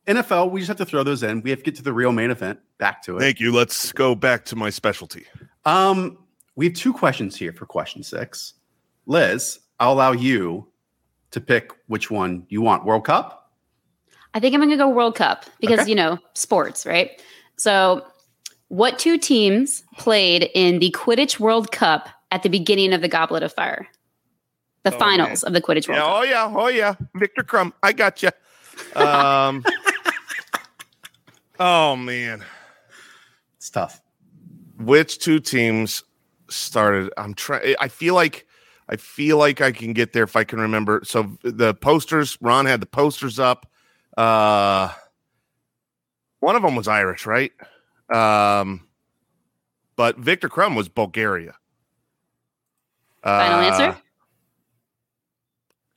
NFL, 0.07 0.49
we 0.51 0.59
just 0.59 0.69
have 0.69 0.77
to 0.77 0.85
throw 0.85 1.03
those 1.03 1.21
in. 1.23 1.41
We 1.41 1.51
have 1.51 1.59
to 1.59 1.65
get 1.65 1.75
to 1.75 1.83
the 1.83 1.93
real 1.93 2.11
main 2.11 2.31
event. 2.31 2.59
Back 2.79 3.03
to 3.03 3.17
it. 3.17 3.19
Thank 3.19 3.39
you. 3.39 3.51
Let's 3.53 3.91
go 3.91 4.15
back 4.15 4.43
to 4.45 4.55
my 4.55 4.69
specialty. 4.71 5.25
Um, 5.65 6.17
we 6.55 6.65
have 6.65 6.73
two 6.73 6.93
questions 6.93 7.35
here 7.35 7.53
for 7.53 7.65
question 7.65 8.01
six. 8.01 8.55
Liz, 9.05 9.59
I'll 9.79 9.93
allow 9.93 10.11
you 10.13 10.67
to 11.31 11.39
pick 11.39 11.71
which 11.87 12.09
one 12.09 12.45
you 12.49 12.61
want. 12.61 12.85
World 12.85 13.05
Cup? 13.05 13.51
I 14.33 14.39
think 14.39 14.53
I'm 14.55 14.59
going 14.59 14.71
to 14.71 14.77
go 14.77 14.89
World 14.89 15.15
Cup 15.15 15.45
because, 15.59 15.81
Okay. 15.81 15.89
you 15.89 15.95
know, 15.95 16.17
sports, 16.33 16.85
right? 16.87 17.21
So, 17.57 18.05
what 18.69 18.97
two 18.97 19.17
teams 19.17 19.83
played 19.97 20.49
in 20.55 20.79
the 20.79 20.91
Quidditch 20.91 21.39
World 21.39 21.71
Cup 21.71 22.09
at 22.31 22.43
the 22.43 22.49
beginning 22.49 22.93
of 22.93 23.01
the 23.01 23.07
Goblet 23.07 23.43
of 23.43 23.53
Fire? 23.53 23.87
The 24.83 24.93
Oh, 24.95 24.97
finals 24.97 25.43
of 25.43 25.51
the 25.53 25.61
Quidditch 25.61 25.87
World 25.89 25.99
Yeah, 25.99 26.05
Cup. 26.05 26.15
oh 26.15 26.21
yeah, 26.23 26.53
oh 26.55 26.67
yeah. 26.67 26.95
Viktor 27.15 27.43
Krum, 27.43 27.73
I 27.83 27.91
got 27.91 28.23
you. 28.23 28.29
Um, 28.95 29.65
oh 31.59 31.95
man, 31.95 32.43
It's 33.57 33.69
tough. 33.69 34.01
which 34.79 35.19
two 35.19 35.39
teams 35.39 36.03
started? 36.49 37.11
I'm 37.17 37.33
trying. 37.33 37.75
I 37.79 37.87
feel 37.89 38.13
like 38.15 38.45
I 38.87 38.95
feel 38.95 39.37
like 39.37 39.61
I 39.61 39.71
can 39.71 39.93
get 39.93 40.13
there 40.13 40.23
if 40.23 40.35
I 40.35 40.43
can 40.43 40.59
remember. 40.59 41.01
So 41.03 41.37
the 41.43 41.73
posters, 41.73 42.37
Ron 42.41 42.65
had 42.65 42.79
the 42.79 42.85
posters 42.87 43.37
up. 43.39 43.69
Uh, 44.17 44.91
one 46.39 46.55
of 46.55 46.61
them 46.63 46.75
was 46.75 46.87
Irish, 46.87 47.25
right? 47.25 47.51
Um, 48.11 48.87
but 49.95 50.17
Viktor 50.17 50.49
Krum 50.49 50.75
was 50.75 50.89
Bulgaria. 50.89 51.55
Final 53.23 53.59
Uh, 53.59 53.63
answer? 53.63 53.97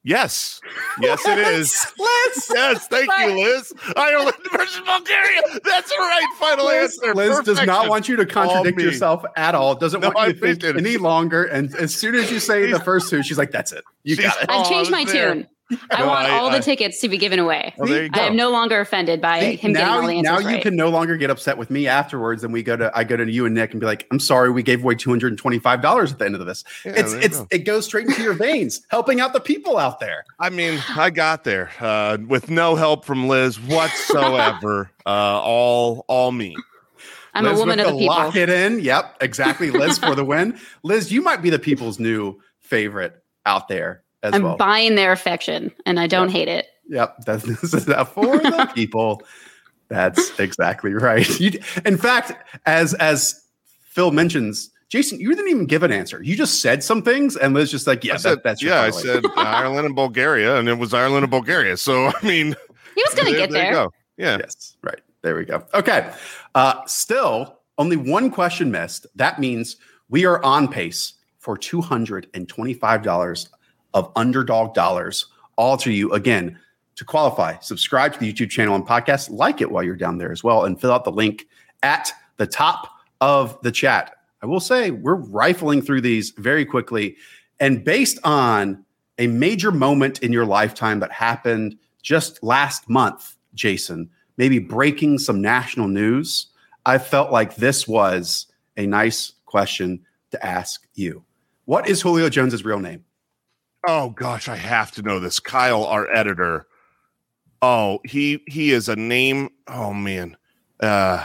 Yes. 0.04 0.60
Yes, 1.00 1.24
it 1.26 1.38
is. 1.54 1.72
Liz! 1.96 2.46
Yes, 2.52 2.88
thank 2.88 3.08
you, 3.20 3.44
Liz. 3.44 3.72
Ireland 3.96 4.34
versus 4.52 4.80
Bulgaria. 4.84 5.42
That's 5.64 5.92
right 5.96 6.26
final 6.40 6.66
Liz, 6.66 6.98
answer. 7.04 7.14
Liz 7.14 7.38
does 7.44 7.64
not 7.64 7.88
want 7.88 8.08
you 8.08 8.16
to 8.16 8.26
contradict 8.26 8.76
me. 8.78 8.82
yourself 8.82 9.24
at 9.36 9.54
all. 9.54 9.76
Doesn't 9.76 10.00
No, 10.00 10.10
want 10.10 10.28
you 10.28 10.34
to 10.34 10.40
think 10.40 10.64
it. 10.64 10.76
any 10.76 10.96
longer. 10.96 11.44
And 11.44 11.72
as 11.76 11.94
soon 11.94 12.16
as 12.16 12.32
you 12.32 12.40
say 12.40 12.68
the 12.72 12.80
first 12.80 13.10
two, 13.10 13.22
she's 13.22 13.38
like, 13.38 13.52
"That's 13.52 13.70
it. 13.70 13.84
You 14.02 14.16
She's- 14.16 14.34
got 14.34 14.42
it." 14.42 14.50
I've 14.50 14.68
changed 14.68 14.90
my 14.90 15.04
there. 15.04 15.34
tune. 15.34 15.48
I 15.90 16.00
No, 16.00 16.06
want 16.08 16.26
I- 16.26 16.38
all 16.38 16.48
I- 16.50 16.58
the 16.58 16.64
tickets 16.64 17.00
to 17.00 17.08
be 17.08 17.18
given 17.18 17.38
away. 17.38 17.74
Well, 17.76 17.88
there 17.88 18.04
you 18.04 18.10
I 18.12 18.20
am 18.20 18.36
no 18.36 18.50
longer 18.50 18.80
offended 18.80 19.20
by 19.20 19.40
See, 19.40 19.56
him 19.56 19.72
now, 19.72 19.78
getting 19.78 19.92
all 19.94 20.06
the 20.08 20.22
now 20.22 20.38
you 20.38 20.46
right. 20.46 20.62
can 20.62 20.76
no 20.76 20.88
longer 20.88 21.16
get 21.16 21.30
upset 21.30 21.58
with 21.58 21.70
me 21.70 21.86
afterwards, 21.88 22.44
and 22.44 22.52
we 22.52 22.62
go 22.62 22.76
to 22.76 22.90
I 22.96 23.04
go 23.04 23.16
to 23.16 23.30
you 23.30 23.46
and 23.46 23.54
Nick 23.54 23.72
and 23.72 23.80
be 23.80 23.86
like, 23.86 24.06
"I'm 24.10 24.20
sorry, 24.20 24.50
we 24.50 24.62
gave 24.62 24.82
away 24.82 24.94
two 24.94 25.10
hundred 25.10 25.32
and 25.32 25.38
twenty 25.38 25.58
five 25.58 25.80
dollars 25.82 26.12
at 26.12 26.18
the 26.18 26.24
end 26.26 26.34
of 26.34 26.44
this." 26.46 26.64
Yeah, 26.84 26.92
it's 26.96 27.12
it's 27.14 27.38
go. 27.38 27.46
it 27.50 27.58
goes 27.60 27.84
straight 27.86 28.06
into 28.06 28.22
your 28.22 28.34
veins, 28.34 28.82
helping 28.90 29.20
out 29.20 29.32
the 29.32 29.40
people 29.40 29.78
out 29.78 30.00
there. 30.00 30.24
I 30.38 30.50
mean, 30.50 30.80
I 30.96 31.10
got 31.10 31.44
there 31.44 31.70
uh, 31.80 32.18
with 32.26 32.50
no 32.50 32.74
help 32.76 33.04
from 33.04 33.28
Liz 33.28 33.58
whatsoever. 33.60 34.90
uh, 35.06 35.08
all, 35.42 36.04
all 36.08 36.32
me. 36.32 36.56
I'm 37.34 37.44
Liz 37.44 37.54
a 37.54 37.56
woman 37.60 37.78
with 37.78 37.86
of 37.86 37.92
the 37.94 37.98
people. 37.98 38.14
Lock 38.14 38.36
it 38.36 38.48
in. 38.50 38.80
Yep, 38.80 39.16
exactly. 39.22 39.70
Liz 39.70 39.98
for 39.98 40.14
the 40.14 40.24
win. 40.32 40.58
Liz, 40.82 41.10
you 41.10 41.22
might 41.22 41.40
be 41.42 41.50
the 41.50 41.58
people's 41.58 41.98
new 41.98 42.38
favorite 42.60 43.22
out 43.46 43.68
there 43.68 44.02
as 44.22 44.34
I'm 44.34 44.42
well. 44.42 44.56
buying 44.56 44.94
their 44.94 45.12
affection 45.12 45.72
and 45.86 45.98
I 46.00 46.06
don't 46.06 46.28
hate 46.30 46.48
it. 46.48 46.66
Yep, 46.88 47.18
that's 47.26 47.44
this 47.44 47.74
is 47.74 47.86
that 47.86 48.08
for 48.08 48.38
the 48.38 48.70
people. 48.74 49.22
That's 49.88 50.38
exactly 50.38 50.94
right. 50.94 51.28
You, 51.40 51.60
in 51.84 51.96
fact, 51.98 52.32
as 52.66 52.94
as 52.94 53.44
Phil 53.82 54.10
mentions, 54.10 54.70
Jason, 54.88 55.20
you 55.20 55.28
didn't 55.30 55.48
even 55.50 55.66
give 55.66 55.82
an 55.82 55.92
answer. 55.92 56.22
You 56.22 56.34
just 56.36 56.60
said 56.60 56.82
some 56.82 57.02
things, 57.02 57.36
and 57.36 57.52
Liz 57.54 57.70
just 57.70 57.86
like, 57.86 58.02
yeah, 58.04 58.14
I 58.14 58.18
that, 58.18 58.42
that's 58.42 58.62
your 58.62 58.72
yeah, 58.72 58.80
I 58.82 58.90
said 58.90 59.24
Ireland 59.36 59.86
and 59.86 59.94
Bulgaria, 59.94 60.56
and 60.58 60.68
it 60.68 60.78
was 60.78 60.94
Ireland 60.94 61.24
and 61.24 61.30
Bulgaria. 61.30 61.76
So, 61.76 62.06
I 62.08 62.26
mean, 62.26 62.54
He 62.94 63.02
was 63.06 63.14
going 63.14 63.32
to 63.32 63.38
get 63.38 63.50
there 63.50 63.64
you 63.66 63.72
there. 63.74 63.84
go. 63.84 63.92
Yeah. 64.16 64.38
Yes, 64.40 64.76
right. 64.82 65.00
There 65.22 65.34
we 65.36 65.44
go. 65.44 65.62
Okay. 65.74 66.10
Uh, 66.54 66.84
still, 66.86 67.58
only 67.78 67.96
one 67.96 68.30
question 68.30 68.70
missed. 68.70 69.06
That 69.14 69.38
means 69.38 69.76
we 70.08 70.24
are 70.26 70.42
on 70.44 70.68
pace 70.68 71.14
for 71.38 71.56
$225 71.56 73.48
of 73.94 74.10
underdog 74.16 74.74
dollars, 74.74 75.26
all 75.56 75.76
to 75.78 75.92
you. 75.92 76.12
Again, 76.12 76.58
to 76.96 77.04
qualify, 77.04 77.58
subscribe 77.60 78.12
to 78.12 78.18
the 78.18 78.32
YouTube 78.32 78.50
channel 78.50 78.74
and 78.74 78.86
podcast, 78.86 79.30
like 79.30 79.60
it 79.60 79.70
while 79.70 79.82
you're 79.82 79.96
down 79.96 80.18
there 80.18 80.32
as 80.32 80.44
well, 80.44 80.64
and 80.64 80.80
fill 80.80 80.92
out 80.92 81.04
the 81.04 81.12
link 81.12 81.46
at 81.82 82.12
the 82.36 82.46
top 82.46 82.88
of 83.20 83.60
the 83.62 83.72
chat. 83.72 84.14
I 84.42 84.46
will 84.46 84.60
say 84.60 84.90
we're 84.90 85.14
rifling 85.14 85.82
through 85.82 86.00
these 86.00 86.30
very 86.36 86.64
quickly. 86.64 87.16
And 87.60 87.84
based 87.84 88.18
on 88.24 88.84
a 89.18 89.26
major 89.28 89.70
moment 89.70 90.18
in 90.20 90.32
your 90.32 90.44
lifetime 90.44 91.00
that 91.00 91.12
happened 91.12 91.78
just 92.02 92.42
last 92.42 92.88
month, 92.88 93.36
Jason, 93.54 94.10
maybe 94.36 94.58
breaking 94.58 95.18
some 95.18 95.40
national 95.40 95.88
news, 95.88 96.48
I 96.84 96.98
felt 96.98 97.30
like 97.30 97.56
this 97.56 97.86
was 97.86 98.46
a 98.76 98.86
nice 98.86 99.32
question 99.46 100.04
to 100.32 100.44
ask 100.44 100.86
you. 100.94 101.24
What 101.66 101.88
is 101.88 102.02
Julio 102.02 102.28
Jones's 102.28 102.64
real 102.64 102.80
name? 102.80 103.04
Oh 103.86 104.10
gosh, 104.10 104.48
I 104.48 104.56
have 104.56 104.92
to 104.92 105.02
know 105.02 105.18
this. 105.20 105.40
Kyle, 105.40 105.84
our 105.84 106.08
editor. 106.14 106.66
Oh, 107.60 108.00
he 108.04 108.42
he 108.46 108.70
is 108.72 108.88
a 108.88 108.96
name. 108.96 109.50
Oh 109.68 109.92
man, 109.92 110.36
uh, 110.80 111.24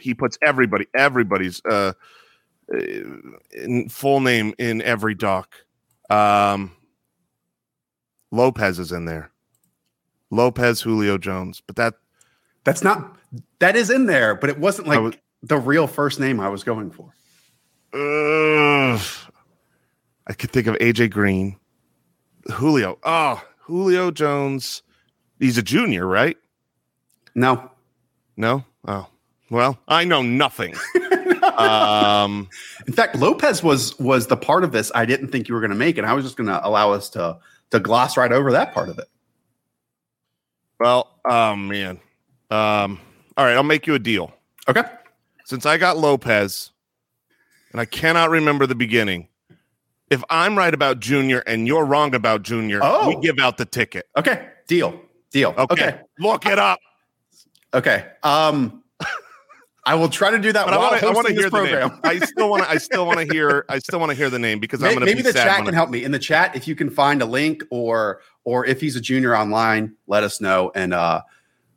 he 0.00 0.14
puts 0.14 0.38
everybody, 0.42 0.86
everybody's 0.94 1.60
uh, 1.64 1.92
uh, 2.72 2.78
in 3.52 3.88
full 3.88 4.20
name 4.20 4.54
in 4.58 4.82
every 4.82 5.14
doc. 5.14 5.54
Um, 6.10 6.72
Lopez 8.30 8.78
is 8.78 8.92
in 8.92 9.04
there. 9.04 9.30
Lopez 10.30 10.80
Julio 10.80 11.18
Jones, 11.18 11.62
but 11.66 11.76
that 11.76 11.94
That's 12.64 12.82
not 12.82 13.16
that 13.58 13.76
is 13.76 13.90
in 13.90 14.06
there, 14.06 14.34
but 14.34 14.50
it 14.50 14.58
wasn't 14.58 14.88
like 14.88 15.00
was- 15.00 15.14
the 15.42 15.58
real 15.58 15.86
first 15.86 16.20
name 16.20 16.38
I 16.40 16.48
was 16.48 16.62
going 16.64 16.90
for. 16.90 17.12
Ugh. 17.94 19.00
I 20.26 20.32
could 20.34 20.50
think 20.50 20.66
of 20.68 20.76
AJ 20.76 21.10
Green, 21.10 21.56
Julio. 22.50 22.98
Oh, 23.04 23.42
Julio 23.60 24.10
Jones. 24.10 24.82
He's 25.38 25.58
a 25.58 25.62
junior, 25.62 26.06
right? 26.06 26.36
No. 27.34 27.70
No. 28.36 28.64
Oh, 28.86 29.06
well, 29.50 29.78
I 29.88 30.04
know 30.04 30.22
nothing. 30.22 30.74
um, 31.58 32.48
In 32.86 32.92
fact, 32.92 33.16
Lopez 33.16 33.62
was 33.62 33.98
was 33.98 34.26
the 34.26 34.36
part 34.36 34.64
of 34.64 34.72
this 34.72 34.90
I 34.94 35.04
didn't 35.04 35.28
think 35.28 35.48
you 35.48 35.54
were 35.54 35.60
going 35.60 35.70
to 35.70 35.76
make, 35.76 35.98
and 35.98 36.06
I 36.06 36.12
was 36.14 36.24
just 36.24 36.36
going 36.36 36.48
to 36.48 36.66
allow 36.66 36.92
us 36.92 37.08
to 37.10 37.38
to 37.70 37.80
gloss 37.80 38.16
right 38.16 38.32
over 38.32 38.52
that 38.52 38.72
part 38.74 38.88
of 38.88 38.98
it. 38.98 39.08
well, 40.80 41.18
oh 41.24 41.56
man. 41.56 42.00
Um, 42.50 43.00
all 43.36 43.46
right, 43.46 43.54
I'll 43.54 43.62
make 43.62 43.86
you 43.86 43.94
a 43.94 43.98
deal. 43.98 44.32
Okay. 44.68 44.82
Since 45.46 45.64
I 45.66 45.78
got 45.78 45.96
Lopez, 45.96 46.70
and 47.72 47.80
I 47.80 47.84
cannot 47.84 48.30
remember 48.30 48.66
the 48.66 48.74
beginning. 48.74 49.28
If 50.12 50.22
I'm 50.28 50.58
right 50.58 50.74
about 50.74 51.00
Junior 51.00 51.38
and 51.46 51.66
you're 51.66 51.86
wrong 51.86 52.14
about 52.14 52.42
Junior, 52.42 52.80
Oh. 52.82 53.08
we 53.08 53.16
give 53.22 53.38
out 53.38 53.56
the 53.56 53.64
ticket. 53.64 54.06
Okay. 54.16 54.46
Deal. 54.68 55.00
Deal. 55.30 55.54
Okay. 55.56 55.88
Okay. 55.88 56.00
Look 56.18 56.44
it 56.44 56.58
up. 56.58 56.78
Okay. 57.72 58.06
Um, 58.22 58.82
I 59.86 59.94
will 59.94 60.10
try 60.10 60.30
to 60.30 60.38
do 60.38 60.52
that 60.52 60.64
But 60.66 60.74
I 60.74 60.76
while 60.76 60.90
want 60.90 61.00
to. 61.00 61.06
I 61.06 61.10
want 61.12 61.26
to 61.28 61.32
hear 61.32 61.42
this 61.48 61.50
the 61.50 61.62
name. 61.88 61.98
I 62.04 62.18
still 62.18 62.50
want 62.50 62.62
to. 62.62 62.70
I 62.70 62.76
still 62.76 63.06
want 63.06 63.18
to 63.20 63.24
hear. 63.34 63.64
I 63.70 63.78
still 63.78 63.98
want 63.98 64.10
to 64.10 64.14
hear 64.16 64.28
the 64.30 64.38
name 64.38 64.60
because 64.60 64.80
I'm 64.82 64.90
going 64.90 65.00
to 65.00 65.06
Maybe 65.06 65.16
be 65.16 65.22
the 65.22 65.32
sad 65.32 65.44
chat 65.46 65.64
can 65.64 65.74
I- 65.74 65.76
help 65.76 65.88
me. 65.90 66.04
In 66.04 66.12
the 66.12 66.18
chat, 66.20 66.54
if 66.54 66.68
you 66.68 66.76
can 66.76 66.88
find 66.90 67.20
a 67.22 67.26
link 67.26 67.64
or 67.70 68.20
or 68.44 68.64
if 68.66 68.80
he's 68.80 68.94
a 68.96 69.00
junior 69.00 69.34
online, 69.34 69.94
let 70.06 70.22
us 70.24 70.40
know. 70.40 70.70
And 70.74 70.92
uh 70.94 71.22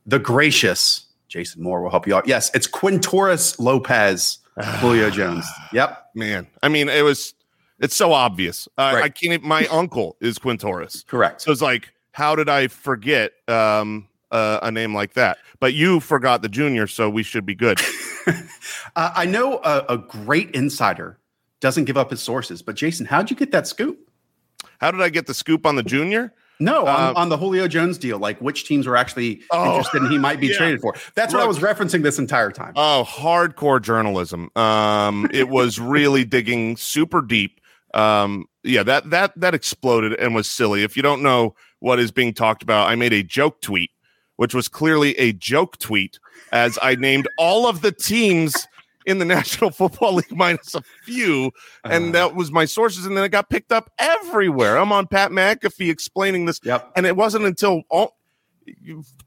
the 0.06 0.20
gracious 0.20 1.06
Jason 1.30 1.64
Moore 1.64 1.82
will 1.82 1.90
help 1.90 2.06
you 2.06 2.16
out. 2.16 2.28
Yes, 2.28 2.52
it's 2.54 2.68
Quintorris 2.68 3.58
Lopez, 3.60 4.38
Julio 4.82 5.10
Jones. 5.20 5.46
Yep, 5.74 6.10
Man, 6.14 6.46
I 6.62 6.68
mean, 6.68 6.90
it 6.90 7.02
was. 7.04 7.34
It's 7.80 7.96
so 7.96 8.14
obvious. 8.14 8.68
Uh, 8.78 8.92
Right. 8.96 9.04
I 9.06 9.10
can't. 9.10 9.44
My 9.44 9.66
uncle 9.72 10.16
is 10.22 10.38
Quintorris, 10.40 11.06
correct. 11.06 11.42
so 11.42 11.52
it's 11.52 11.62
like, 11.62 11.94
how 12.12 12.36
did 12.36 12.48
I 12.50 12.68
forget 12.68 13.34
um, 13.48 14.08
uh, 14.32 14.60
a 14.64 14.72
name 14.72 14.94
like 14.94 15.14
that? 15.14 15.38
But 15.60 15.74
you 15.74 16.00
forgot 16.00 16.42
the 16.42 16.50
junior, 16.50 16.88
so 16.88 17.10
we 17.10 17.24
should 17.24 17.46
be 17.46 17.56
good. 17.56 17.80
uh, 18.96 19.12
I 19.16 19.26
know 19.26 19.60
a, 19.64 19.86
a 19.90 19.98
great 19.98 20.52
insider 20.52 21.20
doesn't 21.60 21.86
give 21.86 21.98
up 21.98 22.12
his 22.12 22.22
sources, 22.22 22.62
but 22.62 22.76
Jason, 22.76 23.06
how'd 23.06 23.30
you 23.30 23.36
get 23.36 23.52
that 23.52 23.68
scoop? 23.68 24.00
How 24.80 24.92
did 24.92 25.02
I 25.02 25.10
get 25.10 25.26
the 25.28 25.34
scoop 25.34 25.66
on 25.66 25.76
the 25.76 25.84
junior? 25.84 26.34
No, 26.60 26.86
on, 26.86 27.16
Uh, 27.16 27.20
on 27.20 27.30
the 27.30 27.38
Julio 27.38 27.68
Jones 27.68 27.98
deal, 27.98 28.18
like 28.18 28.40
which 28.40 28.66
teams 28.66 28.88
were 28.88 28.96
actually 28.96 29.42
Oh, 29.52 29.66
interested 29.72 30.04
in 30.04 30.10
he 30.10 30.18
might 30.18 30.40
be 30.40 30.48
yeah. 30.52 30.58
traded 30.58 30.80
for. 30.82 30.94
That's 31.16 31.34
what 31.34 31.44
I 31.44 31.46
was 31.46 31.60
referencing 31.60 32.02
this 32.04 32.18
entire 32.20 32.52
time. 32.52 32.74
Oh, 32.78 33.06
hardcore 33.08 33.82
journalism. 33.82 34.50
Um, 34.56 35.30
it 35.34 35.50
was 35.50 35.80
really 35.80 36.24
digging 36.24 36.78
super 36.78 37.22
deep. 37.22 37.60
Um, 37.96 38.46
yeah, 38.64 38.84
that 38.84 39.10
that 39.10 39.34
that 39.38 39.56
exploded 39.56 40.14
and 40.20 40.36
was 40.36 40.50
silly. 40.50 40.84
If 40.84 40.96
you 40.96 41.04
don't 41.04 41.24
know 41.24 41.56
what 41.80 42.00
is 42.00 42.12
being 42.12 42.34
talked 42.34 42.62
about, 42.62 42.90
I 42.90 42.96
made 42.96 43.14
a 43.14 43.24
joke 43.24 43.62
tweet, 43.62 43.92
which 44.36 44.54
was 44.54 44.68
clearly 44.68 45.18
a 45.18 45.34
joke 45.34 45.78
tweet, 45.80 46.20
as 46.52 46.78
I 46.82 46.96
named 46.96 47.28
all 47.38 47.68
of 47.68 47.82
the 47.82 47.92
teams 47.92 48.68
in 49.06 49.20
the 49.20 49.26
National 49.38 49.72
Football 49.72 50.16
League 50.16 50.36
minus 50.36 50.76
a 50.76 50.82
few, 51.04 51.52
and 51.84 52.10
Uh, 52.10 52.12
that 52.12 52.36
was 52.36 52.52
my 52.52 52.66
sources. 52.66 53.06
And 53.06 53.16
then 53.16 53.24
it 53.24 53.30
got 53.30 53.50
picked 53.50 53.72
up 53.72 53.92
everywhere. 53.98 54.78
I'm 54.78 54.92
on 54.92 55.08
Pat 55.08 55.32
McAfee 55.32 55.90
explaining 55.90 56.46
this 56.46 56.60
yep. 56.64 56.92
and 56.96 57.06
it 57.06 57.16
wasn't 57.16 57.46
until 57.46 57.84
all, 57.90 58.18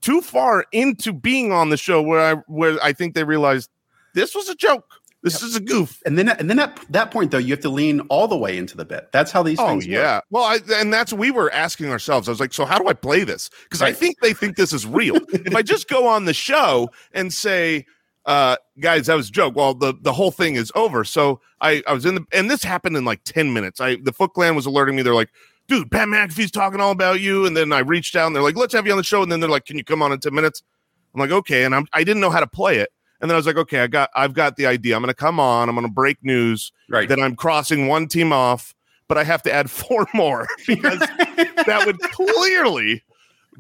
too 0.00 0.20
far 0.20 0.66
into 0.72 1.12
being 1.12 1.52
on 1.52 1.70
the 1.70 1.76
show 1.76 2.02
where 2.02 2.20
I 2.20 2.34
where 2.48 2.78
I 2.82 2.92
think 2.92 3.14
they 3.14 3.24
realized 3.24 3.70
this 4.14 4.34
was 4.34 4.48
a 4.48 4.54
joke. 4.54 4.86
This 5.32 5.42
yep. 5.42 5.48
is 5.48 5.56
a 5.56 5.60
goof. 5.60 6.02
And 6.06 6.16
then 6.16 6.28
and 6.28 6.48
then 6.48 6.58
at 6.58 6.78
that 6.90 7.10
point 7.10 7.30
though, 7.30 7.38
you 7.38 7.50
have 7.50 7.60
to 7.60 7.68
lean 7.68 8.00
all 8.08 8.28
the 8.28 8.36
way 8.36 8.56
into 8.56 8.76
the 8.76 8.84
bit. 8.84 9.10
That's 9.12 9.30
how 9.30 9.42
these 9.42 9.58
oh, 9.58 9.66
things 9.66 9.86
yeah. 9.86 10.16
Work. 10.16 10.24
Well, 10.30 10.44
I, 10.44 10.58
and 10.76 10.92
that's 10.92 11.12
we 11.12 11.30
were 11.30 11.52
asking 11.52 11.90
ourselves. 11.90 12.28
I 12.28 12.32
was 12.32 12.40
like, 12.40 12.52
so 12.52 12.64
how 12.64 12.78
do 12.78 12.88
I 12.88 12.92
play 12.92 13.24
this? 13.24 13.50
Because 13.64 13.80
right. 13.80 13.90
I 13.90 13.92
think 13.92 14.20
they 14.20 14.32
think 14.32 14.56
this 14.56 14.72
is 14.72 14.86
real. 14.86 15.16
if 15.32 15.54
I 15.54 15.62
just 15.62 15.88
go 15.88 16.06
on 16.06 16.24
the 16.24 16.34
show 16.34 16.90
and 17.12 17.32
say, 17.32 17.86
uh, 18.26 18.56
guys, 18.80 19.06
that 19.06 19.14
was 19.14 19.28
a 19.28 19.32
joke. 19.32 19.56
Well, 19.56 19.74
the, 19.74 19.94
the 20.00 20.12
whole 20.12 20.30
thing 20.30 20.56
is 20.56 20.70
over. 20.74 21.04
So 21.04 21.40
I, 21.60 21.82
I 21.86 21.94
was 21.94 22.04
in 22.04 22.14
the 22.14 22.26
and 22.32 22.50
this 22.50 22.62
happened 22.62 22.96
in 22.96 23.04
like 23.04 23.24
10 23.24 23.52
minutes. 23.52 23.80
I 23.80 23.96
the 23.96 24.12
Foot 24.12 24.34
Clan 24.34 24.54
was 24.54 24.66
alerting 24.66 24.96
me. 24.96 25.02
They're 25.02 25.14
like, 25.14 25.30
dude, 25.66 25.90
Pat 25.90 26.08
McAfee's 26.08 26.50
talking 26.50 26.80
all 26.80 26.90
about 26.90 27.20
you. 27.20 27.46
And 27.46 27.56
then 27.56 27.72
I 27.72 27.80
reached 27.80 28.16
out 28.16 28.26
and 28.26 28.36
they're 28.36 28.42
like, 28.42 28.56
let's 28.56 28.74
have 28.74 28.86
you 28.86 28.92
on 28.92 28.98
the 28.98 29.04
show. 29.04 29.22
And 29.22 29.32
then 29.32 29.40
they're 29.40 29.48
like, 29.48 29.64
can 29.64 29.78
you 29.78 29.84
come 29.84 30.02
on 30.02 30.12
in 30.12 30.20
10 30.20 30.34
minutes? 30.34 30.62
I'm 31.14 31.20
like, 31.20 31.30
okay. 31.30 31.64
And 31.64 31.74
I'm 31.74 31.86
I 31.92 32.04
didn't 32.04 32.20
know 32.20 32.30
how 32.30 32.40
to 32.40 32.46
play 32.46 32.78
it. 32.78 32.90
And 33.20 33.28
then 33.28 33.34
I 33.34 33.38
was 33.38 33.46
like, 33.46 33.56
okay, 33.56 33.80
I 33.80 33.86
got 33.86 34.10
I've 34.14 34.34
got 34.34 34.56
the 34.56 34.66
idea. 34.66 34.96
I'm 34.96 35.02
gonna 35.02 35.14
come 35.14 35.40
on, 35.40 35.68
I'm 35.68 35.74
gonna 35.74 35.88
break 35.88 36.18
news. 36.22 36.72
Right. 36.88 37.08
Then 37.08 37.20
I'm 37.20 37.36
crossing 37.36 37.88
one 37.88 38.06
team 38.06 38.32
off, 38.32 38.74
but 39.08 39.18
I 39.18 39.24
have 39.24 39.42
to 39.44 39.52
add 39.52 39.70
four 39.70 40.06
more 40.14 40.46
because 40.66 41.00
that 41.00 41.82
would 41.86 41.98
clearly 42.00 43.02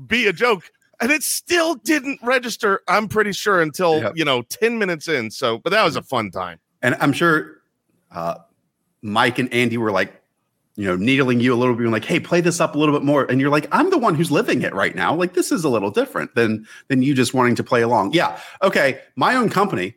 be 0.06 0.26
a 0.26 0.32
joke. 0.32 0.70
And 1.00 1.12
it 1.12 1.22
still 1.22 1.76
didn't 1.76 2.18
register, 2.24 2.80
I'm 2.88 3.06
pretty 3.06 3.30
sure, 3.30 3.60
until 3.62 4.00
yep. 4.00 4.12
you 4.16 4.24
know, 4.24 4.42
10 4.42 4.78
minutes 4.78 5.06
in. 5.06 5.30
So, 5.30 5.58
but 5.58 5.70
that 5.70 5.84
was 5.84 5.94
a 5.94 6.02
fun 6.02 6.32
time. 6.32 6.58
And 6.82 6.96
I'm 7.00 7.12
sure 7.12 7.58
uh, 8.10 8.34
Mike 9.02 9.38
and 9.38 9.52
Andy 9.52 9.78
were 9.78 9.92
like, 9.92 10.20
you 10.78 10.86
know, 10.86 10.94
needling 10.94 11.40
you 11.40 11.52
a 11.52 11.56
little 11.56 11.74
bit, 11.74 11.88
like, 11.88 12.04
"Hey, 12.04 12.20
play 12.20 12.40
this 12.40 12.60
up 12.60 12.76
a 12.76 12.78
little 12.78 12.94
bit 12.94 13.04
more," 13.04 13.24
and 13.28 13.40
you're 13.40 13.50
like, 13.50 13.66
"I'm 13.72 13.90
the 13.90 13.98
one 13.98 14.14
who's 14.14 14.30
living 14.30 14.62
it 14.62 14.72
right 14.72 14.94
now. 14.94 15.12
Like, 15.12 15.34
this 15.34 15.50
is 15.50 15.64
a 15.64 15.68
little 15.68 15.90
different 15.90 16.36
than 16.36 16.68
than 16.86 17.02
you 17.02 17.14
just 17.14 17.34
wanting 17.34 17.56
to 17.56 17.64
play 17.64 17.82
along." 17.82 18.12
Yeah, 18.12 18.38
okay. 18.62 19.00
My 19.16 19.34
own 19.34 19.50
company 19.50 19.96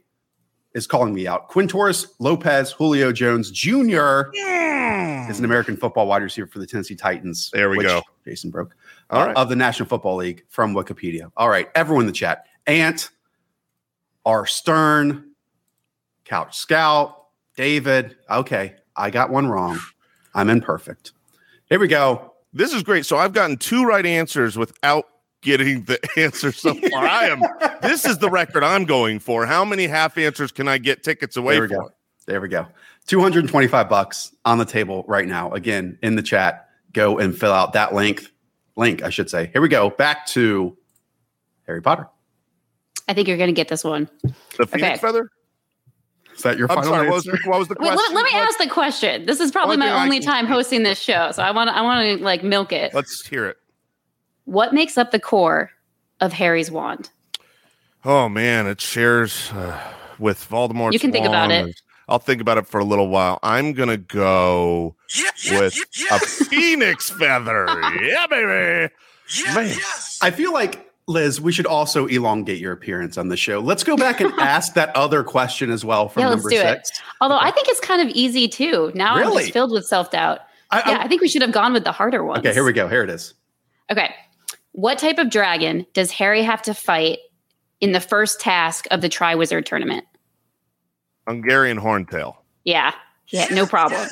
is 0.74 0.88
calling 0.88 1.14
me 1.14 1.28
out. 1.28 1.52
Quintorris 1.52 2.08
Lopez 2.18 2.72
Julio 2.72 3.12
Jones 3.12 3.52
Jr. 3.52 4.32
Yeah. 4.34 5.30
is 5.30 5.38
an 5.38 5.46
American 5.46 5.78
football 5.78 6.08
wide 6.08 6.24
receiver 6.24 6.48
for 6.48 6.58
the 6.58 6.66
Tennessee 6.66 6.96
Titans. 6.96 7.52
There 7.54 7.70
we 7.70 7.84
go. 7.84 8.02
Jason 8.26 8.50
broke. 8.50 8.76
All 9.12 9.22
uh, 9.22 9.28
right. 9.28 9.38
Of 9.38 9.50
the 9.50 9.56
National 9.56 9.88
Football 9.88 10.16
League 10.16 10.46
from 10.50 10.74
Wikipedia. 10.74 11.32
All 11.38 11.50
right, 11.50 11.70
everyone 11.76 12.04
in 12.04 12.08
the 12.08 12.14
chat. 12.14 12.48
Ant, 12.66 13.12
R. 14.26 14.48
Stern, 14.48 15.32
Couch 16.26 16.58
Scout, 16.58 17.28
David. 17.56 18.16
Okay, 18.32 18.78
I 18.96 19.12
got 19.12 19.30
one 19.30 19.48
wrong. 19.48 19.80
I'm 20.34 20.50
imperfect. 20.50 21.12
Here 21.70 21.80
we 21.80 21.88
go. 21.88 22.34
This 22.54 22.74
is 22.74 22.84
great. 22.84 23.06
So 23.06 23.18
I've 23.18 23.34
gotten 23.34 23.58
two 23.58 23.86
right 23.86 24.06
answers 24.06 24.58
without 24.58 25.06
getting 25.42 25.84
the 25.84 26.00
answer 26.18 26.52
so 26.52 26.74
far. 26.74 27.06
I 27.06 27.26
am. 27.26 27.42
This 27.82 28.06
is 28.06 28.20
the 28.20 28.30
record 28.30 28.64
I'm 28.64 28.86
going 28.86 29.18
for. 29.18 29.48
How 29.48 29.66
many 29.66 29.88
half 29.88 30.16
answers 30.16 30.52
can 30.52 30.68
I 30.68 30.78
get 30.78 31.02
tickets 31.02 31.36
away 31.36 31.56
there 31.56 31.62
we 31.64 31.68
for? 31.70 31.82
Go. 31.82 31.90
There 32.28 32.40
we 32.40 32.48
go. 32.48 32.68
225 33.08 33.90
bucks 33.90 34.36
on 34.46 34.60
the 34.60 34.66
table 34.66 35.04
right 35.08 35.28
now. 35.28 35.52
Again, 35.52 35.98
in 36.04 36.16
the 36.16 36.22
chat, 36.22 36.70
go 36.94 37.18
and 37.18 37.36
fill 37.36 37.52
out 37.52 37.74
that 37.74 37.96
link. 37.96 38.24
Link, 38.76 39.02
I 39.02 39.10
should 39.10 39.32
say. 39.32 39.50
Here 39.52 39.64
we 39.64 39.68
go. 39.68 39.90
Back 39.90 40.28
to 40.28 40.78
Harry 41.66 41.82
Potter. 41.82 42.08
I 43.08 43.14
think 43.14 43.28
you're 43.28 43.38
going 43.38 43.50
to 43.50 43.54
get 43.54 43.68
this 43.68 43.84
one. 43.84 44.08
The 44.58 44.68
Phoenix 44.68 44.76
okay. 44.76 44.98
Feather? 44.98 45.30
Is 46.42 46.44
that 46.44 46.58
your 46.58 46.68
final 46.68 46.86
sorry, 46.86 47.08
what 47.08 47.14
was, 47.14 47.24
the, 47.26 47.38
what 47.46 47.60
was 47.60 47.68
the 47.68 47.76
question? 47.76 47.96
Wait, 47.96 48.04
let, 48.04 48.14
let, 48.16 48.26
me 48.26 48.40
ask 48.40 48.58
the 48.58 48.68
question. 48.68 49.28
This 49.28 49.40
is 49.40 49.52
probably 49.52 49.78
my 49.78 49.92
only 49.92 50.20
time 50.20 50.48
hosting 50.48 50.82
this 50.82 51.00
show, 51.00 51.32
so 51.32 51.44
I 51.44 51.52
want 51.52 51.70
to 51.70 51.76
I 51.78 51.82
want 51.82 52.18
to 52.18 52.24
like 52.24 52.44
milk 52.44 52.74
it. 52.74 52.96
Let's 52.96 53.24
hear 53.28 53.46
it. 53.46 53.58
What 54.46 54.74
makes 54.74 54.98
up 54.98 55.12
the 55.12 55.20
core 55.20 55.70
of 56.20 56.34
Harry's 56.34 56.72
wand? 56.72 57.12
Oh 58.04 58.28
man, 58.28 58.66
it 58.66 58.82
shares 58.82 59.52
uh, 59.52 59.80
with 60.18 60.50
Voldemort. 60.50 60.94
You 60.94 61.00
can 61.00 61.12
think 61.12 61.28
about 61.28 61.52
it. 61.52 61.80
I'll 62.10 62.18
think 62.18 62.42
about 62.42 62.58
it 62.58 62.66
for 62.66 62.80
a 62.80 62.84
little 62.84 63.10
while. 63.10 63.38
I'm 63.44 63.74
gonna 63.74 63.98
go 63.98 64.96
yeah, 65.16 65.30
yeah, 65.44 65.60
with 65.60 65.78
yeah, 65.96 66.16
a 66.16 66.20
phoenix 66.20 67.12
feather. 67.12 67.68
yeah, 68.02 68.26
baby. 68.26 68.92
Man, 69.54 69.78
I 70.24 70.32
feel 70.32 70.52
like 70.52 70.91
Liz, 71.12 71.40
we 71.40 71.52
should 71.52 71.66
also 71.66 72.08
elongate 72.08 72.60
your 72.60 72.72
appearance 72.72 73.18
on 73.18 73.28
the 73.28 73.38
show. 73.38 73.60
Let's 73.60 73.84
go 73.84 73.96
back 73.96 74.22
and 74.22 74.34
ask 74.40 74.74
that 74.74 74.96
other 74.96 75.24
question 75.24 75.70
as 75.70 75.86
well 75.86 76.10
from 76.10 76.22
yeah, 76.22 76.30
number 76.30 76.50
six. 76.50 76.90
It. 76.90 77.02
Although 77.20 77.38
okay. 77.38 77.48
I 77.48 77.52
think 77.52 77.68
it's 77.68 77.80
kind 77.80 78.02
of 78.02 78.10
easy 78.16 78.48
too. 78.48 78.92
Now 78.96 79.18
really? 79.18 79.32
I'm 79.32 79.40
just 79.40 79.54
filled 79.54 79.72
with 79.72 79.86
self 79.86 80.12
doubt. 80.12 80.40
Yeah, 80.74 80.82
I, 80.86 81.04
I 81.04 81.08
think 81.08 81.22
we 81.22 81.28
should 81.28 81.42
have 81.42 81.52
gone 81.52 81.74
with 81.74 81.84
the 81.84 81.92
harder 81.92 82.24
one. 82.24 82.40
Okay, 82.40 82.54
here 82.54 82.64
we 82.64 82.74
go. 82.74 82.88
Here 82.88 83.04
it 83.04 83.10
is. 83.10 83.34
Okay. 83.92 84.16
What 84.72 84.98
type 84.98 85.18
of 85.18 85.30
dragon 85.30 85.86
does 85.94 86.12
Harry 86.12 86.44
have 86.44 86.62
to 86.64 86.74
fight 86.74 87.20
in 87.82 87.92
the 87.92 88.00
first 88.00 88.40
task 88.40 88.88
of 88.90 89.02
the 89.02 89.10
Triwizard 89.10 89.66
tournament? 89.66 90.06
Hungarian 91.28 91.78
Horntail. 91.78 92.38
Yeah. 92.64 92.94
Yeah, 93.28 93.48
no 93.52 93.66
problem. 93.66 94.08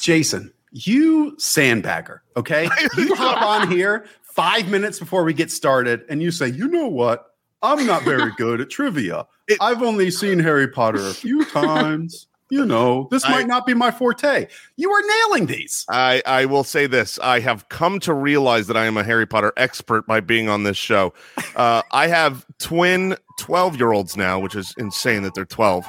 Jason, 0.00 0.52
you 0.72 1.36
sandbagger, 1.36 2.20
okay? 2.36 2.68
You 2.96 3.14
hop 3.14 3.42
on 3.42 3.70
here 3.70 4.06
five 4.34 4.68
minutes 4.68 4.98
before 4.98 5.24
we 5.24 5.32
get 5.32 5.50
started 5.50 6.04
and 6.08 6.20
you 6.20 6.30
say, 6.30 6.48
you 6.48 6.68
know 6.68 6.88
what? 6.88 7.34
I'm 7.62 7.86
not 7.86 8.02
very 8.02 8.32
good 8.36 8.60
at 8.60 8.68
trivia. 8.70 9.26
It, 9.46 9.58
I've 9.60 9.82
only 9.82 10.10
seen 10.10 10.38
Harry 10.38 10.68
Potter 10.68 11.06
a 11.06 11.14
few 11.14 11.44
times. 11.50 12.26
You 12.50 12.66
know, 12.66 13.08
this 13.10 13.24
I, 13.24 13.30
might 13.30 13.46
not 13.46 13.66
be 13.66 13.72
my 13.72 13.90
forte. 13.90 14.46
You 14.76 14.90
are 14.90 15.02
nailing 15.02 15.46
these. 15.46 15.86
I, 15.88 16.22
I 16.26 16.44
will 16.44 16.62
say 16.62 16.86
this. 16.86 17.18
I 17.20 17.40
have 17.40 17.68
come 17.68 17.98
to 18.00 18.12
realize 18.12 18.66
that 18.66 18.76
I 18.76 18.84
am 18.84 18.96
a 18.96 19.02
Harry 19.02 19.26
Potter 19.26 19.52
expert 19.56 20.06
by 20.06 20.20
being 20.20 20.48
on 20.48 20.62
this 20.64 20.76
show. 20.76 21.14
Uh, 21.54 21.82
I 21.92 22.08
have 22.08 22.44
twin 22.58 23.16
12 23.38 23.76
year 23.76 23.92
olds 23.92 24.16
now, 24.16 24.40
which 24.40 24.56
is 24.56 24.74
insane 24.76 25.22
that 25.22 25.34
they're 25.34 25.44
12. 25.44 25.86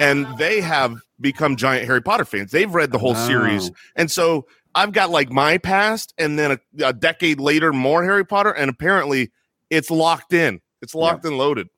And 0.00 0.26
they 0.38 0.62
have 0.62 0.96
become 1.20 1.56
giant 1.56 1.84
Harry 1.86 2.00
Potter 2.00 2.24
fans. 2.24 2.50
They've 2.50 2.72
read 2.72 2.92
the 2.92 2.98
whole 2.98 3.12
wow. 3.12 3.26
series. 3.26 3.70
And 3.94 4.10
so 4.10 4.46
I've 4.74 4.92
got 4.92 5.10
like 5.10 5.30
my 5.30 5.58
past 5.58 6.14
and 6.18 6.38
then 6.38 6.52
a, 6.52 6.86
a, 6.86 6.92
decade 6.92 7.40
later 7.40 7.72
more 7.72 8.02
Harry 8.04 8.24
Potter, 8.24 8.50
and 8.50 8.70
apparently 8.70 9.30
it's 9.70 9.90
locked 9.90 10.32
in. 10.32 10.60
It's 10.80 10.94
locked 10.94 11.24
yeah. 11.24 11.30
and 11.30 11.38
loaded. 11.38 11.68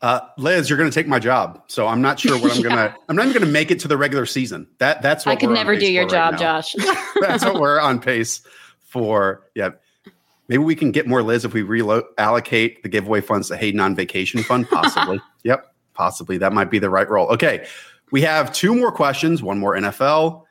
Uh, 0.00 0.20
Liz, 0.36 0.70
you're 0.70 0.78
going 0.78 0.88
to 0.88 0.94
take 0.94 1.08
my 1.08 1.18
job, 1.18 1.62
so 1.66 1.88
I'm 1.88 2.00
not 2.00 2.20
sure 2.20 2.38
what 2.38 2.52
I'm 2.52 2.62
yeah. 2.62 2.62
gonna. 2.68 2.96
I'm 3.08 3.16
not 3.16 3.22
even 3.22 3.34
going 3.34 3.46
to 3.46 3.52
make 3.52 3.70
it 3.70 3.80
to 3.80 3.88
the 3.88 3.96
regular 3.96 4.26
season. 4.26 4.68
That 4.78 5.02
that's 5.02 5.26
what 5.26 5.32
I 5.32 5.36
could 5.36 5.50
never 5.50 5.76
do 5.76 5.90
your 5.90 6.06
job, 6.06 6.34
right 6.34 6.40
Josh. 6.40 6.74
that's 7.20 7.44
what 7.44 7.60
we're 7.60 7.80
on 7.80 7.98
pace 7.98 8.42
for. 8.80 9.42
Yeah, 9.56 9.70
maybe 10.46 10.62
we 10.62 10.76
can 10.76 10.92
get 10.92 11.08
more 11.08 11.22
Liz 11.22 11.44
if 11.44 11.52
we 11.52 11.62
reallocate 11.62 12.82
the 12.82 12.88
giveaway 12.88 13.20
funds 13.20 13.48
to 13.48 13.56
Hayden 13.56 13.80
on 13.80 13.96
Vacation 13.96 14.42
Fund. 14.44 14.68
Possibly. 14.68 15.20
yep, 15.42 15.74
possibly 15.94 16.38
that 16.38 16.52
might 16.52 16.70
be 16.70 16.78
the 16.78 16.90
right 16.90 17.08
role. 17.10 17.26
Okay, 17.30 17.66
we 18.12 18.22
have 18.22 18.52
two 18.52 18.76
more 18.76 18.92
questions. 18.92 19.42
One 19.42 19.58
more 19.58 19.74
NFL 19.74 20.44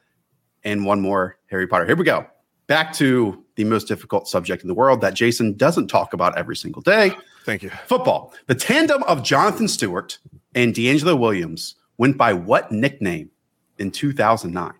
and 0.63 0.85
one 0.85 1.01
more 1.01 1.37
Harry 1.47 1.67
Potter. 1.67 1.85
Here 1.85 1.95
we 1.95 2.03
go. 2.05 2.25
Back 2.67 2.93
to 2.93 3.43
the 3.55 3.63
most 3.63 3.87
difficult 3.87 4.27
subject 4.27 4.61
in 4.61 4.67
the 4.67 4.73
world 4.73 5.01
that 5.01 5.13
Jason 5.13 5.55
doesn't 5.55 5.87
talk 5.87 6.13
about 6.13 6.37
every 6.37 6.55
single 6.55 6.81
day. 6.81 7.11
Thank 7.45 7.63
you. 7.63 7.69
Football. 7.85 8.33
The 8.47 8.55
tandem 8.55 9.03
of 9.03 9.23
Jonathan 9.23 9.67
Stewart 9.67 10.17
and 10.53 10.73
DeAngelo 10.73 11.17
Williams 11.17 11.75
went 11.97 12.17
by 12.17 12.33
what 12.33 12.71
nickname 12.71 13.29
in 13.77 13.91
2009? 13.91 14.73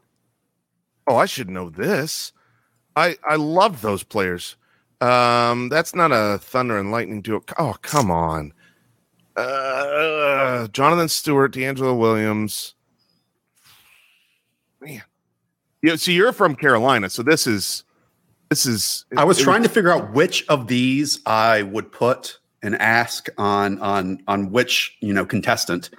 Oh, 1.08 1.16
I 1.16 1.26
should 1.26 1.50
know 1.50 1.70
this. 1.70 2.34
I 2.96 3.16
I 3.28 3.36
love 3.36 3.82
those 3.82 4.04
players. 4.04 4.58
Um, 5.00 5.70
that's 5.70 5.96
not 5.96 6.12
a 6.12 6.40
thunder 6.40 6.78
and 6.78 6.92
lightning 6.92 7.22
duo. 7.22 7.42
Oh, 7.58 7.76
come 7.82 8.10
on. 8.12 8.54
Uh, 9.36 10.68
Jonathan 10.70 11.08
Stewart, 11.08 11.54
DeAngelo 11.54 11.98
Williams. 11.98 12.74
Man, 14.82 15.04
yeah, 15.82 15.96
so 15.96 16.12
you're 16.12 16.34
from 16.34 16.56
Carolina, 16.56 17.10
so 17.10 17.24
this 17.24 17.48
is 17.48 17.84
this 18.50 18.66
is. 18.66 19.06
I 19.16 19.24
was 19.24 19.40
trying 19.40 19.62
was, 19.62 19.70
to 19.70 19.74
figure 19.74 19.92
out 19.92 20.14
which 20.14 20.46
of 20.48 20.68
these 20.68 21.20
I 21.26 21.64
would 21.64 21.92
put 21.92 22.40
and 22.64 22.76
ask 22.78 23.28
on 23.38 23.80
on 23.80 24.24
on 24.28 24.52
which 24.52 24.98
you 25.02 25.14
know 25.14 25.26
contestant, 25.26 25.90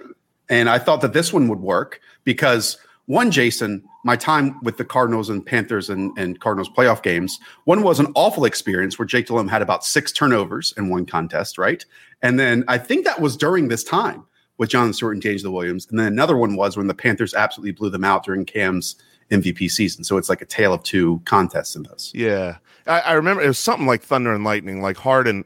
and 0.48 0.68
I 0.68 0.78
thought 0.78 1.00
that 1.02 1.12
this 1.12 1.32
one 1.32 1.48
would 1.48 1.60
work 1.60 2.00
because 2.24 2.78
one, 3.08 3.30
Jason, 3.30 3.82
my 4.04 4.16
time 4.16 4.60
with 4.62 4.76
the 4.76 4.84
Cardinals 4.84 5.30
and 5.30 5.44
Panthers 5.44 5.88
and, 5.88 6.12
and 6.18 6.38
Cardinals 6.40 6.68
playoff 6.68 7.02
games, 7.02 7.38
one 7.64 7.82
was 7.82 7.98
an 7.98 8.12
awful 8.14 8.44
experience 8.44 8.98
where 8.98 9.06
Jake 9.06 9.26
Delhomme 9.28 9.48
had 9.48 9.62
about 9.62 9.82
six 9.82 10.12
turnovers 10.12 10.74
in 10.76 10.90
one 10.90 11.06
contest, 11.06 11.56
right? 11.56 11.86
And 12.20 12.38
then 12.38 12.64
I 12.68 12.76
think 12.76 13.06
that 13.06 13.18
was 13.18 13.34
during 13.34 13.68
this 13.68 13.82
time 13.82 14.26
with 14.58 14.68
John 14.68 14.92
Stewart 14.92 15.14
and 15.14 15.22
James 15.22 15.46
Williams. 15.46 15.86
And 15.88 15.98
then 15.98 16.06
another 16.06 16.36
one 16.36 16.54
was 16.54 16.76
when 16.76 16.86
the 16.86 16.94
Panthers 16.94 17.32
absolutely 17.32 17.72
blew 17.72 17.88
them 17.88 18.04
out 18.04 18.24
during 18.24 18.44
Cam's 18.44 18.96
MVP 19.30 19.70
season. 19.70 20.04
So 20.04 20.16
it's 20.16 20.28
like 20.28 20.40
a 20.40 20.46
tale 20.46 20.72
of 20.72 20.82
two 20.82 21.20
contests 21.24 21.76
in 21.76 21.82
this. 21.84 22.12
Yeah. 22.14 22.58
I, 22.86 23.00
I 23.00 23.12
remember 23.14 23.42
it 23.42 23.48
was 23.48 23.58
something 23.58 23.86
like 23.86 24.02
Thunder 24.02 24.32
and 24.32 24.44
Lightning, 24.44 24.80
like 24.80 24.96
Harden, 24.96 25.44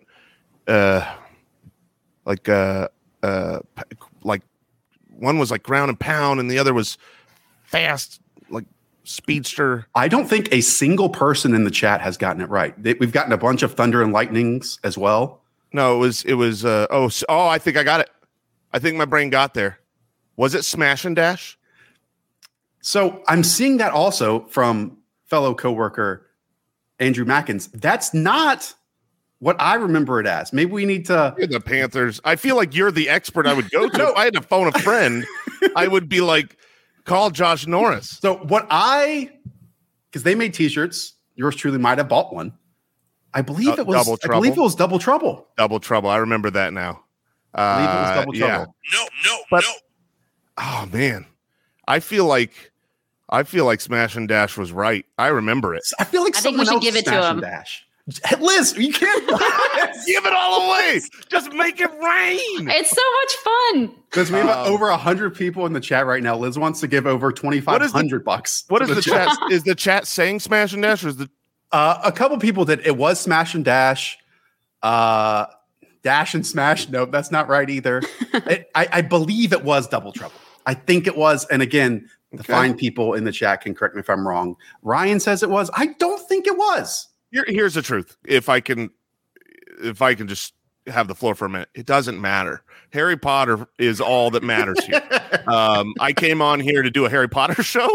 uh, 0.67 1.15
like, 2.25 2.49
uh, 2.49 2.89
uh, 3.23 3.61
like 4.23 4.43
one 5.17 5.39
was 5.39 5.51
like 5.51 5.63
ground 5.63 5.89
and 5.89 5.99
pound 5.99 6.41
and 6.41 6.51
the 6.51 6.59
other 6.59 6.75
was 6.75 6.99
fast, 7.65 8.21
like 8.51 8.65
speedster. 9.05 9.87
I 9.95 10.09
don't 10.09 10.29
think 10.29 10.49
a 10.53 10.61
single 10.61 11.09
person 11.09 11.55
in 11.55 11.65
the 11.65 11.71
chat 11.71 12.01
has 12.01 12.17
gotten 12.17 12.43
it 12.43 12.49
right. 12.49 12.75
We've 13.01 13.13
gotten 13.13 13.33
a 13.33 13.39
bunch 13.39 13.63
of 13.63 13.75
Thunder 13.75 14.03
and 14.03 14.13
Lightnings 14.13 14.79
as 14.85 14.97
well. 14.99 15.43
No, 15.73 15.97
it 15.97 15.99
was 15.99 16.25
it 16.25 16.35
was. 16.35 16.65
Uh, 16.65 16.87
oh, 16.91 17.11
oh, 17.29 17.49
I 17.49 17.59
think 17.59 17.77
I 17.77 17.83
got 17.83 18.01
it. 18.01 18.11
I 18.73 18.79
think 18.79 18.97
my 18.97 19.05
brain 19.05 19.31
got 19.31 19.55
there. 19.55 19.79
Was 20.37 20.55
it 20.55 20.65
Smash 20.65 21.05
and 21.05 21.17
Dash? 21.17 21.59
So 22.83 23.23
I'm 23.29 23.43
seeing 23.45 23.79
that 23.79 23.93
also 23.93 24.47
from 24.47 24.99
fellow 25.27 25.55
coworker 25.55 26.27
Andrew 26.99 27.25
Mackins. 27.25 27.71
That's 27.73 28.13
not 28.13 28.75
what 29.39 29.57
I 29.61 29.75
remember 29.75 30.21
it 30.21 30.27
as. 30.27 30.53
Maybe 30.53 30.73
we 30.73 30.85
need 30.85 31.07
to. 31.07 31.35
You're 31.39 31.47
the 31.47 31.61
Panthers. 31.61 32.21
I 32.25 32.37
feel 32.37 32.57
like 32.57 32.75
you're 32.75 32.91
the 32.91 33.09
expert 33.09 33.47
I 33.47 33.55
would 33.55 33.71
go 33.71 33.89
to. 33.89 34.03
if 34.11 34.17
I 34.17 34.25
had 34.25 34.35
to 34.35 34.43
phone 34.43 34.69
a 34.69 34.79
friend, 34.81 35.25
I 35.75 35.89
would 35.89 36.09
be 36.09 36.21
like, 36.21 36.57
call 37.05 37.31
Josh 37.31 37.67
Norris. 37.67 38.19
So 38.21 38.37
what 38.37 38.67
I, 38.69 39.31
because 40.11 40.23
they 40.25 40.35
made 40.35 40.55
T-shirts. 40.55 41.15
Yours 41.35 41.57
truly 41.57 41.79
might 41.79 41.97
have 41.97 42.09
bought 42.09 42.35
one. 42.35 42.53
I 43.33 43.41
believe 43.41 43.71
uh, 43.71 43.77
it 43.79 43.87
was. 43.87 44.05
Double 44.05 44.17
trouble. 44.19 44.37
I 44.37 44.41
believe 44.41 44.59
it 44.59 44.61
was 44.61 44.75
double 44.75 44.99
trouble. 44.99 45.49
Double 45.57 45.81
trouble. 45.81 46.11
I 46.11 46.19
remember 46.19 46.51
that 46.51 46.73
now. 46.75 47.03
I 47.55 47.77
believe 47.77 47.91
it 47.91 47.95
was 47.95 48.17
double 48.17 48.45
uh, 48.45 48.49
trouble. 48.49 48.75
Yeah. 48.93 48.99
No, 48.99 49.07
no, 49.25 49.39
but, 49.51 49.65
no. 49.65 49.73
Oh 50.59 50.89
man, 50.93 51.27
I 51.89 52.01
feel 52.01 52.27
like 52.27 52.72
I 53.33 53.43
feel 53.45 53.65
like 53.65 53.81
Smash 53.81 54.15
and 54.15 54.29
Dash 54.29 54.57
was 54.59 54.73
right. 54.73 55.07
I 55.19 55.29
remember 55.29 55.75
it. 55.75 55.83
I 55.99 56.05
feel 56.05 56.23
like 56.23 56.37
I 56.37 56.41
think 56.41 56.59
we 56.59 56.67
should 56.67 56.83
give 56.83 56.97
it 56.97 57.07
to 57.07 57.31
him. 57.31 57.41
Dash. 57.41 57.85
Liz, 58.41 58.77
you 58.77 58.93
can't 58.93 59.27
give 60.07 60.27
it 60.27 60.33
all 60.35 60.69
away. 60.69 61.01
Just 61.31 61.53
make 61.53 61.81
it 61.81 61.91
rain. 61.91 62.69
It's 62.69 62.91
so 62.91 63.03
much 63.21 63.35
fun. 63.37 64.03
Because 64.11 64.31
we 64.31 64.39
have 64.39 64.49
um, 64.49 64.73
over 64.73 64.91
hundred 64.91 65.35
people 65.37 65.67
in 65.67 65.73
the 65.73 65.81
chat 65.81 66.05
right 66.05 66.23
now. 66.23 66.37
Liz 66.37 66.59
wants 66.59 66.81
to 66.81 66.89
give 66.89 67.07
over 67.07 67.33
twenty 67.33 67.61
five 67.61 67.81
hundred 67.91 68.25
bucks. 68.25 68.65
What 68.69 68.83
is 68.83 68.89
the, 68.89 68.97
the 68.97 69.03
chat? 69.03 69.37
is 69.51 69.63
the 69.63 69.77
chat 69.77 70.07
saying 70.07 70.41
Smash 70.41 70.73
and 70.73 70.83
Dash? 70.83 71.05
Or 71.05 71.09
is 71.09 71.17
the 71.17 71.31
uh, 71.73 72.01
a 72.05 72.13
couple 72.13 72.37
people 72.39 72.65
that 72.67 72.85
it 72.85 72.97
was 72.97 73.21
Smash 73.21 73.55
and 73.55 73.65
Dash, 73.65 74.19
uh, 74.83 75.47
Dash 76.03 76.35
and 76.35 76.47
Smash. 76.47 76.89
Nope, 76.89 77.13
that's 77.13 77.31
not 77.31 77.49
right 77.49 77.71
either. 77.71 78.03
it, 78.35 78.69
I, 78.75 78.89
I, 78.93 79.03
believe 79.03 79.53
it 79.53 79.65
was 79.65 79.89
Double 79.89 80.13
Trouble. 80.13 80.35
I 80.67 80.75
think 80.75 81.07
it 81.07 81.17
was. 81.17 81.47
And 81.47 81.63
again, 81.63 82.11
the 82.33 82.41
okay. 82.41 82.53
fine 82.53 82.75
people 82.75 83.15
in 83.15 83.25
the 83.25 83.33
chat 83.33 83.61
can 83.61 83.75
correct 83.75 83.95
me 83.95 84.01
if 84.01 84.09
I'm 84.09 84.27
wrong. 84.27 84.57
Ryan 84.83 85.21
says 85.21 85.43
it 85.43 85.51
was. 85.51 85.71
I 85.75 85.87
don't 85.99 86.27
think 86.29 86.47
it 86.47 86.57
was. 86.57 87.09
Here, 87.31 87.45
here's 87.47 87.75
the 87.75 87.83
truth. 87.83 88.17
If 88.27 88.49
I 88.49 88.61
can, 88.61 88.91
if 89.83 90.01
I 90.01 90.15
can 90.15 90.29
just 90.29 90.55
have 90.87 91.09
the 91.09 91.15
floor 91.15 91.35
for 91.35 91.45
a 91.45 91.49
minute, 91.49 91.69
it 91.75 91.87
doesn't 91.87 92.21
matter. 92.21 92.63
Harry 92.93 93.17
Potter 93.17 93.67
is 93.79 94.01
all 94.01 94.31
that 94.31 94.43
matters 94.43 94.83
here. 94.85 95.03
um, 95.47 95.95
I 96.01 96.13
came 96.13 96.43
on 96.43 96.61
here 96.61 96.83
to 96.83 96.91
do 96.91 97.05
a 97.05 97.11
Harry 97.11 97.29
Potter 97.29 97.63
show, 97.63 97.89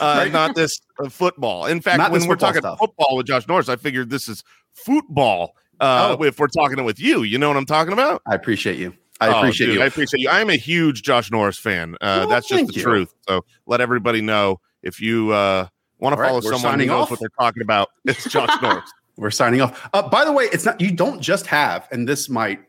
uh, 0.00 0.22
right. 0.24 0.32
not 0.32 0.54
this 0.54 0.80
uh, 1.02 1.08
football. 1.08 1.66
In 1.66 1.80
fact, 1.80 1.98
not 1.98 2.12
when 2.12 2.26
we're 2.26 2.36
talking 2.36 2.62
stuff. 2.62 2.78
football 2.78 3.16
with 3.16 3.26
Josh 3.26 3.46
Norris, 3.46 3.68
I 3.68 3.76
figured 3.76 4.10
this 4.10 4.28
is 4.28 4.42
football. 4.72 5.56
Uh, 5.80 6.16
oh. 6.18 6.24
If 6.24 6.38
we're 6.38 6.46
talking 6.46 6.82
with 6.84 7.00
you, 7.00 7.24
you 7.24 7.38
know 7.38 7.48
what 7.48 7.56
I'm 7.56 7.66
talking 7.66 7.92
about. 7.92 8.22
I 8.26 8.34
appreciate 8.34 8.78
you. 8.78 8.94
I 9.22 9.34
oh, 9.34 9.38
appreciate 9.38 9.66
dude, 9.68 9.76
you. 9.76 9.82
I 9.82 9.86
appreciate 9.86 10.20
you. 10.20 10.28
I'm 10.28 10.50
a 10.50 10.56
huge 10.56 11.02
Josh 11.02 11.30
Norris 11.30 11.58
fan. 11.58 11.94
Uh, 11.94 12.20
well, 12.20 12.28
that's 12.28 12.48
just 12.48 12.66
the 12.66 12.74
you. 12.74 12.82
truth. 12.82 13.14
So 13.28 13.44
let 13.66 13.80
everybody 13.80 14.20
know 14.20 14.60
if 14.82 15.00
you 15.00 15.32
uh, 15.32 15.68
want 15.98 16.16
to 16.16 16.22
follow 16.22 16.40
right, 16.40 16.44
someone 16.44 16.80
who 16.80 16.86
knows 16.86 17.02
off. 17.04 17.10
what 17.10 17.20
they're 17.20 17.28
talking 17.38 17.62
about. 17.62 17.90
It's 18.04 18.28
Josh 18.28 18.50
Norris. 18.60 18.90
We're 19.16 19.30
signing 19.30 19.60
off. 19.60 19.88
Uh, 19.92 20.08
by 20.08 20.24
the 20.24 20.32
way, 20.32 20.44
it's 20.52 20.64
not 20.64 20.80
you 20.80 20.90
don't 20.90 21.20
just 21.20 21.46
have, 21.46 21.86
and 21.92 22.08
this 22.08 22.28
might 22.28 22.60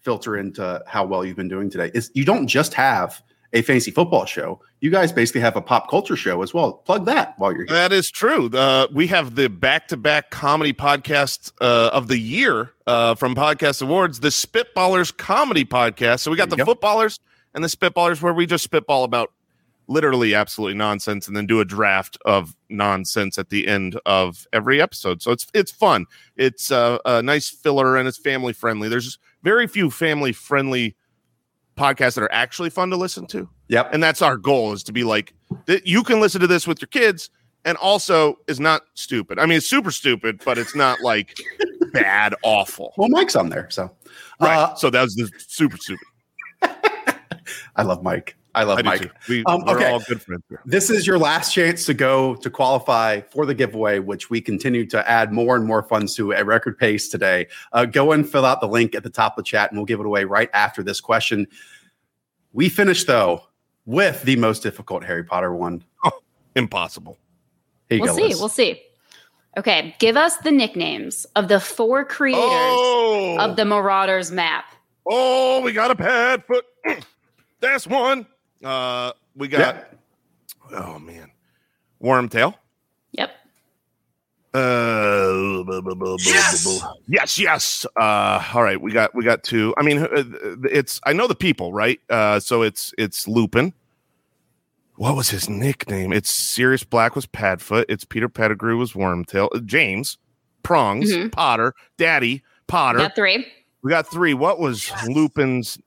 filter 0.00 0.36
into 0.36 0.82
how 0.86 1.06
well 1.06 1.24
you've 1.24 1.36
been 1.36 1.48
doing 1.48 1.70
today. 1.70 1.90
Is 1.94 2.10
you 2.14 2.24
don't 2.24 2.46
just 2.46 2.74
have 2.74 3.22
a 3.52 3.62
fantasy 3.62 3.90
football 3.90 4.24
show. 4.24 4.60
You 4.80 4.90
guys 4.90 5.12
basically 5.12 5.42
have 5.42 5.56
a 5.56 5.60
pop 5.62 5.90
culture 5.90 6.16
show 6.16 6.42
as 6.42 6.54
well. 6.54 6.74
Plug 6.74 7.04
that 7.06 7.38
while 7.38 7.52
you're 7.52 7.66
here. 7.66 7.74
That 7.74 7.92
is 7.92 8.10
true. 8.10 8.48
Uh, 8.48 8.88
we 8.92 9.06
have 9.08 9.34
the 9.34 9.48
back 9.48 9.88
to 9.88 9.96
back 9.96 10.30
comedy 10.30 10.72
podcast 10.72 11.52
uh, 11.60 11.90
of 11.92 12.08
the 12.08 12.18
year 12.18 12.72
uh, 12.86 13.14
from 13.14 13.34
Podcast 13.34 13.82
Awards, 13.82 14.20
the 14.20 14.28
Spitballers 14.28 15.16
Comedy 15.16 15.64
Podcast. 15.64 16.20
So 16.20 16.30
we 16.30 16.36
got 16.36 16.50
the 16.50 16.56
go. 16.56 16.64
footballers 16.64 17.20
and 17.54 17.62
the 17.62 17.68
Spitballers 17.68 18.22
where 18.22 18.32
we 18.32 18.46
just 18.46 18.64
spitball 18.64 19.04
about 19.04 19.32
literally 19.88 20.34
absolutely 20.34 20.76
nonsense 20.76 21.26
and 21.28 21.36
then 21.36 21.46
do 21.46 21.60
a 21.60 21.64
draft 21.64 22.16
of 22.24 22.56
nonsense 22.70 23.36
at 23.36 23.50
the 23.50 23.68
end 23.68 24.00
of 24.06 24.46
every 24.52 24.80
episode. 24.80 25.20
So 25.20 25.30
it's 25.32 25.46
it's 25.52 25.70
fun. 25.70 26.06
It's 26.36 26.70
uh, 26.70 26.98
a 27.04 27.22
nice 27.22 27.50
filler 27.50 27.96
and 27.96 28.08
it's 28.08 28.18
family 28.18 28.52
friendly. 28.52 28.88
There's 28.88 29.18
very 29.42 29.66
few 29.66 29.90
family 29.90 30.32
friendly 30.32 30.96
podcasts 31.76 32.14
that 32.14 32.22
are 32.22 32.32
actually 32.32 32.70
fun 32.70 32.90
to 32.90 32.96
listen 32.96 33.26
to. 33.28 33.48
Yep. 33.68 33.90
And 33.92 34.02
that's 34.02 34.22
our 34.22 34.36
goal 34.36 34.72
is 34.72 34.82
to 34.84 34.92
be 34.92 35.04
like 35.04 35.32
that 35.66 35.86
you 35.86 36.02
can 36.02 36.20
listen 36.20 36.40
to 36.40 36.46
this 36.46 36.66
with 36.66 36.80
your 36.80 36.88
kids 36.88 37.30
and 37.64 37.76
also 37.78 38.38
is 38.46 38.60
not 38.60 38.82
stupid. 38.94 39.38
I 39.38 39.46
mean, 39.46 39.58
it's 39.58 39.68
super 39.68 39.90
stupid, 39.90 40.42
but 40.44 40.58
it's 40.58 40.74
not 40.74 41.00
like 41.00 41.36
bad, 41.92 42.34
awful. 42.42 42.92
Well, 42.96 43.08
Mike's 43.08 43.36
on 43.36 43.48
there, 43.48 43.68
so 43.70 43.90
right. 44.40 44.56
Uh, 44.56 44.74
so 44.74 44.90
that 44.90 45.02
was 45.02 45.14
the 45.14 45.30
super 45.38 45.76
stupid. 45.76 46.06
I 47.76 47.82
love 47.82 48.02
Mike. 48.02 48.36
I 48.54 48.64
love 48.64 48.78
I 48.80 48.82
Mike. 48.82 49.12
We, 49.28 49.44
um, 49.44 49.62
are 49.66 49.76
okay. 49.76 49.90
all 49.90 50.00
good 50.00 50.20
friends 50.20 50.42
here. 50.48 50.60
This 50.66 50.90
is 50.90 51.06
your 51.06 51.18
last 51.18 51.54
chance 51.54 51.86
to 51.86 51.94
go 51.94 52.34
to 52.36 52.50
qualify 52.50 53.20
for 53.30 53.46
the 53.46 53.54
giveaway, 53.54 53.98
which 53.98 54.28
we 54.28 54.40
continue 54.40 54.84
to 54.86 55.10
add 55.10 55.32
more 55.32 55.56
and 55.56 55.64
more 55.64 55.82
funds 55.82 56.14
to 56.16 56.32
at 56.34 56.44
record 56.44 56.78
pace 56.78 57.08
today. 57.08 57.46
Uh, 57.72 57.86
go 57.86 58.12
and 58.12 58.28
fill 58.28 58.44
out 58.44 58.60
the 58.60 58.68
link 58.68 58.94
at 58.94 59.02
the 59.02 59.10
top 59.10 59.38
of 59.38 59.44
the 59.44 59.48
chat, 59.48 59.70
and 59.70 59.78
we'll 59.78 59.86
give 59.86 60.00
it 60.00 60.06
away 60.06 60.24
right 60.24 60.50
after 60.52 60.82
this 60.82 61.00
question. 61.00 61.46
We 62.52 62.68
finish 62.68 63.04
though 63.04 63.44
with 63.86 64.22
the 64.22 64.36
most 64.36 64.62
difficult 64.62 65.04
Harry 65.04 65.24
Potter 65.24 65.54
one. 65.54 65.82
Oh, 66.04 66.10
impossible. 66.56 67.18
we'll 67.90 68.04
go, 68.04 68.16
see. 68.16 68.28
Liz. 68.28 68.38
We'll 68.38 68.48
see. 68.48 68.82
Okay, 69.56 69.94
give 69.98 70.16
us 70.16 70.38
the 70.38 70.50
nicknames 70.50 71.26
of 71.36 71.48
the 71.48 71.60
four 71.60 72.04
creators 72.04 72.42
oh. 72.42 73.36
of 73.38 73.56
the 73.56 73.64
Marauders 73.64 74.30
map. 74.30 74.64
Oh, 75.06 75.60
we 75.60 75.72
got 75.72 75.90
a 75.90 75.94
Padfoot. 75.94 76.62
That's 77.60 77.86
one. 77.86 78.26
Uh, 78.62 79.12
we 79.36 79.48
got. 79.48 79.88
Oh 80.72 80.98
man, 80.98 81.30
Wormtail. 82.02 82.54
Yep. 83.12 83.30
Uh, 84.54 85.64
yes, 86.18 86.82
yes, 87.08 87.38
yes. 87.38 87.86
Uh, 87.98 88.44
all 88.54 88.62
right, 88.62 88.80
we 88.80 88.92
got 88.92 89.14
we 89.14 89.24
got 89.24 89.42
two. 89.42 89.74
I 89.78 89.82
mean, 89.82 89.98
uh, 89.98 90.24
it's 90.70 91.00
I 91.04 91.14
know 91.14 91.26
the 91.26 91.34
people, 91.34 91.72
right? 91.72 92.00
Uh, 92.10 92.38
so 92.38 92.62
it's 92.62 92.92
it's 92.98 93.26
Lupin. 93.26 93.72
What 94.96 95.16
was 95.16 95.30
his 95.30 95.48
nickname? 95.48 96.12
It's 96.12 96.30
Sirius 96.30 96.84
Black 96.84 97.16
was 97.16 97.26
Padfoot. 97.26 97.86
It's 97.88 98.04
Peter 98.04 98.28
Pettigrew 98.28 98.76
was 98.76 98.92
Wormtail. 98.92 99.48
Uh, 99.54 99.60
James 99.60 100.18
Prongs 100.62 101.10
mm-hmm. 101.10 101.28
Potter 101.30 101.74
Daddy 101.96 102.42
Potter. 102.66 102.98
We 102.98 103.04
Got 103.04 103.14
three. 103.14 103.46
We 103.82 103.90
got 103.90 104.10
three. 104.10 104.34
What 104.34 104.58
was 104.58 104.88
yes. 104.88 105.08
Lupin's? 105.08 105.78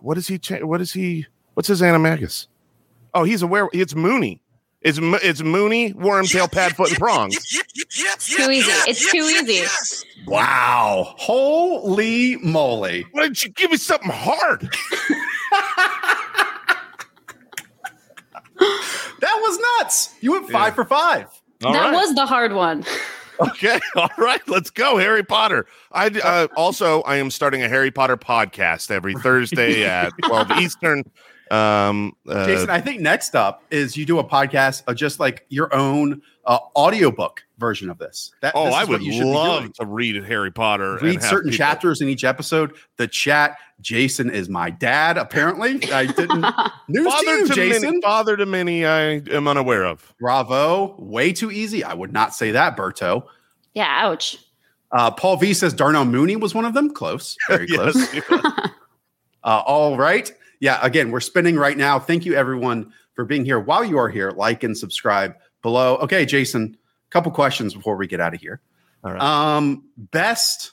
What 0.00 0.18
is 0.18 0.26
he? 0.26 0.38
Cha- 0.38 0.66
what 0.66 0.80
is 0.80 0.92
he? 0.92 1.26
What's 1.60 1.68
his 1.68 1.82
animagus? 1.82 2.46
Oh, 3.12 3.24
he's 3.24 3.42
a 3.42 3.44
aware. 3.44 3.68
It's 3.74 3.94
Moony. 3.94 4.40
It's 4.80 4.98
it's 4.98 5.42
Moony, 5.42 5.92
Wormtail, 5.92 6.50
Padfoot, 6.50 6.88
and 6.88 6.96
Prongs. 6.96 7.36
too 8.18 8.50
easy. 8.50 8.70
It's 8.88 9.12
too 9.12 9.18
easy. 9.18 9.66
Wow! 10.26 11.12
Holy 11.18 12.36
moly! 12.36 13.04
Why 13.12 13.24
didn't 13.24 13.44
you 13.44 13.50
give 13.50 13.72
me 13.72 13.76
something 13.76 14.10
hard? 14.10 14.62
that 18.58 19.38
was 19.42 19.58
nuts. 19.80 20.14
You 20.22 20.32
went 20.32 20.48
five 20.48 20.70
yeah. 20.70 20.74
for 20.76 20.86
five. 20.86 21.26
All 21.62 21.74
that 21.74 21.90
right. 21.90 21.92
was 21.92 22.14
the 22.14 22.24
hard 22.24 22.54
one. 22.54 22.86
okay, 23.38 23.78
all 23.96 24.08
right, 24.16 24.40
let's 24.48 24.70
go. 24.70 24.96
Harry 24.96 25.24
Potter. 25.24 25.66
I 25.92 26.06
uh, 26.06 26.48
also 26.56 27.02
I 27.02 27.16
am 27.16 27.30
starting 27.30 27.62
a 27.62 27.68
Harry 27.68 27.90
Potter 27.90 28.16
podcast 28.16 28.90
every 28.90 29.12
Thursday 29.12 29.84
at 29.84 30.14
twelve 30.22 30.50
Eastern. 30.52 31.04
Um, 31.50 32.14
uh, 32.28 32.46
Jason, 32.46 32.70
I 32.70 32.80
think 32.80 33.00
next 33.00 33.34
up 33.34 33.64
is 33.70 33.96
you 33.96 34.06
do 34.06 34.18
a 34.20 34.24
podcast 34.24 34.84
of 34.86 34.94
just 34.94 35.18
like 35.18 35.46
your 35.48 35.74
own 35.74 36.22
uh, 36.44 36.58
audiobook 36.76 37.42
version 37.58 37.90
of 37.90 37.98
this. 37.98 38.30
That, 38.40 38.52
oh, 38.54 38.66
this 38.66 38.74
I 38.74 38.84
would 38.84 39.02
love 39.02 39.72
to 39.74 39.86
read 39.86 40.22
Harry 40.24 40.52
Potter. 40.52 40.98
Read 41.02 41.22
certain 41.22 41.50
people. 41.50 41.58
chapters 41.58 42.00
in 42.00 42.08
each 42.08 42.24
episode. 42.24 42.74
The 42.96 43.08
chat. 43.08 43.56
Jason 43.80 44.28
is 44.28 44.50
my 44.50 44.68
dad. 44.68 45.16
Apparently, 45.16 45.90
I 45.90 46.04
didn't. 46.04 46.44
News 46.88 47.06
father 47.06 47.24
to, 47.24 47.30
you, 47.30 47.46
to 47.46 47.54
Jason. 47.54 47.82
Many, 47.82 48.00
father 48.02 48.36
to 48.36 48.44
many, 48.44 48.84
I 48.84 49.22
am 49.30 49.48
unaware 49.48 49.84
of. 49.84 50.14
Bravo. 50.20 50.94
Way 50.98 51.32
too 51.32 51.50
easy. 51.50 51.82
I 51.82 51.94
would 51.94 52.12
not 52.12 52.34
say 52.34 52.50
that, 52.50 52.76
Berto. 52.76 53.24
Yeah. 53.72 53.88
Ouch. 53.88 54.36
Uh, 54.92 55.10
Paul 55.10 55.38
V 55.38 55.54
says 55.54 55.72
Darnell 55.72 56.04
Mooney 56.04 56.36
was 56.36 56.54
one 56.54 56.66
of 56.66 56.74
them. 56.74 56.92
Close. 56.92 57.38
Very 57.48 57.66
close. 57.68 57.96
uh, 58.30 58.68
all 59.44 59.96
right 59.96 60.30
yeah, 60.60 60.78
again, 60.82 61.10
we're 61.10 61.20
spinning 61.20 61.56
right 61.56 61.76
now. 61.76 61.98
Thank 61.98 62.24
you, 62.24 62.34
everyone, 62.34 62.92
for 63.14 63.24
being 63.24 63.44
here. 63.44 63.58
While 63.58 63.84
you 63.84 63.98
are 63.98 64.08
here, 64.08 64.30
like 64.30 64.62
and 64.62 64.76
subscribe 64.76 65.34
below. 65.62 65.96
Okay, 65.96 66.24
Jason, 66.26 66.76
a 66.76 67.10
couple 67.10 67.32
questions 67.32 67.74
before 67.74 67.96
we 67.96 68.06
get 68.06 68.20
out 68.20 68.34
of 68.34 68.40
here. 68.40 68.60
All 69.02 69.12
right. 69.12 69.22
Um, 69.22 69.84
best 69.96 70.72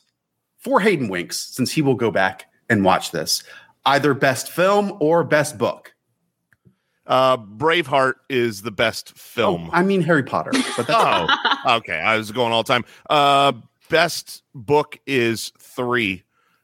for 0.57 0.81
Hayden 0.81 1.07
Winks, 1.07 1.55
since 1.55 1.71
he 1.71 1.81
will 1.81 1.95
go 1.95 2.11
back 2.11 2.45
and 2.69 2.83
watch 2.83 3.11
this, 3.11 3.43
either 3.85 4.13
best 4.13 4.51
film 4.51 4.97
or 4.99 5.23
best 5.23 5.57
book. 5.57 5.93
Uh, 7.05 7.37
Braveheart 7.37 8.15
is 8.29 8.63
the 8.63 8.71
best 8.71 9.17
film. 9.17 9.69
Oh, 9.69 9.73
I 9.73 9.83
mean 9.83 10.01
Harry 10.01 10.23
Potter. 10.23 10.51
But 10.75 10.87
oh, 10.89 11.27
okay. 11.77 11.97
I 11.97 12.17
was 12.17 12.33
going 12.33 12.51
all 12.51 12.63
the 12.63 12.73
time. 12.73 12.83
Uh, 13.09 13.53
best 13.89 14.43
book 14.53 14.99
is 15.07 15.53
three 15.57 16.23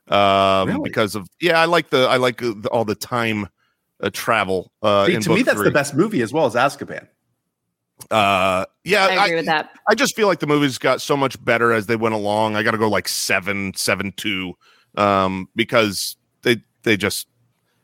um, 0.10 0.68
Really? 0.70 0.82
because 0.90 1.16
of 1.16 1.28
yeah, 1.40 1.60
I 1.60 1.66
like 1.66 1.90
the 1.90 2.08
I 2.08 2.18
like 2.18 2.42
uh, 2.44 2.54
the, 2.58 2.70
all 2.70 2.86
the 2.86 2.96
time 2.96 3.48
uh, 4.02 4.10
travel. 4.12 4.72
Uh, 4.82 5.06
See, 5.08 5.14
in 5.16 5.22
to 5.22 5.30
book 5.30 5.36
me, 5.38 5.44
that's 5.44 5.58
three. 5.58 5.66
the 5.66 5.72
best 5.72 5.96
movie 5.96 6.22
as 6.22 6.34
well 6.34 6.46
as 6.46 6.56
Azkaban. 6.56 7.08
Uh, 8.12 8.66
yeah, 8.84 9.06
I 9.06 9.26
agree 9.26 9.36
with 9.38 9.46
that. 9.46 9.70
I 9.88 9.96
just 9.96 10.16
feel 10.16 10.28
like 10.28 10.40
the 10.40 10.48
movies 10.48 10.78
got 10.78 11.00
so 11.02 11.16
much 11.16 11.42
better 11.44 11.72
as 11.72 11.86
they 11.86 11.96
went 11.96 12.16
along. 12.16 12.56
I 12.56 12.64
got 12.64 12.72
to 12.72 12.78
go 12.78 12.90
like 12.90 13.08
seven, 13.08 13.74
seven 13.76 14.12
two, 14.18 14.54
um, 14.98 15.48
because 15.56 16.18
they 16.42 16.58
they 16.82 16.98
just, 16.98 17.28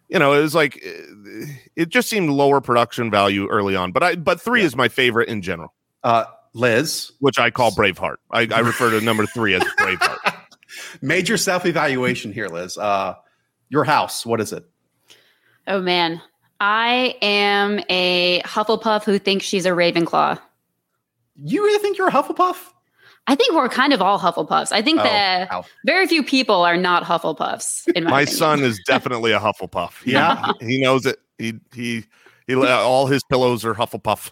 you 0.10 0.20
know, 0.20 0.34
it 0.34 0.42
was 0.42 0.54
like 0.56 0.78
eh, 0.84 1.46
it 1.78 1.90
just 1.90 2.10
seemed 2.10 2.30
lower 2.32 2.60
production 2.60 3.10
value 3.10 3.48
early 3.48 3.76
on. 3.76 3.92
But 3.92 4.04
I 4.04 4.16
but 4.16 4.42
three 4.42 4.62
Yeah. 4.62 4.66
is 4.68 4.76
my 4.76 4.90
favorite 4.90 5.30
in 5.30 5.42
general, 5.42 5.74
Uh, 6.04 6.26
Liz, 6.54 7.12
which 7.20 7.40
I 7.40 7.50
call 7.52 7.72
Braveheart. 7.72 8.18
I, 8.32 8.48
I 8.52 8.60
refer 8.60 8.90
to 8.90 9.02
number 9.02 9.26
three 9.28 9.54
as 9.54 9.64
Braveheart. 9.80 10.29
Major 11.02 11.38
self 11.38 11.66
evaluation 11.66 12.32
here, 12.34 12.48
Liz. 12.48 12.78
Uh, 12.78 13.16
your 13.70 13.84
house, 13.84 14.26
what 14.26 14.42
is 14.42 14.52
it? 14.54 14.64
Oh 15.68 15.82
man, 15.82 16.22
I 16.60 17.16
am 17.22 17.80
a 17.90 18.42
Hufflepuff 18.46 19.04
who 19.04 19.20
thinks 19.20 19.46
she's 19.46 19.66
a 19.66 19.70
Ravenclaw. 19.70 20.40
You 21.42 21.64
really 21.64 21.80
think 21.80 21.98
you're 21.98 22.08
a 22.08 22.12
Hufflepuff? 22.12 22.58
I 23.28 23.36
think 23.36 23.54
we're 23.54 23.70
kind 23.70 23.94
of 23.94 24.02
all 24.02 24.18
Hufflepuffs. 24.20 24.72
I 24.72 24.82
think 24.82 25.00
Oh, 25.00 25.04
that 25.04 25.52
ow. 25.54 25.64
very 25.86 26.08
few 26.08 26.24
people 26.24 26.64
are 26.64 26.76
not 26.78 27.04
Hufflepuffs. 27.04 27.88
In 27.96 28.06
my, 28.06 28.10
My 28.10 28.26
son 28.26 28.62
is 28.64 28.80
definitely 28.88 29.32
a 29.32 29.40
Hufflepuff. 29.40 30.04
Yeah? 30.06 30.52
he 30.60 30.82
knows 30.82 31.06
it. 31.06 31.20
He 31.38 31.54
he 31.74 32.04
he. 32.48 32.56
All 32.56 33.06
his 33.06 33.22
pillows 33.30 33.64
are 33.64 33.76
Hufflepuff. 33.76 34.32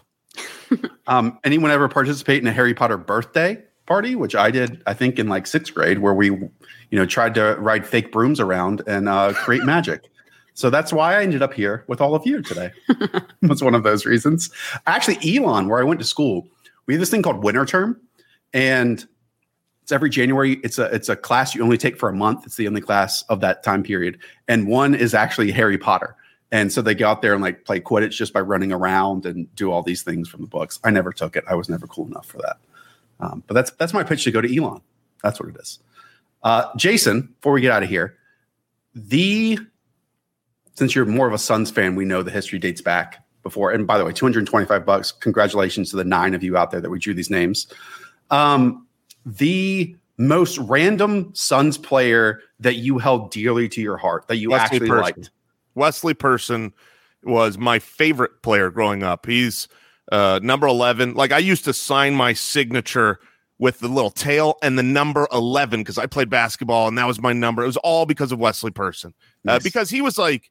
Um, 1.06 1.38
anyone 1.44 1.70
ever 1.70 1.88
participate 1.88 2.42
in 2.42 2.46
a 2.48 2.52
Harry 2.52 2.74
Potter 2.74 2.98
birthday 2.98 3.62
party, 3.88 4.14
which 4.14 4.36
I 4.36 4.50
did, 4.50 4.82
I 4.86 4.94
think, 4.94 5.18
in 5.18 5.28
like 5.28 5.46
sixth 5.46 5.74
grade, 5.74 5.98
where 5.98 6.14
we, 6.14 6.26
you 6.26 6.50
know, 6.92 7.06
tried 7.06 7.34
to 7.34 7.56
ride 7.58 7.86
fake 7.86 8.12
brooms 8.12 8.38
around 8.38 8.82
and 8.86 9.08
uh, 9.08 9.32
create 9.32 9.64
magic. 9.64 10.04
So 10.54 10.70
that's 10.70 10.92
why 10.92 11.16
I 11.16 11.22
ended 11.22 11.42
up 11.42 11.54
here 11.54 11.84
with 11.86 12.00
all 12.00 12.14
of 12.14 12.26
you 12.26 12.42
today. 12.42 12.72
was 13.42 13.62
one 13.62 13.74
of 13.74 13.84
those 13.84 14.04
reasons. 14.04 14.50
Actually, 14.86 15.18
Elon, 15.36 15.68
where 15.68 15.80
I 15.80 15.84
went 15.84 16.00
to 16.00 16.06
school, 16.06 16.48
we 16.86 16.94
have 16.94 17.00
this 17.00 17.10
thing 17.10 17.22
called 17.22 17.44
winter 17.44 17.64
term, 17.64 18.00
and 18.52 19.06
it's 19.82 19.92
every 19.92 20.10
January. 20.10 20.54
It's 20.64 20.78
a 20.78 20.84
it's 20.86 21.08
a 21.08 21.16
class 21.16 21.54
you 21.54 21.62
only 21.62 21.78
take 21.78 21.96
for 21.96 22.08
a 22.08 22.12
month. 22.12 22.44
It's 22.44 22.56
the 22.56 22.66
only 22.66 22.80
class 22.80 23.22
of 23.28 23.40
that 23.40 23.62
time 23.62 23.82
period, 23.82 24.18
and 24.48 24.66
one 24.66 24.94
is 24.94 25.14
actually 25.14 25.50
Harry 25.52 25.78
Potter. 25.78 26.16
And 26.50 26.72
so 26.72 26.82
they 26.82 26.94
go 26.94 27.08
out 27.08 27.22
there 27.22 27.34
and 27.34 27.42
like 27.42 27.64
play 27.64 27.80
Quidditch 27.80 28.12
just 28.12 28.32
by 28.32 28.40
running 28.40 28.72
around 28.72 29.26
and 29.26 29.54
do 29.54 29.70
all 29.70 29.82
these 29.82 30.02
things 30.02 30.28
from 30.28 30.40
the 30.40 30.46
books. 30.46 30.80
I 30.82 30.90
never 30.90 31.12
took 31.12 31.36
it. 31.36 31.44
I 31.48 31.54
was 31.54 31.68
never 31.68 31.86
cool 31.86 32.06
enough 32.06 32.26
for 32.26 32.38
that. 32.38 32.56
Um, 33.20 33.42
but 33.46 33.54
that's 33.54 33.70
that's 33.72 33.92
my 33.92 34.02
pitch 34.02 34.24
to 34.24 34.30
go 34.30 34.40
to 34.40 34.56
Elon. 34.56 34.80
That's 35.22 35.40
what 35.40 35.48
it 35.48 35.56
is. 35.56 35.78
Uh, 36.42 36.66
Jason, 36.76 37.34
before 37.40 37.52
we 37.52 37.60
get 37.60 37.72
out 37.72 37.82
of 37.82 37.88
here, 37.88 38.16
the 38.94 39.58
since 40.74 40.94
you're 40.94 41.04
more 41.04 41.26
of 41.26 41.32
a 41.32 41.38
Suns 41.38 41.70
fan, 41.70 41.96
we 41.96 42.04
know 42.04 42.22
the 42.22 42.30
history 42.30 42.58
dates 42.58 42.80
back 42.80 43.24
before. 43.42 43.72
And 43.72 43.86
by 43.86 43.98
the 43.98 44.04
way, 44.04 44.12
225 44.12 44.86
bucks. 44.86 45.10
Congratulations 45.10 45.90
to 45.90 45.96
the 45.96 46.04
nine 46.04 46.34
of 46.34 46.42
you 46.44 46.56
out 46.56 46.70
there 46.70 46.80
that 46.80 46.90
we 46.90 46.98
drew 46.98 47.14
these 47.14 47.30
names. 47.30 47.66
Um, 48.30 48.86
the 49.26 49.96
most 50.18 50.58
random 50.58 51.30
Suns 51.34 51.78
player 51.78 52.40
that 52.60 52.76
you 52.76 52.98
held 52.98 53.30
dearly 53.30 53.68
to 53.70 53.80
your 53.80 53.96
heart 53.96 54.26
that 54.28 54.36
you 54.36 54.50
Wesley 54.50 54.64
actually 54.64 54.88
Person. 54.88 55.02
liked. 55.02 55.30
Wesley 55.74 56.14
Person 56.14 56.72
was 57.24 57.58
my 57.58 57.78
favorite 57.78 58.42
player 58.42 58.70
growing 58.70 59.02
up. 59.02 59.26
He's 59.26 59.68
uh, 60.10 60.40
number 60.42 60.66
11. 60.66 61.14
Like 61.14 61.32
I 61.32 61.38
used 61.38 61.64
to 61.64 61.72
sign 61.72 62.14
my 62.14 62.32
signature 62.32 63.18
with 63.58 63.80
the 63.80 63.88
little 63.88 64.10
tail 64.10 64.56
and 64.62 64.78
the 64.78 64.82
number 64.82 65.26
11 65.32 65.80
because 65.80 65.98
I 65.98 66.06
played 66.06 66.30
basketball 66.30 66.86
and 66.88 66.96
that 66.96 67.06
was 67.06 67.20
my 67.20 67.32
number. 67.32 67.62
It 67.62 67.66
was 67.66 67.76
all 67.78 68.06
because 68.06 68.30
of 68.30 68.38
Wesley 68.38 68.70
Person 68.70 69.14
uh, 69.46 69.58
because 69.62 69.90
he 69.90 70.00
was 70.00 70.16
like 70.16 70.50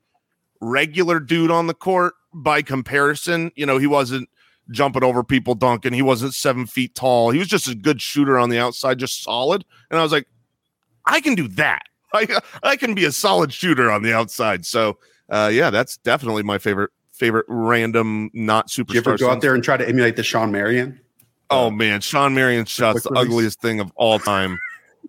regular 0.59 1.19
dude 1.19 1.51
on 1.51 1.67
the 1.67 1.73
court 1.73 2.15
by 2.33 2.61
comparison. 2.61 3.51
You 3.55 3.65
know, 3.65 3.77
he 3.77 3.87
wasn't 3.87 4.29
jumping 4.71 5.03
over 5.03 5.23
people, 5.23 5.55
dunking. 5.55 5.93
He 5.93 6.01
wasn't 6.01 6.33
seven 6.33 6.65
feet 6.65 6.95
tall. 6.95 7.31
He 7.31 7.39
was 7.39 7.47
just 7.47 7.69
a 7.69 7.75
good 7.75 8.01
shooter 8.01 8.37
on 8.37 8.49
the 8.49 8.59
outside, 8.59 8.99
just 8.99 9.23
solid. 9.23 9.63
And 9.89 9.99
I 9.99 10.03
was 10.03 10.11
like, 10.11 10.27
I 11.05 11.21
can 11.21 11.35
do 11.35 11.47
that. 11.49 11.83
I, 12.13 12.39
I 12.63 12.75
can 12.75 12.93
be 12.93 13.05
a 13.05 13.11
solid 13.11 13.53
shooter 13.53 13.89
on 13.89 14.01
the 14.01 14.13
outside. 14.13 14.65
So, 14.65 14.97
uh, 15.29 15.49
yeah, 15.51 15.69
that's 15.69 15.97
definitely 15.97 16.43
my 16.43 16.57
favorite 16.57 16.91
favorite 17.17 17.45
random 17.49 18.29
not 18.33 18.67
Did 18.67 18.89
you 18.89 18.99
ever 18.99 19.15
superstar. 19.15 19.19
go 19.19 19.29
out 19.31 19.41
there 19.41 19.53
and 19.55 19.63
try 19.63 19.77
to 19.77 19.87
emulate 19.87 20.15
the 20.15 20.23
Shawn 20.23 20.51
Marion? 20.51 20.99
Oh 21.49 21.69
man, 21.69 22.01
Shawn 22.01 22.33
Marion's 22.33 22.69
shot's 22.69 23.03
the 23.03 23.09
release. 23.09 23.25
ugliest 23.27 23.61
thing 23.61 23.79
of 23.79 23.91
all 23.95 24.19
time. 24.19 24.59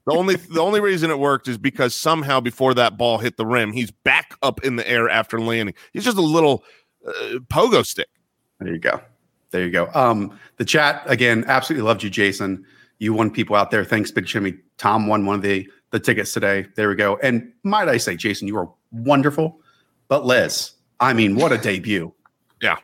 The 0.07 0.15
only 0.15 0.37
the 0.55 0.61
only 0.61 0.81
reason 0.81 1.11
it 1.11 1.19
worked 1.19 1.49
is 1.49 1.59
because 1.59 1.95
somehow 1.95 2.41
before 2.41 2.75
that 2.75 2.97
ball 2.97 3.19
hit 3.19 3.37
the 3.37 3.47
rim, 3.47 3.73
he's 3.73 3.91
back 3.91 4.35
up 4.43 4.65
in 4.65 4.77
the 4.77 4.89
air 4.89 5.09
after 5.09 5.41
landing. 5.41 5.75
He's 5.93 6.05
just 6.05 6.17
a 6.17 6.23
little 6.23 6.65
uh, 7.07 7.13
pogo 7.49 7.85
stick. 7.85 8.09
There 8.61 8.73
you 8.73 8.79
go. 8.79 9.01
There 9.51 9.65
you 9.65 9.71
go. 9.71 9.89
Um, 9.95 10.39
the 10.57 10.65
chat 10.65 11.03
again, 11.07 11.45
absolutely 11.47 11.87
loved 11.87 12.03
you, 12.03 12.11
Jason. 12.11 12.65
You 12.99 13.15
won 13.15 13.31
people 13.31 13.57
out 13.57 13.71
there. 13.71 13.85
Thanks, 13.85 14.11
Big 14.11 14.27
Jimmy. 14.27 14.55
Tom 14.77 15.07
won 15.07 15.27
one 15.27 15.37
of 15.37 15.43
the 15.43 15.69
the 15.91 15.99
tickets 15.99 16.33
today. 16.33 16.67
There 16.77 16.89
we 16.89 16.95
go. 16.95 17.19
And 17.23 17.53
might 17.63 17.89
I 17.89 17.97
say, 17.97 18.15
Jason, 18.15 18.47
you 18.47 18.57
are 18.59 18.71
wonderful. 18.93 19.61
But 20.09 20.25
Liz, 20.25 20.73
I 21.01 21.13
mean, 21.13 21.37
what 21.37 21.53
a 21.53 21.59
debut! 21.59 22.13
Yeah. 22.61 22.77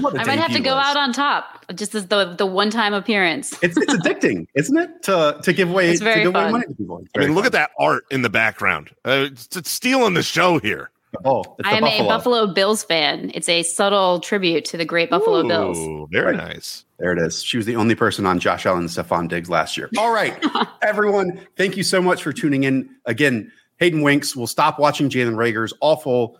what 0.00 0.14
a 0.14 0.20
I 0.20 0.24
might 0.24 0.38
have 0.38 0.52
to 0.52 0.60
go 0.60 0.74
Liz. 0.74 0.84
out 0.84 0.96
on 0.96 1.12
top 1.12 1.64
just 1.74 1.94
as 1.94 2.06
the 2.08 2.34
the 2.36 2.46
one 2.46 2.70
time 2.70 2.92
appearance. 2.94 3.52
It's 3.62 3.76
it's 3.76 3.94
addicting, 3.94 4.46
isn't 4.54 4.76
it? 4.76 5.02
To 5.04 5.38
to 5.42 5.52
give 5.52 5.70
away 5.70 5.90
It's 5.90 6.00
to 6.00 6.04
very 6.04 6.22
give 6.24 6.34
away 6.34 6.44
fun. 6.44 6.52
money 6.52 6.66
to 6.66 6.74
people. 6.74 6.98
It's 6.98 7.10
I 7.14 7.18
mean, 7.20 7.26
very 7.28 7.34
look 7.34 7.46
at 7.46 7.52
that 7.52 7.70
art 7.78 8.04
in 8.10 8.22
the 8.22 8.30
background. 8.30 8.90
Uh, 9.04 9.28
it's, 9.30 9.56
it's 9.56 9.70
stealing 9.70 10.14
the 10.14 10.22
show 10.22 10.58
here. 10.58 10.90
Oh, 11.26 11.44
I 11.62 11.74
am 11.76 11.82
Buffalo. 11.82 12.04
a 12.04 12.08
Buffalo 12.08 12.46
Bills 12.54 12.84
fan. 12.84 13.30
It's 13.34 13.46
a 13.48 13.62
subtle 13.62 14.18
tribute 14.20 14.64
to 14.66 14.78
the 14.78 14.86
great 14.86 15.10
Buffalo 15.10 15.46
Bills. 15.46 16.08
Very 16.10 16.34
Right. 16.34 16.54
nice. 16.54 16.86
There 16.98 17.12
it 17.12 17.18
is. 17.18 17.42
She 17.42 17.58
was 17.58 17.66
the 17.66 17.76
only 17.76 17.94
person 17.94 18.24
on 18.24 18.38
Josh 18.38 18.64
Allen 18.64 18.80
and 18.80 18.88
Stefon 18.88 19.28
Diggs 19.28 19.50
last 19.50 19.76
year. 19.76 19.90
All 19.98 20.10
right, 20.12 20.34
everyone, 20.82 21.38
thank 21.56 21.76
you 21.76 21.82
so 21.82 22.00
much 22.00 22.22
for 22.22 22.32
tuning 22.32 22.64
in. 22.64 22.88
Again, 23.04 23.52
Hayden 23.76 24.00
Winks 24.00 24.34
will 24.34 24.46
stop 24.46 24.78
watching 24.78 25.10
Jalen 25.10 25.34
Reagor's 25.36 25.74
awful 25.82 26.38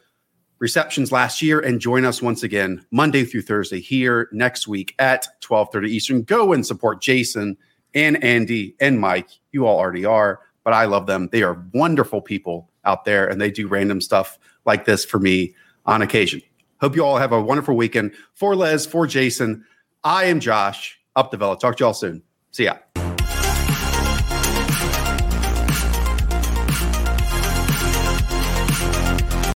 receptions 0.62 1.10
last 1.10 1.42
year 1.42 1.58
and 1.58 1.80
join 1.80 2.04
us 2.04 2.22
once 2.22 2.44
again 2.44 2.86
Monday 2.92 3.24
through 3.24 3.42
Thursday 3.42 3.80
here 3.80 4.28
next 4.30 4.68
week 4.68 4.94
at 5.00 5.26
12:30 5.40 5.88
Eastern. 5.88 6.22
Go 6.22 6.52
and 6.52 6.64
support 6.64 7.02
Jason 7.02 7.56
and 7.94 8.22
Andy 8.22 8.76
and 8.80 9.00
Mike. 9.00 9.28
You 9.50 9.66
all 9.66 9.76
already 9.76 10.04
are, 10.04 10.38
but 10.62 10.72
I 10.72 10.84
love 10.84 11.08
them. 11.08 11.28
They 11.32 11.42
are 11.42 11.66
wonderful 11.74 12.22
people 12.22 12.70
out 12.84 13.04
there 13.04 13.26
and 13.26 13.40
they 13.40 13.50
do 13.50 13.66
random 13.66 14.00
stuff 14.00 14.38
like 14.64 14.84
this 14.84 15.04
for 15.04 15.18
me 15.18 15.52
on 15.84 16.00
occasion. 16.00 16.40
Hope 16.80 16.94
you 16.94 17.04
all 17.04 17.18
have 17.18 17.32
a 17.32 17.42
wonderful 17.42 17.74
weekend. 17.74 18.12
For 18.34 18.54
Les, 18.54 18.86
for 18.86 19.04
Jason, 19.08 19.64
I 20.04 20.26
am 20.26 20.38
Josh. 20.38 21.00
Up 21.16 21.32
the 21.32 21.36
Vela. 21.36 21.58
Talk 21.58 21.76
to 21.78 21.84
y'all 21.84 21.92
soon. 21.92 22.22
See 22.52 22.64
ya. 22.64 22.76